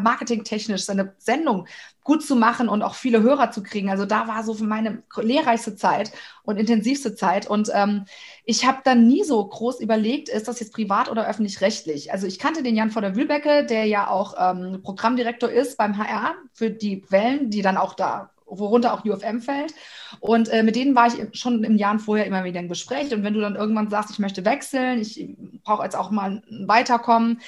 marketingtechnisch, 0.00 0.84
seine 0.84 1.14
Sendung 1.18 1.66
gut 2.08 2.24
zu 2.24 2.36
machen 2.36 2.70
und 2.70 2.80
auch 2.80 2.94
viele 2.94 3.22
Hörer 3.22 3.50
zu 3.50 3.62
kriegen. 3.62 3.90
Also 3.90 4.06
da 4.06 4.26
war 4.26 4.42
so 4.42 4.54
meine 4.64 5.02
lehrreichste 5.14 5.76
Zeit 5.76 6.10
und 6.42 6.56
intensivste 6.56 7.14
Zeit. 7.14 7.46
Und 7.46 7.70
ähm, 7.74 8.06
ich 8.46 8.66
habe 8.66 8.78
dann 8.82 9.06
nie 9.06 9.24
so 9.24 9.46
groß 9.46 9.80
überlegt, 9.80 10.30
ist 10.30 10.48
das 10.48 10.58
jetzt 10.58 10.72
privat 10.72 11.10
oder 11.10 11.28
öffentlich-rechtlich? 11.28 12.10
Also 12.10 12.26
ich 12.26 12.38
kannte 12.38 12.62
den 12.62 12.76
Jan 12.76 12.90
von 12.90 13.02
der 13.02 13.14
Wühlbecke, 13.14 13.66
der 13.66 13.84
ja 13.84 14.08
auch 14.08 14.34
ähm, 14.38 14.80
Programmdirektor 14.82 15.50
ist 15.50 15.76
beim 15.76 15.98
HR 15.98 16.34
für 16.54 16.70
die 16.70 17.04
Wellen, 17.10 17.50
die 17.50 17.60
dann 17.60 17.76
auch 17.76 17.92
da 17.92 18.30
worunter 18.46 18.94
auch 18.94 19.04
UFM 19.04 19.42
fällt. 19.42 19.74
Und 20.20 20.48
äh, 20.48 20.62
mit 20.62 20.76
denen 20.76 20.94
war 20.94 21.08
ich 21.08 21.38
schon 21.38 21.62
im 21.62 21.76
Jahr 21.76 21.98
vorher 21.98 22.24
immer 22.24 22.44
wieder 22.44 22.60
im 22.60 22.70
Gespräch. 22.70 23.12
Und 23.12 23.22
wenn 23.22 23.34
du 23.34 23.40
dann 23.40 23.54
irgendwann 23.54 23.90
sagst, 23.90 24.10
ich 24.10 24.18
möchte 24.18 24.46
wechseln, 24.46 24.98
ich 24.98 25.36
brauche 25.62 25.84
jetzt 25.84 25.94
auch 25.94 26.10
mal 26.10 26.42
Weiterkommen, 26.48 27.42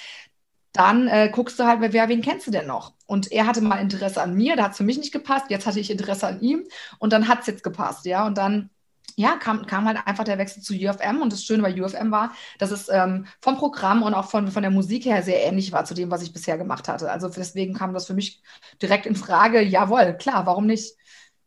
dann 0.73 1.09
äh, 1.09 1.31
guckst 1.33 1.59
du 1.59 1.65
halt, 1.65 1.81
wer, 1.81 2.09
wen 2.09 2.23
kennst 2.23 2.47
du 2.47 2.51
denn 2.51 2.67
noch? 2.67 2.95
Und 3.07 3.33
er 3.33 3.47
hatte 3.47 3.61
mal 3.61 3.77
Interesse 3.77 4.23
an 4.23 4.35
mir, 4.35 4.57
da 4.57 4.65
hat 4.65 4.73
es 4.73 4.77
für 4.77 4.85
mich 4.85 4.99
nicht 4.99 5.13
gepasst, 5.13 5.47
jetzt 5.49 5.67
hatte 5.67 5.81
ich 5.81 5.91
Interesse 5.91 6.29
an 6.29 6.41
ihm 6.41 6.65
und 6.99 7.13
dann 7.13 7.29
hat 7.29 7.41
es 7.41 7.47
jetzt 7.47 7.65
gepasst, 7.65 8.07
ja. 8.07 8.27
Und 8.27 8.39
dann 8.39 8.71
ja, 9.17 9.37
kam, 9.37 9.67
kam 9.67 9.87
halt 9.87 9.99
einfach 10.07 10.25
der 10.25 10.39
Wechsel 10.39 10.63
zu 10.63 10.73
UFM 10.75 11.21
und 11.21 11.33
das 11.33 11.45
Schöne 11.45 11.63
bei 11.63 11.83
UFM 11.83 12.11
war, 12.11 12.33
dass 12.59 12.71
es 12.71 12.89
ähm, 12.89 13.27
vom 13.41 13.57
Programm 13.57 14.03
und 14.03 14.15
auch 14.15 14.31
von, 14.31 14.49
von 14.49 14.63
der 14.63 14.71
Musik 14.71 15.05
her 15.05 15.23
sehr 15.23 15.45
ähnlich 15.45 15.73
war 15.73 15.85
zu 15.85 15.95
dem, 15.95 16.11
was 16.11 16.23
ich 16.23 16.33
bisher 16.33 16.57
gemacht 16.57 16.89
hatte. 16.89 17.11
Also 17.11 17.29
deswegen 17.29 17.75
kam 17.75 17.93
das 17.93 18.07
für 18.07 18.15
mich 18.15 18.41
direkt 18.81 19.07
in 19.07 19.17
Frage, 19.17 19.61
jawohl, 19.61 20.17
klar, 20.17 20.47
warum 20.47 20.67
nicht? 20.67 20.95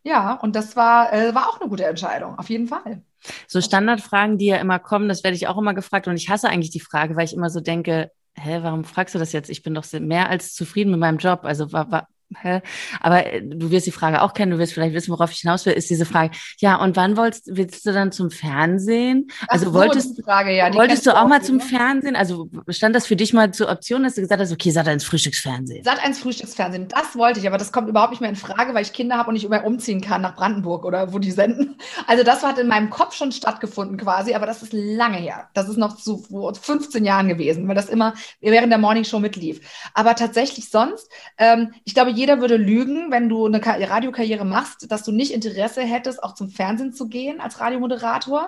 Ja, 0.03 0.33
und 0.33 0.55
das 0.55 0.75
war, 0.75 1.13
äh, 1.13 1.33
war 1.33 1.49
auch 1.49 1.61
eine 1.61 1.69
gute 1.69 1.85
Entscheidung, 1.85 2.37
auf 2.37 2.49
jeden 2.49 2.67
Fall. 2.67 3.01
So 3.47 3.61
Standardfragen, 3.61 4.37
die 4.37 4.47
ja 4.47 4.57
immer 4.57 4.79
kommen, 4.79 5.07
das 5.07 5.23
werde 5.23 5.35
ich 5.35 5.47
auch 5.47 5.57
immer 5.57 5.73
gefragt 5.73 6.07
und 6.07 6.17
ich 6.17 6.29
hasse 6.29 6.49
eigentlich 6.49 6.71
die 6.71 6.81
Frage, 6.81 7.15
weil 7.15 7.25
ich 7.25 7.33
immer 7.33 7.49
so 7.49 7.61
denke, 7.61 8.11
hä, 8.35 8.63
warum 8.63 8.83
fragst 8.83 9.15
du 9.15 9.19
das 9.19 9.31
jetzt? 9.31 9.49
Ich 9.49 9.63
bin 9.63 9.73
doch 9.73 9.85
mehr 9.99 10.29
als 10.29 10.53
zufrieden 10.53 10.91
mit 10.91 10.99
meinem 10.99 11.17
Job. 11.17 11.41
Also 11.43 11.71
wa, 11.71 11.89
wa, 11.89 12.07
hä? 12.39 12.61
Aber 12.99 13.25
äh, 13.25 13.41
du 13.41 13.71
wirst 13.71 13.87
die 13.87 13.91
Frage 13.91 14.21
auch 14.21 14.33
kennen, 14.33 14.51
du 14.51 14.59
wirst 14.59 14.73
vielleicht 14.73 14.93
wissen, 14.93 15.11
worauf 15.11 15.31
ich 15.31 15.39
hinaus 15.39 15.65
will, 15.65 15.73
ist 15.73 15.89
diese 15.89 16.05
Frage, 16.05 16.31
ja, 16.59 16.75
und 16.75 16.95
wann 16.95 17.17
wolltest, 17.17 17.55
willst 17.55 17.85
du 17.85 17.93
dann 17.93 18.11
zum 18.11 18.31
Fernsehen? 18.31 19.27
Also 19.47 19.65
so, 19.65 19.73
wolltest, 19.73 20.23
Frage, 20.23 20.55
ja, 20.55 20.73
wolltest 20.73 21.05
du 21.05 21.15
auch 21.17 21.27
mal 21.27 21.41
zum 21.41 21.59
Fernsehen? 21.59 22.15
Also 22.15 22.49
stand 22.69 22.95
das 22.95 23.07
für 23.07 23.15
dich 23.15 23.33
mal 23.33 23.51
zur 23.51 23.69
Option, 23.69 24.03
dass 24.03 24.15
du 24.15 24.21
gesagt 24.21 24.41
hast, 24.41 24.51
okay, 24.51 24.71
Sat 24.71 24.87
ins 24.87 25.03
Frühstücksfernsehen? 25.03 25.83
Sat 25.83 26.05
ins 26.05 26.19
Frühstücksfernsehen, 26.19 26.87
das 26.87 27.15
wollte 27.15 27.39
ich, 27.39 27.47
aber 27.47 27.57
das 27.57 27.71
kommt 27.71 27.87
überhaupt 27.89 28.11
nicht 28.11 28.21
mehr 28.21 28.29
in 28.29 28.35
Frage, 28.35 28.73
weil 28.73 28.83
ich 28.83 28.93
Kinder 28.93 29.17
habe 29.17 29.29
und 29.29 29.35
nicht 29.35 29.47
mehr 29.47 29.65
umziehen 29.65 30.01
kann 30.01 30.21
nach 30.21 30.35
Brandenburg 30.35 30.85
oder 30.85 31.13
wo 31.13 31.19
die 31.19 31.31
senden. 31.31 31.77
Also 32.07 32.23
das 32.23 32.43
hat 32.43 32.57
in 32.57 32.67
meinem 32.67 32.89
Kopf 32.89 33.15
schon 33.15 33.31
stattgefunden 33.31 33.97
quasi, 33.97 34.33
aber 34.33 34.45
das 34.45 34.63
ist 34.63 34.73
lange 34.73 35.17
her. 35.17 35.49
Das 35.53 35.69
ist 35.69 35.77
noch 35.77 35.95
zu 35.97 36.23
15 36.61 37.05
Jahren 37.05 37.27
gewesen, 37.27 37.67
weil 37.67 37.75
das 37.75 37.89
immer 37.89 38.13
während 38.41 38.71
der 38.71 38.79
Morning 38.79 39.03
Show 39.03 39.19
mitlief. 39.19 39.61
Aber 39.93 40.15
tatsächlich 40.15 40.69
sonst, 40.69 41.09
ähm, 41.37 41.73
ich 41.85 41.93
glaube, 41.93 42.11
jeder 42.23 42.39
würde 42.39 42.55
lügen, 42.55 43.11
wenn 43.11 43.27
du 43.27 43.45
eine 43.45 43.61
Radiokarriere 43.65 44.45
machst, 44.45 44.89
dass 44.89 45.03
du 45.03 45.11
nicht 45.11 45.33
Interesse 45.33 45.81
hättest, 45.81 46.23
auch 46.23 46.35
zum 46.35 46.49
Fernsehen 46.49 46.93
zu 46.93 47.09
gehen 47.09 47.41
als 47.41 47.59
Radiomoderator. 47.59 48.47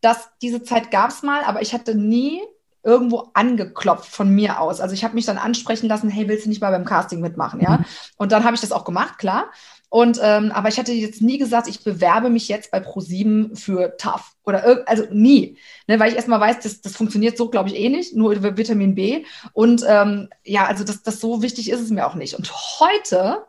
Das, 0.00 0.30
diese 0.42 0.64
Zeit 0.64 0.90
gab 0.90 1.10
es 1.10 1.22
mal, 1.22 1.44
aber 1.44 1.62
ich 1.62 1.72
hatte 1.72 1.94
nie 1.94 2.42
irgendwo 2.82 3.30
angeklopft 3.34 4.10
von 4.10 4.28
mir 4.28 4.60
aus. 4.60 4.80
Also 4.80 4.92
ich 4.92 5.04
habe 5.04 5.14
mich 5.14 5.24
dann 5.24 5.38
ansprechen 5.38 5.88
lassen, 5.88 6.10
hey, 6.10 6.26
willst 6.26 6.46
du 6.46 6.48
nicht 6.48 6.60
mal 6.60 6.72
beim 6.72 6.84
Casting 6.84 7.20
mitmachen, 7.20 7.60
ja? 7.60 7.76
Mhm. 7.76 7.84
Und 8.16 8.32
dann 8.32 8.42
habe 8.42 8.56
ich 8.56 8.60
das 8.60 8.72
auch 8.72 8.84
gemacht, 8.84 9.18
klar. 9.18 9.52
Und 9.92 10.18
ähm, 10.22 10.52
aber 10.52 10.70
ich 10.70 10.78
hatte 10.78 10.92
jetzt 10.92 11.20
nie 11.20 11.36
gesagt, 11.36 11.68
ich 11.68 11.84
bewerbe 11.84 12.30
mich 12.30 12.48
jetzt 12.48 12.70
bei 12.70 12.78
Pro7 12.78 13.54
für 13.54 13.94
TAF 13.98 14.32
oder 14.42 14.88
also 14.88 15.04
nie, 15.10 15.58
ne, 15.86 16.00
weil 16.00 16.08
ich 16.08 16.16
erstmal 16.16 16.40
weiß, 16.40 16.60
das, 16.60 16.80
das 16.80 16.96
funktioniert 16.96 17.36
so, 17.36 17.50
glaube 17.50 17.68
ich, 17.68 17.76
eh 17.76 17.90
nicht, 17.90 18.16
nur 18.16 18.32
über 18.32 18.56
Vitamin 18.56 18.94
B. 18.94 19.26
Und 19.52 19.84
ähm, 19.86 20.30
ja, 20.44 20.64
also 20.64 20.82
das, 20.82 21.02
das 21.02 21.20
so 21.20 21.42
wichtig 21.42 21.68
ist 21.68 21.82
es 21.82 21.90
mir 21.90 22.06
auch 22.06 22.14
nicht. 22.14 22.32
Und 22.36 22.50
heute, 22.80 23.44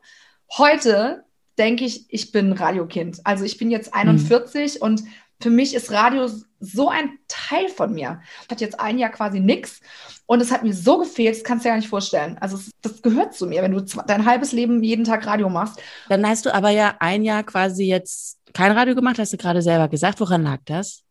heute 0.57 1.23
denke 1.57 1.85
ich, 1.85 2.07
ich 2.09 2.33
bin 2.33 2.51
Radiokind. 2.51 3.21
Also 3.23 3.45
ich 3.45 3.57
bin 3.57 3.71
jetzt 3.71 3.93
41 3.93 4.75
mhm. 4.75 4.81
und 4.81 5.03
für 5.43 5.49
mich 5.49 5.75
ist 5.75 5.91
Radio 5.91 6.29
so 6.61 6.89
ein 6.89 7.19
Teil 7.27 7.67
von 7.67 7.93
mir. 7.93 8.21
Ich 8.43 8.49
hatte 8.49 8.63
jetzt 8.63 8.79
ein 8.79 8.97
Jahr 8.97 9.09
quasi 9.09 9.41
nichts 9.41 9.81
und 10.25 10.41
es 10.41 10.51
hat 10.51 10.63
mir 10.63 10.73
so 10.73 10.97
gefehlt, 10.97 11.35
das 11.35 11.43
kannst 11.43 11.65
du 11.65 11.67
dir 11.67 11.73
gar 11.73 11.77
nicht 11.77 11.89
vorstellen. 11.89 12.37
Also 12.39 12.55
es, 12.55 12.71
das 12.81 13.01
gehört 13.01 13.33
zu 13.33 13.45
mir, 13.45 13.61
wenn 13.61 13.73
du 13.73 13.81
dein 13.81 14.25
halbes 14.25 14.53
Leben 14.53 14.81
jeden 14.81 15.03
Tag 15.03 15.27
Radio 15.27 15.49
machst. 15.49 15.81
Dann 16.07 16.25
hast 16.25 16.45
du 16.45 16.55
aber 16.55 16.69
ja 16.69 16.95
ein 16.99 17.23
Jahr 17.23 17.43
quasi 17.43 17.83
jetzt 17.83 18.39
kein 18.53 18.71
Radio 18.71 18.95
gemacht, 18.95 19.19
hast 19.19 19.33
du 19.33 19.37
gerade 19.37 19.61
selber 19.61 19.89
gesagt. 19.89 20.21
Woran 20.21 20.43
lag 20.43 20.59
das? 20.65 21.01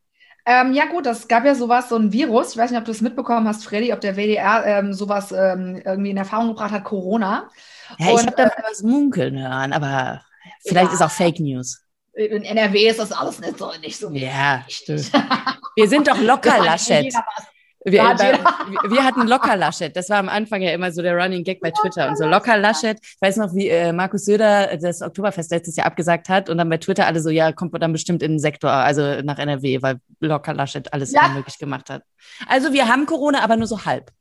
Ähm, 0.46 0.72
ja 0.72 0.86
gut, 0.86 1.06
es 1.06 1.28
gab 1.28 1.44
ja 1.44 1.54
sowas, 1.54 1.90
so 1.90 1.96
ein 1.96 2.10
Virus. 2.10 2.52
Ich 2.52 2.56
weiß 2.56 2.70
nicht, 2.70 2.80
ob 2.80 2.86
du 2.86 2.90
es 2.90 3.02
mitbekommen 3.02 3.46
hast, 3.46 3.64
Freddy, 3.64 3.92
ob 3.92 4.00
der 4.00 4.16
WDR 4.16 4.64
ähm, 4.64 4.94
sowas 4.94 5.30
ähm, 5.30 5.80
irgendwie 5.84 6.10
in 6.10 6.16
Erfahrung 6.16 6.48
gebracht 6.48 6.72
hat, 6.72 6.84
Corona. 6.84 7.50
Ja, 7.98 8.14
ich 8.14 8.26
habe 8.26 8.34
da 8.34 8.44
mal 8.44 8.64
was 8.68 8.82
munkeln 8.82 9.38
hören, 9.38 9.74
aber 9.74 10.22
vielleicht 10.66 10.88
ja. 10.88 10.94
ist 10.94 11.02
auch 11.02 11.10
Fake 11.10 11.38
News 11.38 11.82
in 12.14 12.44
NRW 12.44 12.88
ist 12.88 12.98
das 12.98 13.12
alles 13.12 13.40
nicht 13.40 13.59
so. 13.59 13.72
Nicht 13.81 13.96
so 13.96 14.11
ja, 14.11 14.64
stimmt. 14.68 15.11
Wir 15.77 15.88
sind 15.88 16.07
doch 16.07 16.20
locker, 16.20 16.62
Laschet. 16.62 17.12
Wir, 17.85 18.03
bei, 18.03 18.38
wir, 18.90 19.05
hatten 19.05 19.27
locker 19.27 19.57
Laschet. 19.57 19.96
Das 19.96 20.09
war 20.09 20.18
am 20.18 20.29
Anfang 20.29 20.62
ja 20.62 20.70
immer 20.70 20.92
so 20.92 21.03
der 21.03 21.16
Running 21.16 21.42
Gag 21.42 21.61
bei 21.61 21.72
Twitter 21.72 22.09
und 22.09 22.16
so 22.16 22.27
locker 22.27 22.57
Laschet. 22.57 22.96
Ich 23.03 23.20
weiß 23.20 23.38
noch, 23.38 23.55
wie 23.55 23.68
äh, 23.68 23.92
Markus 23.92 24.25
Söder 24.25 24.77
das 24.77 25.03
Oktoberfest 25.03 25.51
letztes 25.51 25.77
Jahr 25.77 25.87
abgesagt 25.87 26.29
hat 26.29 26.48
und 26.48 26.59
dann 26.59 26.68
bei 26.68 26.77
Twitter 26.77 27.07
alle 27.07 27.20
so, 27.20 27.31
ja, 27.31 27.51
kommt 27.51 27.72
dann 27.83 27.92
bestimmt 27.92 28.22
in 28.22 28.33
den 28.33 28.38
Sektor, 28.38 28.70
also 28.70 29.22
nach 29.22 29.38
NRW, 29.38 29.83
weil 29.83 29.96
locker 30.20 30.55
Laschet 30.55 30.92
alles 30.92 31.11
ja. 31.11 31.29
möglich 31.29 31.59
gemacht 31.59 31.90
hat. 31.90 32.03
Also 32.46 32.72
wir 32.72 32.87
haben 32.87 33.07
Corona, 33.07 33.42
aber 33.42 33.57
nur 33.57 33.66
so 33.66 33.85
halb 33.85 34.12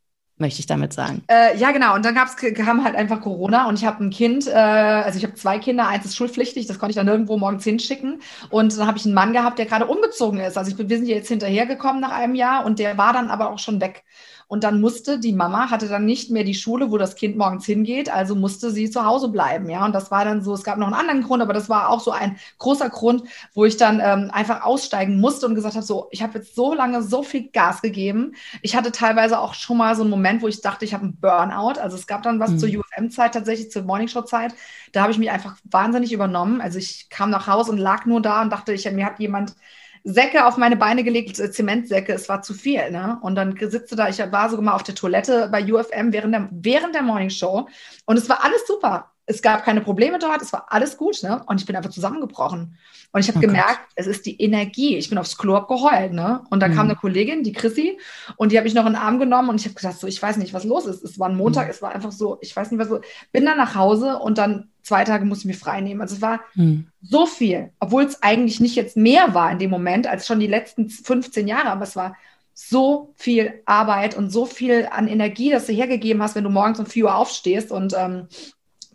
möchte 0.41 0.59
ich 0.59 0.65
damit 0.65 0.91
sagen. 0.91 1.23
Äh, 1.27 1.57
ja, 1.57 1.71
genau. 1.71 1.95
Und 1.95 2.03
dann 2.03 2.13
gab's, 2.13 2.35
kam 2.35 2.83
halt 2.83 2.95
einfach 2.95 3.21
Corona 3.21 3.69
und 3.69 3.79
ich 3.79 3.85
habe 3.85 4.03
ein 4.03 4.09
Kind, 4.09 4.47
äh, 4.47 4.51
also 4.51 5.17
ich 5.17 5.23
habe 5.23 5.35
zwei 5.35 5.59
Kinder, 5.59 5.87
eins 5.87 6.03
ist 6.03 6.17
schulpflichtig, 6.17 6.67
das 6.67 6.77
konnte 6.77 6.91
ich 6.91 6.97
dann 6.97 7.07
irgendwo 7.07 7.37
morgens 7.37 7.63
hinschicken. 7.63 8.21
Und 8.49 8.77
dann 8.77 8.87
habe 8.87 8.97
ich 8.97 9.05
einen 9.05 9.13
Mann 9.13 9.31
gehabt, 9.31 9.57
der 9.57 9.65
gerade 9.65 9.85
umgezogen 9.85 10.39
ist. 10.41 10.57
Also 10.57 10.71
ich, 10.71 10.77
wir 10.77 10.97
sind 10.97 11.07
jetzt 11.07 11.29
hinterhergekommen 11.29 12.01
nach 12.01 12.11
einem 12.11 12.35
Jahr 12.35 12.65
und 12.65 12.79
der 12.79 12.97
war 12.97 13.13
dann 13.13 13.29
aber 13.29 13.49
auch 13.49 13.59
schon 13.59 13.79
weg. 13.79 14.03
Und 14.51 14.65
dann 14.65 14.81
musste 14.81 15.17
die 15.17 15.31
Mama, 15.31 15.69
hatte 15.69 15.87
dann 15.87 16.03
nicht 16.03 16.29
mehr 16.29 16.43
die 16.43 16.55
Schule, 16.55 16.91
wo 16.91 16.97
das 16.97 17.15
Kind 17.15 17.37
morgens 17.37 17.65
hingeht, 17.65 18.13
also 18.13 18.35
musste 18.35 18.69
sie 18.69 18.89
zu 18.89 19.05
Hause 19.05 19.29
bleiben. 19.29 19.69
Ja, 19.69 19.85
und 19.85 19.95
das 19.95 20.11
war 20.11 20.25
dann 20.25 20.43
so, 20.43 20.53
es 20.53 20.65
gab 20.65 20.77
noch 20.77 20.87
einen 20.87 20.93
anderen 20.93 21.23
Grund, 21.23 21.41
aber 21.41 21.53
das 21.53 21.69
war 21.69 21.87
auch 21.87 22.01
so 22.01 22.11
ein 22.11 22.37
großer 22.57 22.89
Grund, 22.89 23.23
wo 23.53 23.63
ich 23.63 23.77
dann 23.77 24.01
ähm, 24.03 24.29
einfach 24.33 24.63
aussteigen 24.63 25.21
musste 25.21 25.45
und 25.45 25.55
gesagt 25.55 25.75
habe, 25.75 25.85
so, 25.85 26.09
ich 26.11 26.21
habe 26.21 26.37
jetzt 26.37 26.53
so 26.53 26.73
lange 26.73 27.01
so 27.01 27.23
viel 27.23 27.47
Gas 27.47 27.81
gegeben. 27.81 28.35
Ich 28.61 28.75
hatte 28.75 28.91
teilweise 28.91 29.39
auch 29.39 29.53
schon 29.53 29.77
mal 29.77 29.95
so 29.95 30.01
einen 30.01 30.11
Moment, 30.11 30.41
wo 30.41 30.49
ich 30.49 30.59
dachte, 30.59 30.83
ich 30.83 30.93
habe 30.93 31.05
einen 31.05 31.15
Burnout. 31.15 31.79
Also 31.79 31.95
es 31.95 32.05
gab 32.05 32.21
dann 32.23 32.41
was 32.41 32.51
mhm. 32.51 32.59
zur 32.59 32.67
UFM-Zeit 32.67 33.33
tatsächlich, 33.33 33.71
zur 33.71 33.83
Morningshow-Zeit. 33.83 34.53
Da 34.91 35.03
habe 35.03 35.13
ich 35.13 35.17
mich 35.17 35.31
einfach 35.31 35.55
wahnsinnig 35.63 36.11
übernommen. 36.11 36.59
Also 36.59 36.77
ich 36.77 37.07
kam 37.09 37.29
nach 37.29 37.47
Hause 37.47 37.71
und 37.71 37.77
lag 37.77 38.05
nur 38.05 38.21
da 38.21 38.41
und 38.41 38.49
dachte, 38.49 38.73
ich, 38.73 38.91
mir 38.91 39.05
hat 39.05 39.21
jemand 39.21 39.55
Säcke 40.03 40.45
auf 40.45 40.57
meine 40.57 40.75
Beine 40.75 41.03
gelegt, 41.03 41.39
äh, 41.39 41.51
Zementsäcke, 41.51 42.13
es 42.13 42.29
war 42.29 42.41
zu 42.41 42.53
viel. 42.53 42.89
Ne? 42.91 43.19
Und 43.21 43.35
dann 43.35 43.55
sitze 43.57 43.95
da, 43.95 44.09
ich 44.09 44.19
war 44.19 44.49
sogar 44.49 44.65
mal 44.65 44.73
auf 44.73 44.83
der 44.83 44.95
Toilette 44.95 45.49
bei 45.51 45.63
UFM 45.63 46.11
während 46.11 46.33
der, 46.33 46.49
während 46.51 46.95
der 46.95 47.03
Morning 47.03 47.29
Show 47.29 47.67
und 48.05 48.17
es 48.17 48.29
war 48.29 48.43
alles 48.43 48.65
super. 48.67 49.11
Es 49.27 49.41
gab 49.41 49.63
keine 49.63 49.81
Probleme 49.81 50.19
dort, 50.19 50.41
es 50.41 50.51
war 50.51 50.65
alles 50.69 50.97
gut. 50.97 51.23
Ne? 51.23 51.41
Und 51.45 51.61
ich 51.61 51.65
bin 51.65 51.75
einfach 51.75 51.91
zusammengebrochen. 51.91 52.77
Und 53.13 53.19
ich 53.19 53.27
habe 53.27 53.37
oh 53.37 53.41
gemerkt, 53.41 53.79
Gott. 53.79 53.93
es 53.95 54.07
ist 54.07 54.25
die 54.25 54.41
Energie. 54.41 54.97
Ich 54.97 55.09
bin 55.09 55.17
aufs 55.17 55.37
Klo 55.37 55.61
geheult. 55.61 56.11
Ne? 56.11 56.43
Und 56.49 56.59
dann 56.59 56.71
mhm. 56.71 56.75
kam 56.75 56.85
eine 56.87 56.95
Kollegin, 56.95 57.43
die 57.43 57.53
Chrissy, 57.53 57.97
und 58.35 58.51
die 58.51 58.57
habe 58.57 58.67
ich 58.67 58.73
noch 58.73 58.85
in 58.85 58.93
den 58.93 59.01
Arm 59.01 59.19
genommen 59.19 59.49
und 59.49 59.59
ich 59.59 59.65
habe 59.65 59.75
gesagt, 59.75 59.99
so, 59.99 60.07
ich 60.07 60.21
weiß 60.21 60.37
nicht, 60.37 60.53
was 60.53 60.63
los 60.63 60.85
ist. 60.85 61.03
Es 61.03 61.19
war 61.19 61.29
ein 61.29 61.37
Montag, 61.37 61.65
mhm. 61.65 61.71
es 61.71 61.81
war 61.81 61.93
einfach 61.93 62.11
so, 62.11 62.39
ich 62.41 62.55
weiß 62.55 62.71
nicht, 62.71 62.79
was 62.79 62.89
so. 62.89 62.99
Bin 63.31 63.45
dann 63.45 63.57
nach 63.57 63.75
Hause 63.75 64.17
und 64.17 64.37
dann 64.37 64.70
zwei 64.81 65.03
Tage 65.03 65.25
musste 65.25 65.47
ich 65.47 65.55
mir 65.55 65.59
frei 65.59 65.81
nehmen. 65.81 66.01
Also 66.01 66.15
es 66.15 66.21
war 66.21 66.41
mhm. 66.55 66.87
so 67.01 67.25
viel, 67.25 67.71
obwohl 67.79 68.03
es 68.03 68.21
eigentlich 68.21 68.59
nicht 68.59 68.75
jetzt 68.75 68.97
mehr 68.97 69.33
war 69.33 69.51
in 69.51 69.59
dem 69.59 69.69
Moment 69.69 70.07
als 70.07 70.27
schon 70.27 70.39
die 70.39 70.47
letzten 70.47 70.89
15 70.89 71.47
Jahre, 71.47 71.69
aber 71.69 71.83
es 71.83 71.95
war 71.95 72.15
so 72.53 73.13
viel 73.15 73.61
Arbeit 73.65 74.15
und 74.15 74.29
so 74.29 74.45
viel 74.45 74.87
an 74.91 75.07
Energie, 75.07 75.49
das 75.49 75.65
du 75.65 75.73
hergegeben 75.73 76.21
hast, 76.21 76.35
wenn 76.35 76.43
du 76.43 76.49
morgens 76.49 76.79
um 76.79 76.85
4 76.85 77.05
Uhr 77.05 77.15
aufstehst 77.15 77.71
und 77.71 77.93
ähm, 77.97 78.27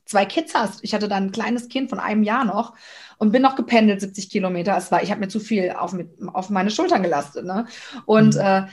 zwei 0.05 0.25
Kids 0.25 0.55
hast. 0.55 0.85
Ich 0.85 0.95
hatte 0.95 1.09
dann 1.09 1.25
ein 1.25 1.33
kleines 1.33 1.69
Kind 1.69 1.91
von 1.91 1.99
einem 1.99 2.23
Jahr 2.23 2.45
noch 2.45 2.75
und 3.19 3.33
bin 3.33 3.43
noch 3.43 3.57
gependelt 3.57 4.01
70 4.01 4.31
Kilometer. 4.31 4.77
Es 4.77 4.91
war, 4.93 5.03
ich 5.03 5.11
habe 5.11 5.21
mir 5.21 5.29
zu 5.29 5.41
viel 5.41 5.73
auf, 5.73 5.93
mit, 5.93 6.11
auf 6.33 6.49
meine 6.51 6.71
Schultern 6.71 7.03
gelastet. 7.03 7.45
Ne? 7.45 7.67
Und 8.05 8.35
mhm. 8.35 8.41
äh, 8.41 8.67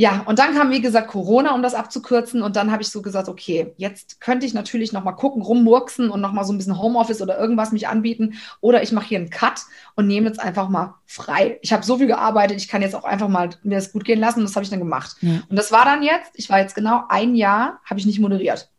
ja, 0.00 0.22
und 0.26 0.38
dann 0.38 0.54
kam, 0.54 0.70
wie 0.70 0.80
gesagt, 0.80 1.08
Corona, 1.08 1.56
um 1.56 1.60
das 1.60 1.74
abzukürzen. 1.74 2.40
Und 2.40 2.54
dann 2.54 2.70
habe 2.70 2.82
ich 2.82 2.88
so 2.88 3.02
gesagt, 3.02 3.28
okay, 3.28 3.74
jetzt 3.78 4.20
könnte 4.20 4.46
ich 4.46 4.54
natürlich 4.54 4.92
noch 4.92 5.02
mal 5.02 5.10
gucken, 5.10 5.42
rummurksen 5.42 6.08
und 6.08 6.20
noch 6.20 6.30
mal 6.30 6.44
so 6.44 6.52
ein 6.52 6.56
bisschen 6.56 6.80
Homeoffice 6.80 7.20
oder 7.20 7.36
irgendwas 7.36 7.72
mich 7.72 7.88
anbieten. 7.88 8.34
Oder 8.60 8.80
ich 8.84 8.92
mache 8.92 9.08
hier 9.08 9.18
einen 9.18 9.28
Cut 9.28 9.62
und 9.96 10.06
nehme 10.06 10.28
jetzt 10.28 10.38
einfach 10.38 10.68
mal 10.68 10.94
frei. 11.04 11.58
Ich 11.62 11.72
habe 11.72 11.84
so 11.84 11.98
viel 11.98 12.06
gearbeitet, 12.06 12.58
ich 12.58 12.68
kann 12.68 12.80
jetzt 12.80 12.94
auch 12.94 13.02
einfach 13.02 13.26
mal 13.26 13.50
mir 13.64 13.74
das 13.74 13.90
gut 13.90 14.04
gehen 14.04 14.20
lassen. 14.20 14.38
Und 14.38 14.44
das 14.44 14.54
habe 14.54 14.62
ich 14.62 14.70
dann 14.70 14.78
gemacht. 14.78 15.16
Ja. 15.20 15.40
Und 15.48 15.56
das 15.56 15.72
war 15.72 15.84
dann 15.84 16.04
jetzt, 16.04 16.30
ich 16.34 16.48
war 16.48 16.60
jetzt 16.60 16.76
genau 16.76 17.02
ein 17.08 17.34
Jahr, 17.34 17.80
habe 17.84 17.98
ich 17.98 18.06
nicht 18.06 18.20
moderiert. 18.20 18.70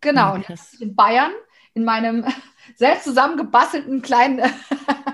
Genau, 0.00 0.28
ja, 0.28 0.34
und 0.34 0.48
jetzt 0.48 0.80
in 0.80 0.94
Bayern 0.94 1.32
in 1.74 1.82
meinem 1.82 2.24
selbst 2.76 3.02
zusammengebastelten 3.02 4.00
kleinen 4.00 4.40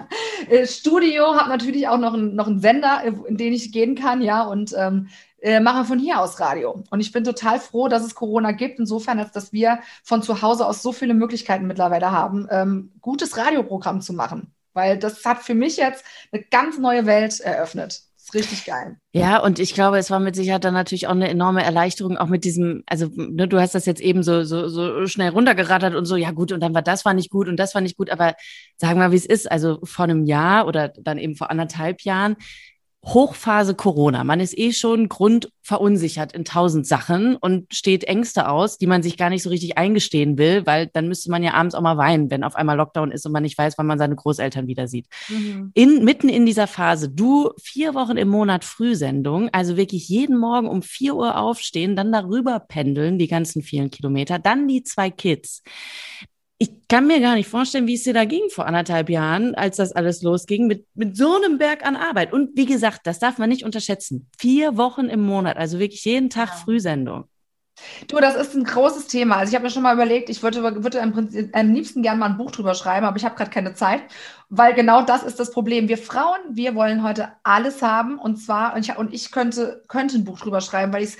Studio, 0.66 1.36
habe 1.36 1.48
natürlich 1.48 1.88
auch 1.88 1.98
noch, 1.98 2.12
ein, 2.12 2.34
noch 2.34 2.48
einen 2.48 2.60
Sender, 2.60 3.02
in 3.02 3.38
den 3.38 3.54
ich 3.54 3.72
gehen 3.72 3.94
kann, 3.94 4.20
ja, 4.20 4.42
und 4.42 4.74
ähm, 4.76 5.08
äh, 5.40 5.60
machen 5.60 5.84
von 5.84 5.98
hier 5.98 6.20
aus 6.20 6.40
Radio. 6.40 6.82
Und 6.90 7.00
ich 7.00 7.12
bin 7.12 7.24
total 7.24 7.60
froh, 7.60 7.88
dass 7.88 8.04
es 8.04 8.14
Corona 8.14 8.52
gibt, 8.52 8.78
insofern, 8.78 9.18
als 9.18 9.32
dass 9.32 9.52
wir 9.52 9.78
von 10.02 10.22
zu 10.22 10.42
Hause 10.42 10.66
aus 10.66 10.82
so 10.82 10.92
viele 10.92 11.14
Möglichkeiten 11.14 11.66
mittlerweile 11.66 12.10
haben, 12.10 12.48
ähm, 12.50 12.92
gutes 13.00 13.36
Radioprogramm 13.36 14.00
zu 14.00 14.12
machen. 14.12 14.52
Weil 14.72 14.98
das 14.98 15.24
hat 15.24 15.42
für 15.42 15.54
mich 15.54 15.76
jetzt 15.76 16.04
eine 16.32 16.42
ganz 16.42 16.78
neue 16.78 17.06
Welt 17.06 17.40
eröffnet. 17.40 18.02
Ist 18.28 18.34
richtig 18.34 18.66
geil. 18.66 18.98
Ja, 19.12 19.38
und 19.38 19.58
ich 19.58 19.72
glaube, 19.72 19.96
es 19.96 20.10
war 20.10 20.20
mit 20.20 20.36
Sicherheit 20.36 20.62
dann 20.62 20.74
natürlich 20.74 21.06
auch 21.06 21.12
eine 21.12 21.30
enorme 21.30 21.64
Erleichterung, 21.64 22.18
auch 22.18 22.26
mit 22.26 22.44
diesem, 22.44 22.82
also 22.86 23.08
ne, 23.14 23.48
du 23.48 23.58
hast 23.58 23.74
das 23.74 23.86
jetzt 23.86 24.02
eben 24.02 24.22
so, 24.22 24.44
so, 24.44 24.68
so 24.68 25.06
schnell 25.06 25.30
runtergerattert 25.30 25.94
und 25.94 26.04
so, 26.04 26.14
ja 26.14 26.32
gut, 26.32 26.52
und 26.52 26.60
dann 26.60 26.74
war 26.74 26.82
das 26.82 27.06
war 27.06 27.14
nicht 27.14 27.30
gut 27.30 27.48
und 27.48 27.56
das 27.56 27.74
war 27.74 27.80
nicht 27.80 27.96
gut, 27.96 28.10
aber 28.10 28.34
sagen 28.76 29.00
wir, 29.00 29.12
wie 29.12 29.16
es 29.16 29.24
ist, 29.24 29.50
also 29.50 29.78
vor 29.82 30.04
einem 30.04 30.26
Jahr 30.26 30.66
oder 30.66 30.88
dann 30.88 31.16
eben 31.16 31.36
vor 31.36 31.50
anderthalb 31.50 32.02
Jahren, 32.02 32.36
Hochphase 33.04 33.74
Corona. 33.74 34.24
Man 34.24 34.40
ist 34.40 34.58
eh 34.58 34.72
schon 34.72 35.08
grundverunsichert 35.08 36.32
in 36.32 36.44
tausend 36.44 36.86
Sachen 36.86 37.36
und 37.36 37.72
steht 37.72 38.04
Ängste 38.04 38.48
aus, 38.48 38.76
die 38.76 38.86
man 38.86 39.02
sich 39.02 39.16
gar 39.16 39.30
nicht 39.30 39.42
so 39.42 39.50
richtig 39.50 39.78
eingestehen 39.78 40.36
will, 40.36 40.66
weil 40.66 40.88
dann 40.88 41.08
müsste 41.08 41.30
man 41.30 41.42
ja 41.42 41.54
abends 41.54 41.74
auch 41.74 41.80
mal 41.80 41.96
weinen, 41.96 42.30
wenn 42.30 42.44
auf 42.44 42.56
einmal 42.56 42.76
Lockdown 42.76 43.12
ist 43.12 43.24
und 43.24 43.32
man 43.32 43.44
nicht 43.44 43.56
weiß, 43.56 43.78
wann 43.78 43.86
man 43.86 43.98
seine 43.98 44.16
Großeltern 44.16 44.66
wieder 44.66 44.88
sieht. 44.88 45.06
Mhm. 45.28 45.70
In, 45.74 46.04
mitten 46.04 46.28
in 46.28 46.44
dieser 46.44 46.66
Phase, 46.66 47.08
du 47.08 47.50
vier 47.62 47.94
Wochen 47.94 48.16
im 48.16 48.28
Monat 48.28 48.64
Frühsendung, 48.64 49.48
also 49.52 49.76
wirklich 49.76 50.08
jeden 50.08 50.36
Morgen 50.36 50.68
um 50.68 50.82
vier 50.82 51.14
Uhr 51.14 51.38
aufstehen, 51.38 51.96
dann 51.96 52.12
darüber 52.12 52.58
pendeln, 52.58 53.18
die 53.18 53.28
ganzen 53.28 53.62
vielen 53.62 53.90
Kilometer, 53.90 54.38
dann 54.38 54.66
die 54.66 54.82
zwei 54.82 55.10
Kids 55.10 55.62
ich 56.58 56.88
kann 56.88 57.06
mir 57.06 57.20
gar 57.20 57.36
nicht 57.36 57.48
vorstellen, 57.48 57.86
wie 57.86 57.94
es 57.94 58.02
dir 58.02 58.14
da 58.14 58.24
ging 58.24 58.50
vor 58.50 58.66
anderthalb 58.66 59.08
Jahren, 59.08 59.54
als 59.54 59.76
das 59.76 59.92
alles 59.92 60.22
losging, 60.22 60.66
mit, 60.66 60.86
mit 60.94 61.16
so 61.16 61.36
einem 61.36 61.58
Berg 61.58 61.86
an 61.86 61.94
Arbeit. 61.94 62.32
Und 62.32 62.56
wie 62.56 62.66
gesagt, 62.66 63.02
das 63.04 63.20
darf 63.20 63.38
man 63.38 63.48
nicht 63.48 63.64
unterschätzen. 63.64 64.28
Vier 64.38 64.76
Wochen 64.76 65.06
im 65.06 65.20
Monat, 65.20 65.56
also 65.56 65.78
wirklich 65.78 66.04
jeden 66.04 66.30
Tag 66.30 66.48
ja. 66.48 66.54
Frühsendung. 66.56 67.28
Du, 68.08 68.16
das 68.18 68.34
ist 68.34 68.56
ein 68.56 68.64
großes 68.64 69.06
Thema. 69.06 69.36
Also 69.36 69.50
ich 69.50 69.54
habe 69.54 69.64
mir 69.64 69.70
schon 69.70 69.84
mal 69.84 69.94
überlegt, 69.94 70.30
ich 70.30 70.42
würde, 70.42 70.82
würde 70.82 70.98
im 70.98 71.12
Prinzip, 71.12 71.56
am 71.56 71.72
liebsten 71.72 72.02
gerne 72.02 72.18
mal 72.18 72.26
ein 72.26 72.36
Buch 72.36 72.50
drüber 72.50 72.74
schreiben, 72.74 73.06
aber 73.06 73.16
ich 73.16 73.24
habe 73.24 73.36
gerade 73.36 73.52
keine 73.52 73.74
Zeit, 73.74 74.02
weil 74.48 74.74
genau 74.74 75.02
das 75.02 75.22
ist 75.22 75.38
das 75.38 75.52
Problem. 75.52 75.88
Wir 75.88 75.98
Frauen, 75.98 76.40
wir 76.50 76.74
wollen 76.74 77.04
heute 77.04 77.32
alles 77.44 77.80
haben 77.80 78.18
und 78.18 78.36
zwar, 78.36 78.74
und 78.74 78.80
ich, 78.80 78.96
und 78.96 79.14
ich 79.14 79.30
könnte, 79.30 79.84
könnte 79.86 80.16
ein 80.16 80.24
Buch 80.24 80.40
drüber 80.40 80.60
schreiben, 80.60 80.92
weil 80.92 81.04
ich 81.04 81.10
es 81.10 81.18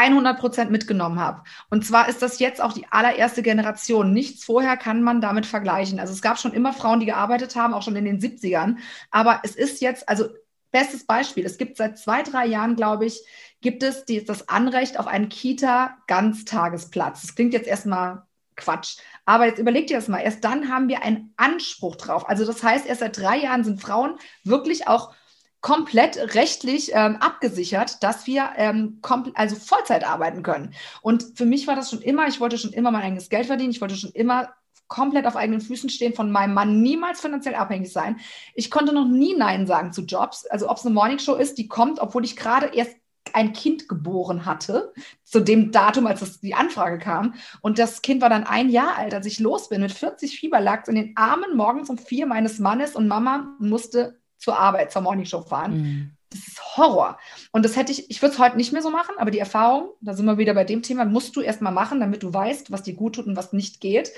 100 0.00 0.38
Prozent 0.38 0.70
mitgenommen 0.70 1.20
habe. 1.20 1.42
Und 1.70 1.84
zwar 1.84 2.08
ist 2.08 2.22
das 2.22 2.38
jetzt 2.38 2.62
auch 2.62 2.72
die 2.72 2.86
allererste 2.90 3.42
Generation. 3.42 4.12
Nichts 4.12 4.44
vorher 4.44 4.76
kann 4.76 5.02
man 5.02 5.20
damit 5.20 5.46
vergleichen. 5.46 6.00
Also 6.00 6.12
es 6.12 6.22
gab 6.22 6.38
schon 6.38 6.52
immer 6.52 6.72
Frauen, 6.72 7.00
die 7.00 7.06
gearbeitet 7.06 7.56
haben, 7.56 7.74
auch 7.74 7.82
schon 7.82 7.96
in 7.96 8.04
den 8.04 8.20
70ern. 8.20 8.76
Aber 9.10 9.40
es 9.42 9.54
ist 9.54 9.80
jetzt, 9.80 10.08
also 10.08 10.28
bestes 10.70 11.04
Beispiel, 11.06 11.44
es 11.44 11.58
gibt 11.58 11.76
seit 11.76 11.98
zwei, 11.98 12.22
drei 12.22 12.46
Jahren, 12.46 12.76
glaube 12.76 13.06
ich, 13.06 13.20
gibt 13.60 13.82
es 13.82 14.04
die, 14.04 14.24
das 14.24 14.48
Anrecht 14.48 14.98
auf 14.98 15.06
einen 15.06 15.28
Kita-Ganztagesplatz. 15.28 17.22
Das 17.22 17.34
klingt 17.34 17.52
jetzt 17.52 17.68
erstmal 17.68 18.22
Quatsch. 18.56 18.98
Aber 19.24 19.46
jetzt 19.46 19.58
überleg 19.58 19.86
dir 19.86 19.96
das 19.96 20.08
mal. 20.08 20.20
Erst 20.20 20.44
dann 20.44 20.70
haben 20.70 20.88
wir 20.88 21.02
einen 21.02 21.34
Anspruch 21.36 21.96
drauf. 21.96 22.28
Also 22.28 22.44
das 22.44 22.62
heißt, 22.62 22.86
erst 22.86 23.00
seit 23.00 23.18
drei 23.18 23.38
Jahren 23.38 23.64
sind 23.64 23.80
Frauen 23.80 24.16
wirklich 24.44 24.88
auch 24.88 25.14
komplett 25.60 26.34
rechtlich 26.34 26.92
ähm, 26.94 27.16
abgesichert, 27.16 28.02
dass 28.02 28.26
wir 28.26 28.50
ähm, 28.56 29.00
also 29.34 29.56
Vollzeit 29.56 30.06
arbeiten 30.06 30.42
können. 30.42 30.74
Und 31.02 31.32
für 31.34 31.44
mich 31.44 31.66
war 31.66 31.76
das 31.76 31.90
schon 31.90 32.00
immer, 32.00 32.28
ich 32.28 32.40
wollte 32.40 32.58
schon 32.58 32.72
immer 32.72 32.90
mein 32.90 33.02
eigenes 33.02 33.28
Geld 33.28 33.46
verdienen, 33.46 33.70
ich 33.70 33.80
wollte 33.80 33.96
schon 33.96 34.12
immer 34.12 34.50
komplett 34.88 35.26
auf 35.26 35.36
eigenen 35.36 35.60
Füßen 35.60 35.88
stehen, 35.88 36.14
von 36.14 36.30
meinem 36.30 36.54
Mann 36.54 36.82
niemals 36.82 37.20
finanziell 37.20 37.54
abhängig 37.54 37.92
sein. 37.92 38.18
Ich 38.54 38.70
konnte 38.70 38.92
noch 38.92 39.06
nie 39.06 39.34
Nein 39.36 39.66
sagen 39.66 39.92
zu 39.92 40.02
Jobs. 40.02 40.46
Also 40.46 40.68
ob 40.68 40.78
es 40.78 40.84
eine 40.84 40.94
Morningshow 40.94 41.36
ist, 41.36 41.58
die 41.58 41.68
kommt, 41.68 42.00
obwohl 42.00 42.24
ich 42.24 42.36
gerade 42.36 42.66
erst 42.66 42.96
ein 43.32 43.52
Kind 43.52 43.88
geboren 43.88 44.46
hatte, 44.46 44.92
zu 45.22 45.40
dem 45.40 45.70
Datum, 45.70 46.06
als 46.06 46.20
das, 46.20 46.40
die 46.40 46.54
Anfrage 46.54 46.98
kam. 46.98 47.34
Und 47.60 47.78
das 47.78 48.02
Kind 48.02 48.22
war 48.22 48.28
dann 48.28 48.44
ein 48.44 48.68
Jahr 48.68 48.96
alt, 48.96 49.14
als 49.14 49.26
ich 49.26 49.38
los 49.38 49.68
bin, 49.68 49.82
mit 49.82 49.92
40 49.92 50.38
Fieber, 50.38 50.60
lag 50.60 50.88
in 50.88 50.96
den 50.96 51.16
Armen 51.16 51.56
morgens 51.56 51.88
um 51.88 51.98
vier 51.98 52.26
meines 52.26 52.58
Mannes 52.58 52.96
und 52.96 53.06
Mama 53.06 53.54
musste 53.60 54.19
zur 54.40 54.58
Arbeit, 54.58 54.90
zur 54.90 55.02
Morningshow 55.02 55.42
fahren. 55.42 55.76
Mhm. 55.76 56.10
Das 56.30 56.40
ist 56.40 56.76
Horror. 56.76 57.18
Und 57.52 57.64
das 57.64 57.76
hätte 57.76 57.92
ich, 57.92 58.10
ich 58.10 58.22
würde 58.22 58.34
es 58.34 58.40
heute 58.40 58.56
nicht 58.56 58.72
mehr 58.72 58.82
so 58.82 58.90
machen, 58.90 59.14
aber 59.18 59.30
die 59.30 59.38
Erfahrung, 59.38 59.90
da 60.00 60.14
sind 60.14 60.26
wir 60.26 60.38
wieder 60.38 60.54
bei 60.54 60.64
dem 60.64 60.82
Thema, 60.82 61.04
musst 61.04 61.34
du 61.36 61.40
erst 61.40 61.60
mal 61.60 61.72
machen, 61.72 62.00
damit 62.00 62.22
du 62.22 62.32
weißt, 62.32 62.70
was 62.70 62.82
dir 62.82 62.94
gut 62.94 63.16
tut 63.16 63.26
und 63.26 63.36
was 63.36 63.52
nicht 63.52 63.80
geht. 63.80 64.12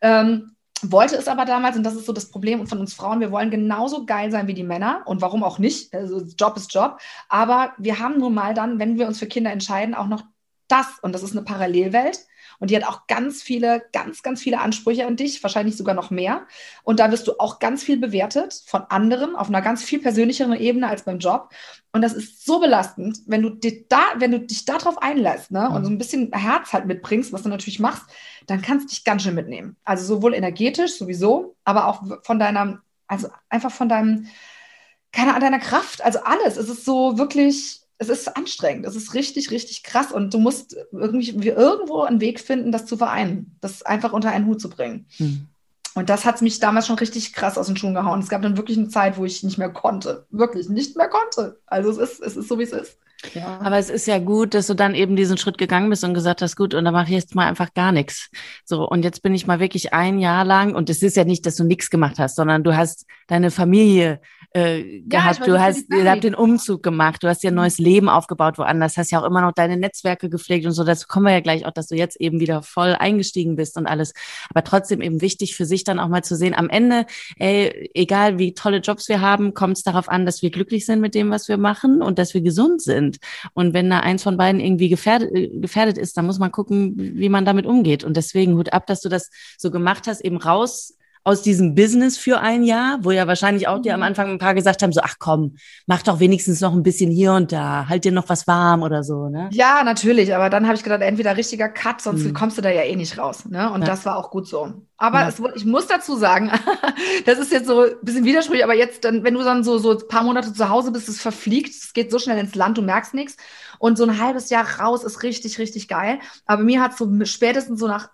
Ähm, 0.00 0.56
wollte 0.82 1.16
es 1.16 1.28
aber 1.28 1.46
damals, 1.46 1.76
und 1.76 1.82
das 1.82 1.94
ist 1.94 2.04
so 2.04 2.12
das 2.12 2.30
Problem 2.30 2.66
von 2.66 2.78
uns 2.78 2.92
Frauen, 2.92 3.20
wir 3.20 3.30
wollen 3.30 3.50
genauso 3.50 4.04
geil 4.04 4.30
sein 4.30 4.46
wie 4.46 4.54
die 4.54 4.62
Männer 4.64 5.02
und 5.06 5.22
warum 5.22 5.42
auch 5.42 5.58
nicht, 5.58 5.94
also 5.94 6.20
Job 6.38 6.56
ist 6.56 6.74
Job, 6.74 6.98
aber 7.28 7.72
wir 7.78 7.98
haben 7.98 8.18
nun 8.18 8.34
mal 8.34 8.52
dann, 8.52 8.78
wenn 8.78 8.98
wir 8.98 9.06
uns 9.06 9.18
für 9.18 9.26
Kinder 9.26 9.50
entscheiden, 9.50 9.94
auch 9.94 10.08
noch 10.08 10.24
das 10.68 10.86
und 11.00 11.12
das 11.12 11.22
ist 11.22 11.32
eine 11.32 11.42
Parallelwelt 11.42 12.26
und 12.58 12.70
die 12.70 12.76
hat 12.76 12.84
auch 12.84 13.06
ganz 13.06 13.42
viele, 13.42 13.82
ganz, 13.92 14.22
ganz 14.22 14.40
viele 14.40 14.60
Ansprüche 14.60 15.06
an 15.06 15.16
dich, 15.16 15.42
wahrscheinlich 15.42 15.76
sogar 15.76 15.94
noch 15.94 16.10
mehr. 16.10 16.46
Und 16.82 17.00
da 17.00 17.10
wirst 17.10 17.26
du 17.26 17.38
auch 17.38 17.58
ganz 17.58 17.82
viel 17.82 17.98
bewertet 17.98 18.62
von 18.66 18.82
anderen 18.88 19.36
auf 19.36 19.48
einer 19.48 19.62
ganz 19.62 19.82
viel 19.82 20.00
persönlicheren 20.00 20.54
Ebene 20.54 20.88
als 20.88 21.04
beim 21.04 21.18
Job. 21.18 21.50
Und 21.92 22.02
das 22.02 22.12
ist 22.12 22.44
so 22.44 22.58
belastend, 22.58 23.20
wenn 23.26 23.42
du 23.42 23.50
dich 23.50 23.86
da, 23.88 24.02
wenn 24.16 24.32
du 24.32 24.40
dich 24.40 24.64
darauf 24.64 25.00
einlässt, 25.00 25.50
ne, 25.50 25.70
und 25.70 25.84
so 25.84 25.90
ein 25.90 25.98
bisschen 25.98 26.32
Herz 26.32 26.72
halt 26.72 26.86
mitbringst, 26.86 27.32
was 27.32 27.42
du 27.42 27.48
natürlich 27.48 27.78
machst, 27.78 28.04
dann 28.46 28.62
kannst 28.62 28.86
du 28.86 28.88
dich 28.88 29.04
ganz 29.04 29.22
schön 29.22 29.34
mitnehmen. 29.34 29.76
Also 29.84 30.04
sowohl 30.04 30.34
energetisch 30.34 30.98
sowieso, 30.98 31.56
aber 31.64 31.86
auch 31.86 32.02
von 32.22 32.38
deiner, 32.38 32.82
also 33.06 33.28
einfach 33.48 33.70
von 33.70 33.88
deinem, 33.88 34.26
keine 35.12 35.30
Ahnung, 35.30 35.42
deiner 35.42 35.60
Kraft, 35.60 36.02
also 36.04 36.20
alles. 36.24 36.56
Es 36.56 36.68
ist 36.68 36.84
so 36.84 37.16
wirklich, 37.16 37.83
es 37.98 38.08
ist 38.08 38.36
anstrengend, 38.36 38.86
es 38.86 38.96
ist 38.96 39.14
richtig, 39.14 39.50
richtig 39.50 39.82
krass 39.82 40.12
und 40.12 40.34
du 40.34 40.38
musst 40.38 40.76
irgendwie 40.92 41.48
irgendwo 41.48 42.02
einen 42.02 42.20
Weg 42.20 42.40
finden, 42.40 42.72
das 42.72 42.86
zu 42.86 42.96
vereinen, 42.96 43.56
das 43.60 43.82
einfach 43.82 44.12
unter 44.12 44.30
einen 44.30 44.46
Hut 44.46 44.60
zu 44.60 44.68
bringen. 44.68 45.06
Hm. 45.16 45.48
Und 45.94 46.10
das 46.10 46.24
hat 46.24 46.42
mich 46.42 46.58
damals 46.58 46.88
schon 46.88 46.98
richtig 46.98 47.32
krass 47.32 47.56
aus 47.56 47.68
den 47.68 47.76
Schuhen 47.76 47.94
gehauen. 47.94 48.18
Es 48.18 48.28
gab 48.28 48.42
dann 48.42 48.56
wirklich 48.56 48.76
eine 48.76 48.88
Zeit, 48.88 49.16
wo 49.16 49.24
ich 49.24 49.44
nicht 49.44 49.58
mehr 49.58 49.68
konnte. 49.68 50.26
Wirklich 50.30 50.68
nicht 50.68 50.96
mehr 50.96 51.08
konnte. 51.08 51.60
Also 51.66 51.90
es 51.90 51.98
ist, 51.98 52.20
es 52.20 52.36
ist 52.36 52.48
so, 52.48 52.58
wie 52.58 52.64
es 52.64 52.72
ist. 52.72 52.98
Ja. 53.32 53.58
Aber 53.60 53.78
es 53.78 53.90
ist 53.90 54.06
ja 54.06 54.18
gut, 54.18 54.54
dass 54.54 54.66
du 54.66 54.74
dann 54.74 54.94
eben 54.94 55.16
diesen 55.16 55.38
Schritt 55.38 55.56
gegangen 55.56 55.88
bist 55.88 56.04
und 56.04 56.12
gesagt 56.12 56.42
hast, 56.42 56.56
gut, 56.56 56.74
und 56.74 56.84
dann 56.84 56.92
mache 56.92 57.06
ich 57.06 57.14
jetzt 57.14 57.34
mal 57.34 57.46
einfach 57.46 57.72
gar 57.72 57.92
nichts. 57.92 58.28
So, 58.64 58.86
und 58.86 59.02
jetzt 59.04 59.22
bin 59.22 59.34
ich 59.34 59.46
mal 59.46 59.60
wirklich 59.60 59.94
ein 59.94 60.18
Jahr 60.18 60.44
lang, 60.44 60.74
und 60.74 60.90
es 60.90 61.02
ist 61.02 61.16
ja 61.16 61.24
nicht, 61.24 61.46
dass 61.46 61.56
du 61.56 61.64
nichts 61.64 61.90
gemacht 61.90 62.18
hast, 62.18 62.36
sondern 62.36 62.64
du 62.64 62.76
hast 62.76 63.06
deine 63.28 63.50
Familie 63.50 64.20
äh, 64.54 65.00
gehabt. 65.00 65.40
Ja, 65.40 65.46
du 65.46 65.60
hast, 65.60 65.92
ihr 65.92 66.08
habt 66.08 66.22
den 66.22 66.36
Umzug 66.36 66.82
gemacht, 66.82 67.24
du 67.24 67.28
hast 67.28 67.42
dir 67.42 67.50
ein 67.50 67.56
neues 67.56 67.78
Leben 67.78 68.08
aufgebaut 68.08 68.56
woanders, 68.56 68.96
hast 68.96 69.10
ja 69.10 69.20
auch 69.20 69.26
immer 69.26 69.40
noch 69.40 69.52
deine 69.52 69.76
Netzwerke 69.76 70.30
gepflegt 70.30 70.64
und 70.64 70.72
so. 70.72 70.84
Dazu 70.84 71.08
kommen 71.08 71.26
wir 71.26 71.32
ja 71.32 71.40
gleich 71.40 71.66
auch, 71.66 71.72
dass 71.72 71.88
du 71.88 71.96
jetzt 71.96 72.20
eben 72.20 72.38
wieder 72.38 72.62
voll 72.62 72.94
eingestiegen 72.96 73.56
bist 73.56 73.76
und 73.76 73.86
alles. 73.86 74.14
Aber 74.50 74.62
trotzdem 74.62 75.02
eben 75.02 75.20
wichtig 75.20 75.56
für 75.56 75.66
sich 75.66 75.82
dann 75.82 75.98
auch 75.98 76.06
mal 76.06 76.22
zu 76.22 76.36
sehen, 76.36 76.54
am 76.54 76.70
Ende, 76.70 77.06
ey, 77.36 77.90
egal 77.94 78.38
wie 78.38 78.54
tolle 78.54 78.78
Jobs 78.78 79.08
wir 79.08 79.20
haben, 79.20 79.54
kommt 79.54 79.76
es 79.76 79.82
darauf 79.82 80.08
an, 80.08 80.24
dass 80.24 80.40
wir 80.40 80.50
glücklich 80.50 80.86
sind 80.86 81.00
mit 81.00 81.16
dem, 81.16 81.30
was 81.30 81.48
wir 81.48 81.56
machen 81.56 82.00
und 82.00 82.20
dass 82.20 82.32
wir 82.32 82.40
gesund 82.40 82.80
sind. 82.80 83.18
Und 83.54 83.74
wenn 83.74 83.90
da 83.90 84.00
eins 84.00 84.22
von 84.22 84.36
beiden 84.36 84.60
irgendwie 84.60 84.88
gefährdet, 84.88 85.34
äh, 85.34 85.48
gefährdet 85.48 85.98
ist, 85.98 86.16
dann 86.16 86.26
muss 86.26 86.38
man 86.38 86.52
gucken, 86.52 86.94
wie 86.96 87.28
man 87.28 87.44
damit 87.44 87.66
umgeht. 87.66 88.04
Und 88.04 88.16
deswegen 88.16 88.54
Hut 88.54 88.72
ab, 88.72 88.86
dass 88.86 89.00
du 89.00 89.08
das 89.08 89.30
so 89.58 89.72
gemacht 89.72 90.06
hast, 90.06 90.20
eben 90.20 90.36
raus 90.36 90.94
aus 91.24 91.40
diesem 91.40 91.74
Business 91.74 92.18
für 92.18 92.40
ein 92.40 92.64
Jahr, 92.64 92.98
wo 93.00 93.10
ja 93.10 93.26
wahrscheinlich 93.26 93.66
auch 93.66 93.80
dir 93.80 93.94
am 93.94 94.00
mhm. 94.00 94.06
Anfang 94.06 94.30
ein 94.30 94.38
paar 94.38 94.54
gesagt 94.54 94.82
haben, 94.82 94.92
so, 94.92 95.00
ach 95.02 95.14
komm, 95.18 95.56
mach 95.86 96.02
doch 96.02 96.20
wenigstens 96.20 96.60
noch 96.60 96.74
ein 96.74 96.82
bisschen 96.82 97.10
hier 97.10 97.32
und 97.32 97.50
da, 97.50 97.88
halt 97.88 98.04
dir 98.04 98.12
noch 98.12 98.28
was 98.28 98.46
warm 98.46 98.82
oder 98.82 99.02
so, 99.02 99.30
ne? 99.30 99.48
Ja, 99.50 99.82
natürlich, 99.84 100.34
aber 100.34 100.50
dann 100.50 100.66
habe 100.66 100.76
ich 100.76 100.82
gedacht, 100.82 101.00
entweder 101.00 101.34
richtiger 101.34 101.70
Cut, 101.70 102.02
sonst 102.02 102.24
mhm. 102.24 102.34
kommst 102.34 102.58
du 102.58 102.62
da 102.62 102.68
ja 102.68 102.82
eh 102.82 102.94
nicht 102.94 103.16
raus, 103.16 103.46
ne? 103.46 103.72
Und 103.72 103.80
ja. 103.80 103.86
das 103.86 104.04
war 104.04 104.18
auch 104.18 104.30
gut 104.30 104.46
so. 104.46 104.74
Aber 104.98 105.20
ja. 105.20 105.28
es, 105.28 105.40
ich 105.54 105.64
muss 105.64 105.86
dazu 105.86 106.14
sagen, 106.16 106.52
das 107.24 107.38
ist 107.38 107.52
jetzt 107.52 107.66
so 107.66 107.80
ein 107.80 107.92
bisschen 108.02 108.24
widersprüchlich, 108.24 108.64
aber 108.64 108.74
jetzt, 108.74 109.04
dann, 109.04 109.24
wenn 109.24 109.34
du 109.34 109.42
dann 109.42 109.64
so, 109.64 109.78
so 109.78 109.92
ein 109.92 110.08
paar 110.08 110.24
Monate 110.24 110.52
zu 110.52 110.68
Hause 110.68 110.92
bist, 110.92 111.08
es 111.08 111.22
verfliegt, 111.22 111.70
es 111.70 111.94
geht 111.94 112.10
so 112.10 112.18
schnell 112.18 112.38
ins 112.38 112.54
Land, 112.54 112.76
du 112.76 112.82
merkst 112.82 113.14
nichts. 113.14 113.36
Und 113.78 113.96
so 113.96 114.04
ein 114.04 114.20
halbes 114.20 114.50
Jahr 114.50 114.66
raus 114.78 115.04
ist 115.04 115.22
richtig, 115.22 115.58
richtig 115.58 115.88
geil. 115.88 116.20
Aber 116.46 116.62
mir 116.62 116.80
hat 116.80 116.96
so 116.96 117.08
spätestens 117.24 117.80
so 117.80 117.88
nach 117.88 118.10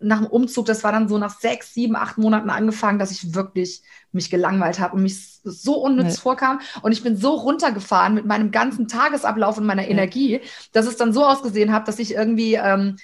nach 0.00 0.18
dem 0.18 0.26
Umzug, 0.26 0.66
das 0.66 0.84
war 0.84 0.92
dann 0.92 1.08
so 1.08 1.18
nach 1.18 1.38
sechs, 1.38 1.74
sieben, 1.74 1.96
acht 1.96 2.18
Monaten 2.18 2.50
angefangen, 2.50 2.98
dass 2.98 3.10
ich 3.10 3.34
wirklich 3.34 3.82
mich 4.12 4.30
gelangweilt 4.30 4.78
habe 4.78 4.96
und 4.96 5.02
mich 5.02 5.40
so 5.42 5.74
unnütz 5.74 6.16
ja. 6.16 6.20
vorkam. 6.20 6.60
Und 6.82 6.92
ich 6.92 7.02
bin 7.02 7.16
so 7.16 7.34
runtergefahren 7.34 8.14
mit 8.14 8.24
meinem 8.24 8.50
ganzen 8.50 8.88
Tagesablauf 8.88 9.58
und 9.58 9.66
meiner 9.66 9.82
ja. 9.82 9.88
Energie, 9.88 10.40
dass 10.72 10.86
es 10.86 10.96
dann 10.96 11.12
so 11.12 11.24
ausgesehen 11.24 11.72
hat, 11.72 11.88
dass 11.88 11.98
ich 11.98 12.14
irgendwie 12.14 12.54
ähm, 12.54 12.96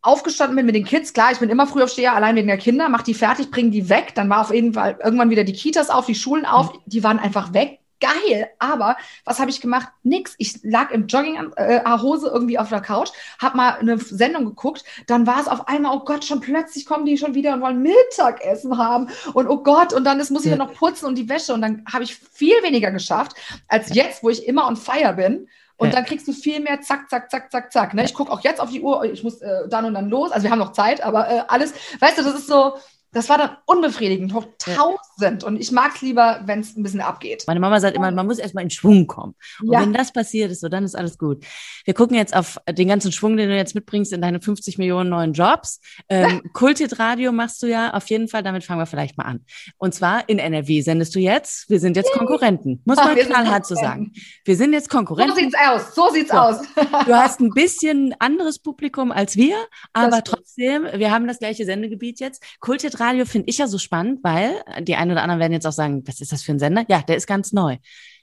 aufgestanden 0.00 0.56
bin 0.56 0.66
mit 0.66 0.74
den 0.74 0.84
Kids. 0.84 1.12
Klar, 1.12 1.32
ich 1.32 1.40
bin 1.40 1.50
immer 1.50 1.66
früh 1.66 1.82
aufsteher, 1.82 2.14
allein 2.14 2.36
wegen 2.36 2.48
der 2.48 2.58
Kinder, 2.58 2.88
mach 2.88 3.02
die 3.02 3.14
fertig, 3.14 3.50
bring 3.50 3.70
die 3.70 3.88
weg. 3.88 4.14
Dann 4.14 4.30
war 4.30 4.42
auf 4.42 4.54
jeden 4.54 4.74
Fall 4.74 4.98
irgendwann 5.02 5.30
wieder 5.30 5.44
die 5.44 5.52
Kitas 5.52 5.90
auf, 5.90 6.06
die 6.06 6.14
Schulen 6.14 6.46
auf. 6.46 6.72
Die 6.86 7.02
waren 7.02 7.18
einfach 7.18 7.52
weg 7.52 7.80
geil. 8.00 8.50
Aber 8.58 8.96
was 9.24 9.40
habe 9.40 9.50
ich 9.50 9.60
gemacht? 9.60 9.88
Nix. 10.02 10.34
Ich 10.38 10.60
lag 10.62 10.90
im 10.90 11.06
Jogginghose 11.06 12.26
äh, 12.26 12.30
irgendwie 12.30 12.58
auf 12.58 12.68
der 12.68 12.80
Couch, 12.80 13.10
habe 13.40 13.56
mal 13.56 13.78
eine 13.78 13.98
Sendung 13.98 14.44
geguckt. 14.44 14.84
Dann 15.06 15.26
war 15.26 15.40
es 15.40 15.48
auf 15.48 15.68
einmal, 15.68 15.96
oh 15.96 16.04
Gott, 16.04 16.24
schon 16.24 16.40
plötzlich 16.40 16.86
kommen 16.86 17.06
die 17.06 17.18
schon 17.18 17.34
wieder 17.34 17.54
und 17.54 17.60
wollen 17.60 17.82
Mittagessen 17.82 18.78
haben. 18.78 19.08
Und 19.34 19.48
oh 19.48 19.62
Gott, 19.62 19.92
und 19.92 20.04
dann 20.04 20.20
ist, 20.20 20.30
muss 20.30 20.44
ich 20.44 20.50
ja 20.50 20.56
noch 20.56 20.74
putzen 20.74 21.06
und 21.06 21.16
die 21.16 21.28
Wäsche. 21.28 21.54
Und 21.54 21.62
dann 21.62 21.84
habe 21.92 22.04
ich 22.04 22.16
viel 22.16 22.62
weniger 22.62 22.90
geschafft 22.90 23.34
als 23.68 23.94
jetzt, 23.94 24.22
wo 24.22 24.30
ich 24.30 24.46
immer 24.46 24.66
on 24.66 24.76
fire 24.76 25.14
bin. 25.14 25.48
Und 25.78 25.94
dann 25.94 26.04
kriegst 26.04 26.26
du 26.26 26.32
viel 26.32 26.58
mehr 26.58 26.80
zack, 26.80 27.08
zack, 27.08 27.30
zack, 27.30 27.52
zack, 27.52 27.72
zack. 27.72 27.94
Ne? 27.94 28.04
Ich 28.04 28.12
gucke 28.12 28.32
auch 28.32 28.40
jetzt 28.40 28.60
auf 28.60 28.70
die 28.70 28.80
Uhr, 28.80 29.04
ich 29.04 29.22
muss 29.22 29.40
äh, 29.40 29.68
dann 29.68 29.84
und 29.84 29.94
dann 29.94 30.08
los. 30.08 30.32
Also 30.32 30.42
wir 30.42 30.50
haben 30.50 30.58
noch 30.58 30.72
Zeit, 30.72 31.04
aber 31.04 31.30
äh, 31.30 31.42
alles, 31.46 31.72
weißt 32.00 32.18
du, 32.18 32.22
das 32.24 32.34
ist 32.34 32.48
so, 32.48 32.74
das 33.12 33.28
war 33.28 33.38
dann 33.38 33.56
unbefriedigend, 33.64 34.34
hoch 34.34 34.46
tausend. 34.58 35.42
Und 35.42 35.58
ich 35.58 35.72
mag 35.72 35.92
es 35.94 36.02
lieber, 36.02 36.42
wenn 36.44 36.60
es 36.60 36.76
ein 36.76 36.82
bisschen 36.82 37.00
abgeht. 37.00 37.44
Meine 37.46 37.60
Mama 37.60 37.80
sagt 37.80 37.96
immer, 37.96 38.10
man 38.10 38.26
muss 38.26 38.38
erstmal 38.38 38.64
in 38.64 38.70
Schwung 38.70 39.06
kommen. 39.06 39.34
Und 39.60 39.72
ja. 39.72 39.80
wenn 39.80 39.94
das 39.94 40.12
passiert 40.12 40.50
ist, 40.50 40.60
so, 40.60 40.68
dann 40.68 40.84
ist 40.84 40.94
alles 40.94 41.16
gut. 41.16 41.44
Wir 41.84 41.94
gucken 41.94 42.16
jetzt 42.16 42.36
auf 42.36 42.58
den 42.70 42.86
ganzen 42.86 43.10
Schwung, 43.10 43.38
den 43.38 43.48
du 43.48 43.56
jetzt 43.56 43.74
mitbringst 43.74 44.12
in 44.12 44.20
deine 44.20 44.40
50 44.40 44.76
Millionen 44.76 45.08
neuen 45.08 45.32
Jobs. 45.32 45.80
Ähm, 46.10 46.42
Kultit 46.52 46.98
Radio 46.98 47.32
machst 47.32 47.62
du 47.62 47.66
ja 47.66 47.94
auf 47.94 48.06
jeden 48.10 48.28
Fall, 48.28 48.42
damit 48.42 48.64
fangen 48.64 48.80
wir 48.80 48.86
vielleicht 48.86 49.16
mal 49.16 49.24
an. 49.24 49.44
Und 49.78 49.94
zwar 49.94 50.28
in 50.28 50.38
NRW 50.38 50.82
sendest 50.82 51.14
du 51.14 51.18
jetzt. 51.18 51.70
Wir 51.70 51.80
sind 51.80 51.96
jetzt 51.96 52.12
Konkurrenten. 52.12 52.82
Muss 52.84 52.96
man 52.98 53.16
knallhart 53.16 53.66
so 53.66 53.74
sagen. 53.74 54.12
Wir 54.44 54.56
sind 54.56 54.74
jetzt 54.74 54.90
Konkurrenten. 54.90 55.34
So 55.34 55.40
sieht's 55.40 55.56
aus. 55.58 55.94
So 55.94 56.10
sieht's 56.10 56.30
so. 56.30 56.36
aus. 56.36 56.60
du 57.06 57.14
hast 57.14 57.40
ein 57.40 57.50
bisschen 57.50 58.14
anderes 58.18 58.58
Publikum 58.58 59.12
als 59.12 59.36
wir, 59.36 59.56
aber 59.94 60.22
trotzdem, 60.22 60.86
wir 60.92 61.10
haben 61.10 61.26
das 61.26 61.38
gleiche 61.38 61.64
Sendegebiet 61.64 62.20
jetzt. 62.20 62.44
Kultit 62.60 62.97
Radio 63.00 63.24
finde 63.24 63.48
ich 63.48 63.58
ja 63.58 63.66
so 63.66 63.78
spannend, 63.78 64.20
weil 64.22 64.62
die 64.80 64.96
einen 64.96 65.10
oder 65.10 65.22
anderen 65.22 65.40
werden 65.40 65.52
jetzt 65.52 65.66
auch 65.66 65.72
sagen, 65.72 66.02
was 66.06 66.20
ist 66.20 66.32
das 66.32 66.42
für 66.42 66.52
ein 66.52 66.58
Sender? 66.58 66.84
Ja, 66.88 67.02
der 67.02 67.16
ist 67.16 67.26
ganz 67.26 67.52
neu. 67.52 67.76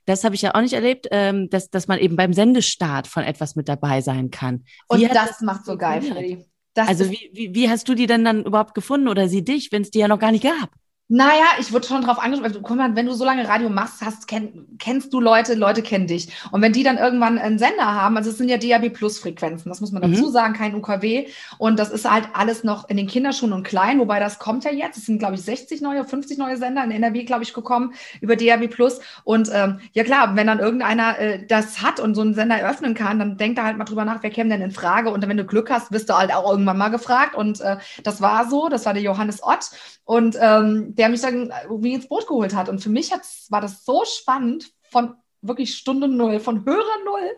Das 0.06 0.24
habe 0.24 0.36
ich 0.36 0.42
ja 0.42 0.54
auch 0.54 0.62
nicht 0.62 0.74
erlebt, 0.74 1.08
ähm, 1.12 1.50
dass, 1.50 1.70
dass 1.70 1.88
man 1.88 2.00
eben 2.00 2.16
beim 2.16 2.34
Sendestart 2.34 3.08
von 3.08 3.24
etwas 3.24 3.56
mit 3.56 3.68
dabei 3.68 4.02
sein 4.02 4.30
kann. 4.30 4.66
Wie 4.92 5.06
Und 5.06 5.16
das, 5.16 5.30
das 5.30 5.42
macht 5.42 5.66
so 5.66 5.78
geil, 5.78 6.02
Freddy. 6.02 6.46
Also 6.76 7.10
wie, 7.10 7.30
wie, 7.34 7.56
wie 7.56 7.70
hast 7.70 7.88
du 7.88 7.96
die 7.96 8.06
denn 8.06 8.26
dann 8.26 8.44
überhaupt 8.44 8.76
gefunden 8.76 9.08
oder 9.08 9.30
sie 9.30 9.44
dich, 9.44 9.72
wenn 9.72 9.82
es 9.82 9.92
die 9.92 10.00
ja 10.00 10.08
noch 10.08 10.20
gar 10.20 10.32
nicht 10.32 10.44
gab? 10.44 10.70
Naja, 11.08 11.46
ich 11.60 11.72
wurde 11.72 11.86
schon 11.86 12.02
drauf 12.02 12.18
angesprochen. 12.18 12.64
Guck 12.64 12.78
mal, 12.78 12.96
wenn 12.96 13.06
du 13.06 13.14
so 13.14 13.26
lange 13.26 13.48
Radio 13.48 13.70
machst, 13.70 14.02
hast, 14.02 14.28
kenn, 14.28 14.66
kennst 14.80 15.14
du 15.14 15.22
Leute, 15.22 15.54
Leute 15.54 15.84
kennen 15.84 16.08
dich. 16.08 16.30
Und 16.52 16.64
wenn 16.64 16.74
die 16.74 16.82
dann 16.82 16.98
irgendwann 16.98 17.38
einen 17.38 17.60
Sender 17.60 17.86
haben, 17.86 18.18
also 18.18 18.32
es 18.32 18.40
sind 18.40 18.50
ja 18.50 18.58
DAB 18.58 18.90
Plus 18.92 19.20
Frequenzen, 19.20 19.70
das 19.70 19.82
muss 19.82 19.92
man 19.92 20.02
dazu 20.02 20.26
mhm. 20.26 20.32
sagen, 20.32 20.54
kein 20.56 20.74
UKW. 20.74 21.28
Und 21.60 21.78
das 21.78 21.92
ist 21.92 22.10
halt 22.10 22.30
alles 22.34 22.64
noch 22.64 22.90
in 22.90 22.98
den 22.98 23.06
Kinderschuhen 23.06 23.54
und 23.54 23.62
klein, 23.62 24.00
wobei 24.00 24.20
das 24.20 24.40
kommt 24.40 24.64
ja 24.64 24.72
jetzt. 24.72 24.98
Es 24.98 25.06
sind, 25.06 25.20
glaube 25.20 25.36
ich, 25.36 25.44
60 25.44 25.80
neue, 25.82 26.06
50 26.06 26.40
neue 26.40 26.58
Sender 26.58 26.84
in 26.84 26.90
NRW, 26.90 27.24
glaube 27.24 27.44
ich, 27.44 27.54
gekommen 27.54 27.94
über 28.20 28.36
DAB 28.36 28.68
Plus. 28.68 29.00
Und 29.24 29.52
ähm, 29.54 29.82
ja 29.94 30.04
klar, 30.04 30.36
wenn 30.36 30.48
dann 30.48 30.58
irgendeiner 30.58 31.20
äh, 31.20 31.46
das 31.46 31.84
hat 31.84 32.00
und 32.00 32.16
so 32.16 32.22
einen 32.22 32.34
Sender 32.34 32.56
eröffnen 32.56 32.96
kann, 32.96 33.20
dann 33.20 33.38
denkt 33.38 33.60
er 33.60 33.66
halt 33.66 33.78
mal 33.78 33.86
drüber 33.86 34.06
nach, 34.06 34.24
wer 34.24 34.32
käme 34.32 34.50
denn 34.50 34.64
in 34.64 34.72
Frage. 34.72 35.12
Und 35.12 35.28
wenn 35.28 35.38
du 35.38 35.46
Glück 35.46 35.70
hast, 35.70 35.92
wirst 35.92 36.10
du 36.10 36.16
halt 36.16 36.34
auch 36.34 36.50
irgendwann 36.50 36.80
mal 36.80 36.90
gefragt. 36.90 37.36
Und 37.36 37.62
äh, 37.62 37.78
das 38.04 38.22
war 38.22 38.50
so, 38.50 38.70
das 38.70 38.88
war 38.88 38.96
der 38.96 39.04
Johannes 39.04 39.44
Ott. 39.44 39.70
Und 40.04 40.36
ähm, 40.40 40.95
der 40.98 41.10
mich 41.10 41.22
dann 41.22 41.54
irgendwie 41.64 41.94
ins 41.94 42.08
Boot 42.08 42.28
geholt 42.28 42.56
hat. 42.56 42.70
Und 42.70 42.80
für 42.80 42.90
mich 42.90 43.12
war 43.50 43.62
das 43.62 43.84
so 43.86 44.04
spannend, 44.06 44.72
von 44.92 45.16
wirklich 45.42 45.76
Stunde 45.76 46.08
Null, 46.08 46.40
von 46.40 46.66
Hörer 46.66 47.04
Null, 47.06 47.38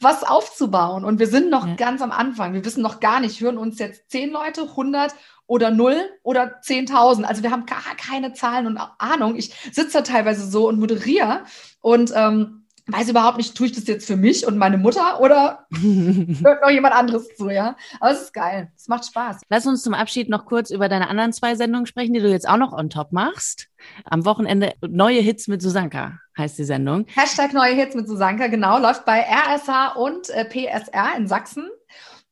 was 0.00 0.24
aufzubauen. 0.24 1.04
Und 1.04 1.18
wir 1.18 1.26
sind 1.26 1.50
noch 1.50 1.66
ja. 1.66 1.74
ganz 1.74 2.02
am 2.02 2.10
Anfang. 2.10 2.52
Wir 2.54 2.64
wissen 2.64 2.82
noch 2.82 3.00
gar 3.00 3.20
nicht, 3.20 3.40
hören 3.40 3.58
uns 3.58 3.78
jetzt 3.78 4.10
zehn 4.10 4.30
Leute, 4.30 4.62
100 4.62 5.14
oder 5.46 5.70
null 5.70 5.96
oder 6.22 6.60
10.000. 6.62 7.24
Also 7.24 7.42
wir 7.42 7.50
haben 7.50 7.66
gar 7.66 7.94
keine 7.96 8.32
Zahlen 8.32 8.66
und 8.66 8.78
Ahnung. 8.98 9.36
Ich 9.36 9.54
sitze 9.72 9.98
da 9.98 10.00
teilweise 10.02 10.48
so 10.48 10.68
und 10.68 10.80
moderiere 10.80 11.44
und 11.80 12.12
ähm, 12.14 12.63
weiß 12.86 13.08
überhaupt 13.08 13.38
nicht, 13.38 13.56
tue 13.56 13.66
ich 13.66 13.72
das 13.72 13.86
jetzt 13.86 14.06
für 14.06 14.16
mich 14.16 14.46
und 14.46 14.58
meine 14.58 14.78
Mutter 14.78 15.20
oder 15.20 15.66
hört 15.72 16.62
noch 16.62 16.70
jemand 16.70 16.94
anderes 16.94 17.28
zu, 17.36 17.48
ja? 17.48 17.76
Aber 18.00 18.12
es 18.12 18.22
ist 18.22 18.34
geil. 18.34 18.70
Es 18.76 18.88
macht 18.88 19.06
Spaß. 19.06 19.40
Lass 19.48 19.66
uns 19.66 19.82
zum 19.82 19.94
Abschied 19.94 20.28
noch 20.28 20.44
kurz 20.44 20.70
über 20.70 20.88
deine 20.88 21.08
anderen 21.08 21.32
zwei 21.32 21.54
Sendungen 21.54 21.86
sprechen, 21.86 22.12
die 22.12 22.20
du 22.20 22.30
jetzt 22.30 22.48
auch 22.48 22.58
noch 22.58 22.72
on 22.72 22.90
top 22.90 23.12
machst. 23.12 23.68
Am 24.04 24.24
Wochenende 24.24 24.74
neue 24.82 25.20
Hits 25.20 25.48
mit 25.48 25.62
Susanka 25.62 26.18
heißt 26.36 26.58
die 26.58 26.64
Sendung. 26.64 27.06
Hashtag 27.14 27.52
neue 27.52 27.74
Hits 27.74 27.94
mit 27.94 28.08
Susanka, 28.08 28.48
genau. 28.48 28.78
Läuft 28.78 29.04
bei 29.04 29.20
RSH 29.20 29.96
und 29.96 30.30
äh, 30.30 30.44
PSR 30.44 31.16
in 31.16 31.26
Sachsen. 31.26 31.68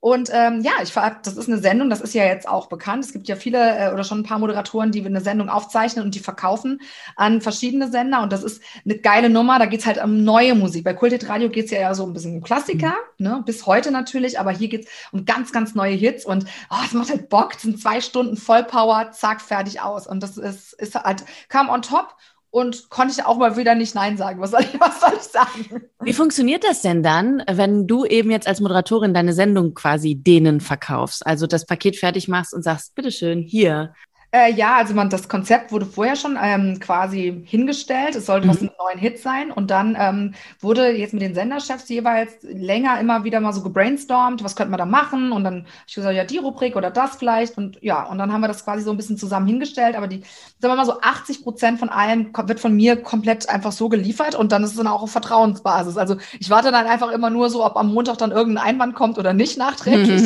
Und 0.03 0.31
ähm, 0.33 0.63
ja, 0.63 0.73
ich 0.83 0.93
das 0.95 1.37
ist 1.37 1.47
eine 1.47 1.59
Sendung, 1.59 1.89
das 1.89 2.01
ist 2.01 2.13
ja 2.13 2.25
jetzt 2.25 2.49
auch 2.49 2.67
bekannt. 2.67 3.05
Es 3.05 3.13
gibt 3.13 3.29
ja 3.29 3.37
viele 3.37 3.79
äh, 3.79 3.93
oder 3.93 4.03
schon 4.03 4.19
ein 4.19 4.25
paar 4.25 4.41
Moderatoren, 4.41 4.91
die 4.91 5.07
eine 5.07 5.21
Sendung 5.21 5.49
aufzeichnen 5.49 6.05
und 6.05 6.17
die 6.17 6.19
verkaufen 6.19 6.81
an 7.15 7.41
verschiedene 7.41 7.89
Sender. 7.89 8.21
Und 8.21 8.33
das 8.33 8.43
ist 8.43 8.61
eine 8.85 8.99
geile 8.99 9.31
Nummer. 9.31 9.61
Da 9.61 9.67
geht's 9.67 9.87
halt 9.87 10.03
um 10.03 10.25
neue 10.25 10.57
Musik. 10.57 10.83
Bei 10.83 10.93
Kultit 10.93 11.29
Radio 11.29 11.51
geht's 11.51 11.71
ja, 11.71 11.79
ja 11.79 11.95
so 11.95 12.05
ein 12.05 12.13
bisschen 12.13 12.35
um 12.35 12.43
Klassiker, 12.43 12.95
mhm. 13.19 13.27
ne? 13.29 13.43
bis 13.47 13.65
heute 13.65 13.93
natürlich. 13.93 14.41
Aber 14.41 14.51
hier 14.51 14.67
geht's 14.67 14.91
um 15.13 15.25
ganz, 15.25 15.53
ganz 15.53 15.77
neue 15.77 15.95
Hits. 15.95 16.27
Und 16.27 16.47
oh, 16.69 16.83
es 16.85 16.95
macht 16.95 17.11
halt 17.11 17.29
Bock. 17.29 17.55
Es 17.55 17.63
sind 17.63 17.81
zwei 17.81 18.01
Stunden 18.01 18.37
Vollpower, 18.37 19.13
zack, 19.13 19.41
fertig 19.41 19.83
aus. 19.83 20.09
Und 20.09 20.21
das 20.21 20.37
ist, 20.37 20.73
ist 20.73 20.97
halt, 20.97 21.23
kam 21.49 21.69
on 21.69 21.81
top 21.81 22.17
und 22.53 22.91
konnte 22.91 23.15
ich 23.17 23.25
auch 23.25 23.39
mal 23.39 23.57
wieder 23.57 23.75
nicht 23.75 23.95
Nein 23.95 24.19
sagen. 24.19 24.41
Was 24.41 24.51
soll 24.51 24.61
ich, 24.61 24.79
was 24.79 25.01
soll 25.01 25.15
ich 25.17 25.23
sagen? 25.23 25.85
Wie 26.03 26.13
funktioniert 26.13 26.63
das 26.63 26.83
denn 26.83 27.03
dann, 27.03 27.43
wenn 27.51 27.87
du 27.87 28.05
eben 28.05 28.31
jetzt 28.31 28.47
als 28.47 28.61
Moderatorin 28.61 29.15
deine 29.15 29.33
Sendung 29.33 29.73
quasi 29.73 30.15
denen 30.15 30.61
verkaufst? 30.61 31.27
Also 31.27 31.47
das 31.47 31.65
Paket 31.65 31.97
fertig 31.97 32.29
machst 32.29 32.53
und 32.53 32.63
sagst, 32.63 32.95
bitteschön, 32.95 33.41
hier, 33.41 33.95
äh, 34.35 34.51
ja, 34.51 34.77
also 34.77 34.95
man, 34.95 35.11
das 35.11 35.29
Konzept 35.29 35.73
wurde 35.73 35.85
vorher 35.85 36.17
schon 36.17 36.39
ähm, 36.41 36.81
quasi 36.81 37.43
hingestellt. 37.45 38.17
Es 38.17 38.25
sollte 38.25 38.47
mhm. 38.47 38.51
was 38.51 38.61
mit 38.63 38.73
neuen 38.79 38.99
Hits 38.99 39.23
sein. 39.23 39.53
Und 39.53 39.71
dann 39.71 39.95
ähm, 39.99 40.33
wurde 40.59 40.91
jetzt 40.91 41.13
mit 41.13 41.21
den 41.21 41.35
Senderchefs 41.35 41.87
jeweils 41.91 42.39
länger 42.43 42.99
immer 42.99 43.25
wieder 43.25 43.41
mal 43.41 43.53
so 43.53 43.63
gebrainstormt, 43.63 44.43
was 44.43 44.57
könnte 44.57 44.71
man 44.71 44.79
da 44.79 44.87
machen? 44.87 45.33
Und 45.33 45.45
dann 45.45 45.55
habe 45.57 45.67
ich 45.87 45.95
gesagt, 45.95 46.17
ja, 46.17 46.25
die 46.25 46.39
Rubrik 46.39 46.77
oder 46.77 46.91
das 46.91 47.17
vielleicht. 47.17 47.59
Und 47.59 47.77
ja, 47.83 48.05
und 48.05 48.17
dann 48.17 48.33
haben 48.33 48.41
wir 48.41 48.49
das 48.49 48.65
quasi 48.65 48.83
so 48.83 48.91
ein 48.91 48.97
bisschen 48.97 49.19
zusammen 49.19 49.47
hingestellt. 49.47 49.97
Aber 49.97 50.09
die, 50.09 50.23
sagen 50.61 50.73
wir 50.73 50.77
mal 50.77 50.87
so 50.87 50.99
80 51.03 51.43
Prozent 51.43 51.79
von 51.79 51.91
allem 51.91 52.33
wird 52.47 52.59
von 52.59 52.75
mir 52.75 52.97
komplett 52.97 53.51
einfach 53.51 53.73
so 53.73 53.91
geliefert. 53.91 54.35
Und 54.35 54.51
dann 54.51 54.65
ist 54.65 54.71
es 54.71 54.77
dann 54.79 54.87
auch 54.87 55.03
auf 55.03 55.13
Vertrauensbasis. 55.13 55.99
Also 55.99 56.17
ich 56.41 56.49
warte 56.49 56.71
dann 56.71 56.87
einfach 56.87 57.11
immer 57.11 57.29
nur 57.29 57.51
so, 57.51 57.67
ob 57.67 57.77
am 57.77 57.93
Montag 57.93 58.17
dann 58.17 58.31
irgendein 58.31 58.65
Einwand 58.65 58.95
kommt 58.95 59.19
oder 59.19 59.35
nicht 59.35 59.59
nachträglich 59.59 60.23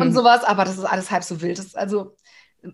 und 0.00 0.14
sowas. 0.14 0.42
Aber 0.42 0.64
das 0.64 0.78
ist 0.78 0.84
alles 0.84 1.10
halb 1.10 1.22
so 1.22 1.42
wild. 1.42 1.58
Das 1.58 1.66
ist 1.66 1.76
also 1.76 2.14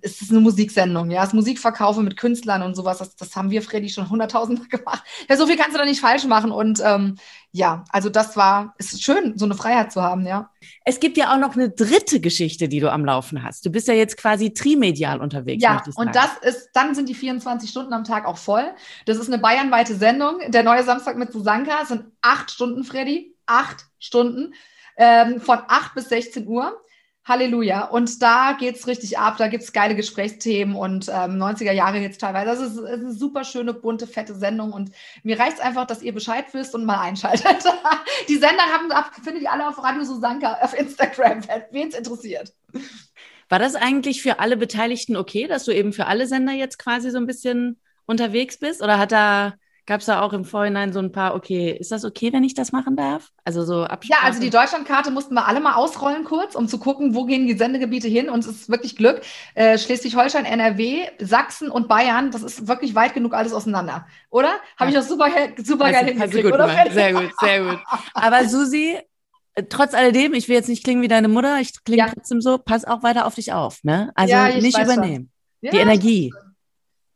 es 0.03 0.21
ist 0.21 0.31
eine 0.31 0.41
Musiksendung, 0.41 1.11
ja, 1.11 1.23
das 1.23 1.33
Musikverkaufe 1.33 2.03
mit 2.03 2.17
Künstlern 2.17 2.63
und 2.63 2.75
sowas, 2.75 2.99
das, 2.99 3.17
das 3.17 3.35
haben 3.35 3.51
wir, 3.51 3.63
Freddy, 3.63 3.89
schon 3.89 4.09
hunderttausendmal 4.11 4.69
gemacht. 4.71 5.03
Ja, 5.29 5.37
so 5.37 5.47
viel 5.47 5.57
kannst 5.57 5.75
du 5.75 5.79
da 5.79 5.85
nicht 5.85 6.01
falsch 6.01 6.25
machen 6.27 6.51
und 6.51 6.81
ähm, 6.85 7.17
ja, 7.53 7.85
also 7.91 8.11
das 8.11 8.37
war, 8.37 8.75
es 8.79 8.93
ist 8.93 9.03
schön, 9.03 9.39
so 9.39 9.47
eine 9.47 9.55
Freiheit 9.55 9.91
zu 9.91 10.03
haben, 10.03 10.27
ja. 10.27 10.51
Es 10.85 11.01
gibt 11.01 11.17
ja 11.17 11.33
auch 11.33 11.39
noch 11.39 11.55
eine 11.55 11.71
dritte 11.71 12.21
Geschichte, 12.21 12.69
die 12.69 12.81
du 12.81 12.93
am 12.93 13.05
Laufen 13.05 13.43
hast. 13.43 13.65
Du 13.65 13.71
bist 13.71 13.89
ja 13.89 13.95
jetzt 13.95 14.17
quasi 14.19 14.53
trimedial 14.53 15.21
unterwegs. 15.21 15.63
Ja, 15.63 15.83
und 15.97 16.15
das 16.15 16.31
ist, 16.43 16.71
dann 16.75 16.95
sind 16.95 17.09
die 17.09 17.15
24 17.15 17.71
Stunden 17.71 17.93
am 17.95 18.05
Tag 18.05 18.27
auch 18.27 18.39
voll. 18.39 18.65
Das 19.07 19.17
ist 19.17 19.29
eine 19.29 19.39
bayernweite 19.39 19.95
Sendung. 19.95 20.41
Der 20.49 20.63
neue 20.63 20.85
Samstag 20.85 21.17
mit 21.17 21.33
Susanka 21.33 21.87
sind 21.87 22.05
acht 22.21 22.51
Stunden, 22.51 22.85
Freddy, 22.85 23.35
acht 23.47 23.87
Stunden, 23.99 24.53
ähm, 24.97 25.41
von 25.41 25.59
acht 25.69 25.95
bis 25.95 26.11
16 26.11 26.47
Uhr. 26.47 26.79
Halleluja. 27.29 27.85
Und 27.85 28.23
da 28.23 28.57
geht's 28.59 28.87
richtig 28.87 29.19
ab. 29.19 29.37
Da 29.39 29.49
gibt's 29.49 29.73
geile 29.73 29.95
Gesprächsthemen 29.95 30.75
und 30.75 31.09
ähm, 31.09 31.41
90er 31.41 31.73
Jahre 31.73 31.99
jetzt 31.99 32.21
teilweise. 32.21 32.47
Das 32.47 32.61
ist, 32.61 32.79
ist 32.79 32.85
eine 32.85 33.13
super 33.13 33.45
schöne, 33.45 33.75
bunte, 33.75 34.07
fette 34.07 34.35
Sendung. 34.35 34.73
Und 34.73 34.91
mir 35.23 35.39
reicht's 35.39 35.61
einfach, 35.61 35.87
dass 35.87 36.03
ihr 36.03 36.15
Bescheid 36.15 36.47
wisst 36.53 36.75
und 36.75 36.85
mal 36.85 37.01
einschaltet. 37.01 37.65
die 38.29 38.37
Sender 38.37 38.65
haben, 38.65 38.91
findet 39.23 39.43
ihr 39.43 39.53
alle 39.53 39.69
auf 39.69 39.83
Radio 39.83 40.05
Susanka 40.05 40.59
auf 40.63 40.79
Instagram, 40.79 41.43
wen 41.71 41.89
es 41.89 41.95
interessiert. 41.95 42.55
War 43.49 43.59
das 43.59 43.75
eigentlich 43.75 44.23
für 44.23 44.41
alle 44.41 44.57
Beteiligten 44.57 45.17
okay, 45.17 45.47
dass 45.47 45.65
du 45.65 45.73
eben 45.73 45.93
für 45.93 46.07
alle 46.07 46.27
Sender 46.27 46.53
jetzt 46.53 46.79
quasi 46.79 47.11
so 47.11 47.19
ein 47.19 47.27
bisschen 47.27 47.79
unterwegs 48.07 48.59
bist? 48.59 48.83
Oder 48.83 48.99
hat 48.99 49.13
da 49.13 49.55
Gab 49.89 50.01
es 50.01 50.07
da 50.07 50.21
auch 50.21 50.35
im 50.35 50.45
Vorhinein 50.45 50.93
so 50.93 50.99
ein 50.99 51.13
paar, 51.13 51.35
okay, 51.35 51.71
ist 51.71 51.91
das 51.93 52.05
okay, 52.05 52.31
wenn 52.31 52.45
ich 52.45 52.53
das 52.53 52.73
machen 52.73 52.95
darf? 52.95 53.31
Also 53.43 53.65
so 53.65 53.85
Absprache? 53.85 54.21
Ja, 54.21 54.27
also 54.27 54.39
die 54.39 54.51
Deutschlandkarte 54.51 55.11
mussten 55.11 55.33
wir 55.33 55.49
alle 55.49 55.61
mal 55.61 55.77
ausrollen 55.77 56.25
kurz, 56.25 56.55
um 56.55 56.69
zu 56.69 56.77
gucken, 56.77 57.15
wo 57.15 57.25
gehen 57.25 57.47
die 57.47 57.57
Sendegebiete 57.57 58.07
hin. 58.07 58.29
Und 58.29 58.41
es 58.41 58.49
ist 58.49 58.69
wirklich 58.69 58.97
Glück. 58.97 59.23
Äh, 59.55 59.79
Schleswig-Holstein, 59.79 60.45
NRW, 60.45 61.07
Sachsen 61.21 61.71
und 61.71 61.89
Bayern, 61.89 62.31
das 62.31 62.43
ist 62.43 62.69
wirklich 62.69 62.95
weit 62.95 63.15
genug 63.15 63.33
alles 63.33 63.55
auseinander. 63.55 64.07
Oder? 64.29 64.51
Habe 64.77 64.85
ja. 64.85 64.89
ich 64.89 64.95
das 64.97 65.09
super, 65.09 65.31
super 65.57 65.87
also, 65.87 65.99
geil 65.99 66.07
hingekriegt, 66.09 66.45
gut 66.45 66.53
oder? 66.53 66.67
Gemacht. 66.67 66.93
Sehr 66.93 67.13
gut, 67.15 67.31
sehr 67.41 67.65
gut. 67.65 67.79
Aber 68.13 68.45
Susi, 68.47 68.99
äh, 69.55 69.63
trotz 69.71 69.95
alledem, 69.95 70.35
ich 70.35 70.49
will 70.49 70.57
jetzt 70.57 70.69
nicht 70.69 70.85
klingen 70.85 71.01
wie 71.01 71.09
deine 71.09 71.29
Mutter, 71.29 71.61
ich 71.61 71.83
klinge 71.83 72.03
ja. 72.03 72.11
trotzdem 72.13 72.43
so, 72.43 72.59
pass 72.59 72.85
auch 72.85 73.03
weiter 73.03 73.25
auf 73.25 73.37
dich 73.37 73.55
auf, 73.55 73.83
ne? 73.85 74.13
Also 74.15 74.35
ja, 74.35 74.49
nicht 74.49 74.79
übernehmen. 74.79 75.31
Ja, 75.63 75.71
die 75.71 75.79
Energie. 75.79 76.31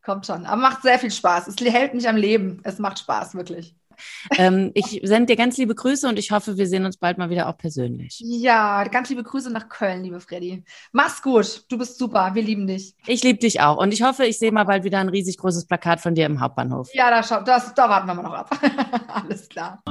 Kommt 0.05 0.27
schon. 0.27 0.47
Aber 0.47 0.61
macht 0.61 0.83
sehr 0.83 0.99
viel 0.99 1.11
Spaß. 1.11 1.49
Es 1.49 1.57
hält 1.61 1.95
mich 1.95 2.09
am 2.09 2.17
Leben. 2.17 2.61
Es 2.65 2.79
macht 2.79 2.99
Spaß, 2.99 3.35
wirklich. 3.35 3.75
Ähm, 4.37 4.71
ich 4.75 5.01
sende 5.05 5.27
dir 5.27 5.37
ganz 5.37 5.57
liebe 5.57 5.75
Grüße 5.75 6.09
und 6.09 6.19
ich 6.19 6.31
hoffe, 6.31 6.57
wir 6.57 6.67
sehen 6.67 6.85
uns 6.85 6.97
bald 6.97 7.19
mal 7.19 7.31
wieder 7.31 7.49
auch 7.49 7.57
persönlich. 7.57 8.21
Ja, 8.25 8.85
ganz 8.85 9.11
liebe 9.11 9.23
Grüße 9.23 9.51
nach 9.51 9.69
Köln, 9.69 10.03
liebe 10.03 10.21
Freddy. 10.21 10.65
Mach's 10.93 11.23
gut. 11.23 11.65
Du 11.69 11.79
bist 11.79 11.99
super. 11.99 12.35
Wir 12.35 12.43
lieben 12.43 12.67
dich. 12.67 12.95
Ich 13.07 13.23
liebe 13.23 13.39
dich 13.39 13.61
auch. 13.61 13.77
Und 13.79 13.93
ich 13.93 14.03
hoffe, 14.03 14.25
ich 14.25 14.39
sehe 14.39 14.53
mal 14.53 14.65
bald 14.65 14.85
wieder 14.85 14.99
ein 14.99 15.09
riesig 15.09 15.39
großes 15.39 15.67
Plakat 15.67 16.01
von 16.01 16.15
dir 16.15 16.27
im 16.27 16.41
Hauptbahnhof. 16.41 16.93
Ja, 16.95 17.11
da, 17.11 17.23
schau, 17.23 17.43
das, 17.43 17.75
da 17.75 17.89
warten 17.89 18.07
wir 18.07 18.15
mal 18.15 18.23
noch 18.23 18.35
ab. 18.35 18.51
Alles 19.09 19.49
klar. 19.49 19.83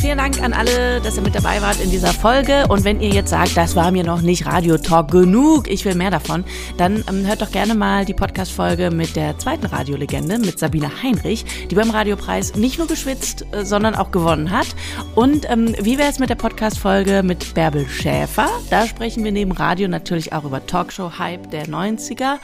Vielen 0.00 0.18
Dank 0.18 0.40
an 0.40 0.52
alle, 0.52 1.00
dass 1.00 1.16
ihr 1.16 1.22
mit 1.22 1.34
dabei 1.34 1.60
wart 1.60 1.80
in 1.80 1.90
dieser 1.90 2.12
Folge. 2.12 2.66
Und 2.68 2.84
wenn 2.84 3.00
ihr 3.00 3.08
jetzt 3.08 3.30
sagt, 3.30 3.56
das 3.56 3.74
war 3.74 3.90
mir 3.90 4.04
noch 4.04 4.20
nicht 4.20 4.46
Radio 4.46 4.78
Talk 4.78 5.10
genug, 5.10 5.68
ich 5.68 5.84
will 5.84 5.96
mehr 5.96 6.12
davon, 6.12 6.44
dann 6.76 7.04
ähm, 7.08 7.26
hört 7.26 7.42
doch 7.42 7.50
gerne 7.50 7.74
mal 7.74 8.04
die 8.04 8.14
Podcast-Folge 8.14 8.92
mit 8.92 9.16
der 9.16 9.36
zweiten 9.38 9.66
Radiolegende, 9.66 10.38
mit 10.38 10.60
Sabine 10.60 11.02
Heinrich, 11.02 11.44
die 11.68 11.74
beim 11.74 11.90
Radiopreis 11.90 12.54
nicht 12.54 12.78
nur 12.78 12.86
geschwitzt, 12.86 13.44
äh, 13.50 13.64
sondern 13.64 13.96
auch 13.96 14.12
gewonnen 14.12 14.52
hat. 14.52 14.68
Und 15.16 15.50
ähm, 15.50 15.74
wie 15.80 15.98
wäre 15.98 16.10
es 16.10 16.20
mit 16.20 16.30
der 16.30 16.36
Podcast-Folge 16.36 17.24
mit 17.24 17.54
Bärbel 17.54 17.88
Schäfer? 17.88 18.48
Da 18.70 18.86
sprechen 18.86 19.24
wir 19.24 19.32
neben 19.32 19.50
Radio 19.50 19.88
natürlich 19.88 20.32
auch 20.32 20.44
über 20.44 20.64
Talkshow-Hype 20.64 21.50
der 21.50 21.66
90er. 21.66 22.36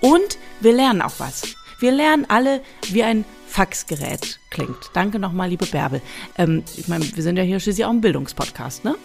Und 0.00 0.38
wir 0.60 0.72
lernen 0.72 1.02
auch 1.02 1.14
was. 1.18 1.42
Wir 1.80 1.90
lernen 1.90 2.26
alle, 2.28 2.60
wie 2.90 3.02
ein 3.02 3.24
Faxgerät 3.52 4.40
klingt. 4.48 4.90
Danke 4.94 5.18
nochmal, 5.18 5.50
liebe 5.50 5.66
Bärbel. 5.66 6.00
Ähm, 6.38 6.64
ich 6.78 6.88
meine, 6.88 7.04
wir 7.14 7.22
sind 7.22 7.36
ja 7.36 7.42
hier 7.42 7.60
schließlich 7.60 7.84
auch 7.84 7.90
ein 7.90 8.00
Bildungspodcast, 8.00 8.82
ne? 8.82 8.96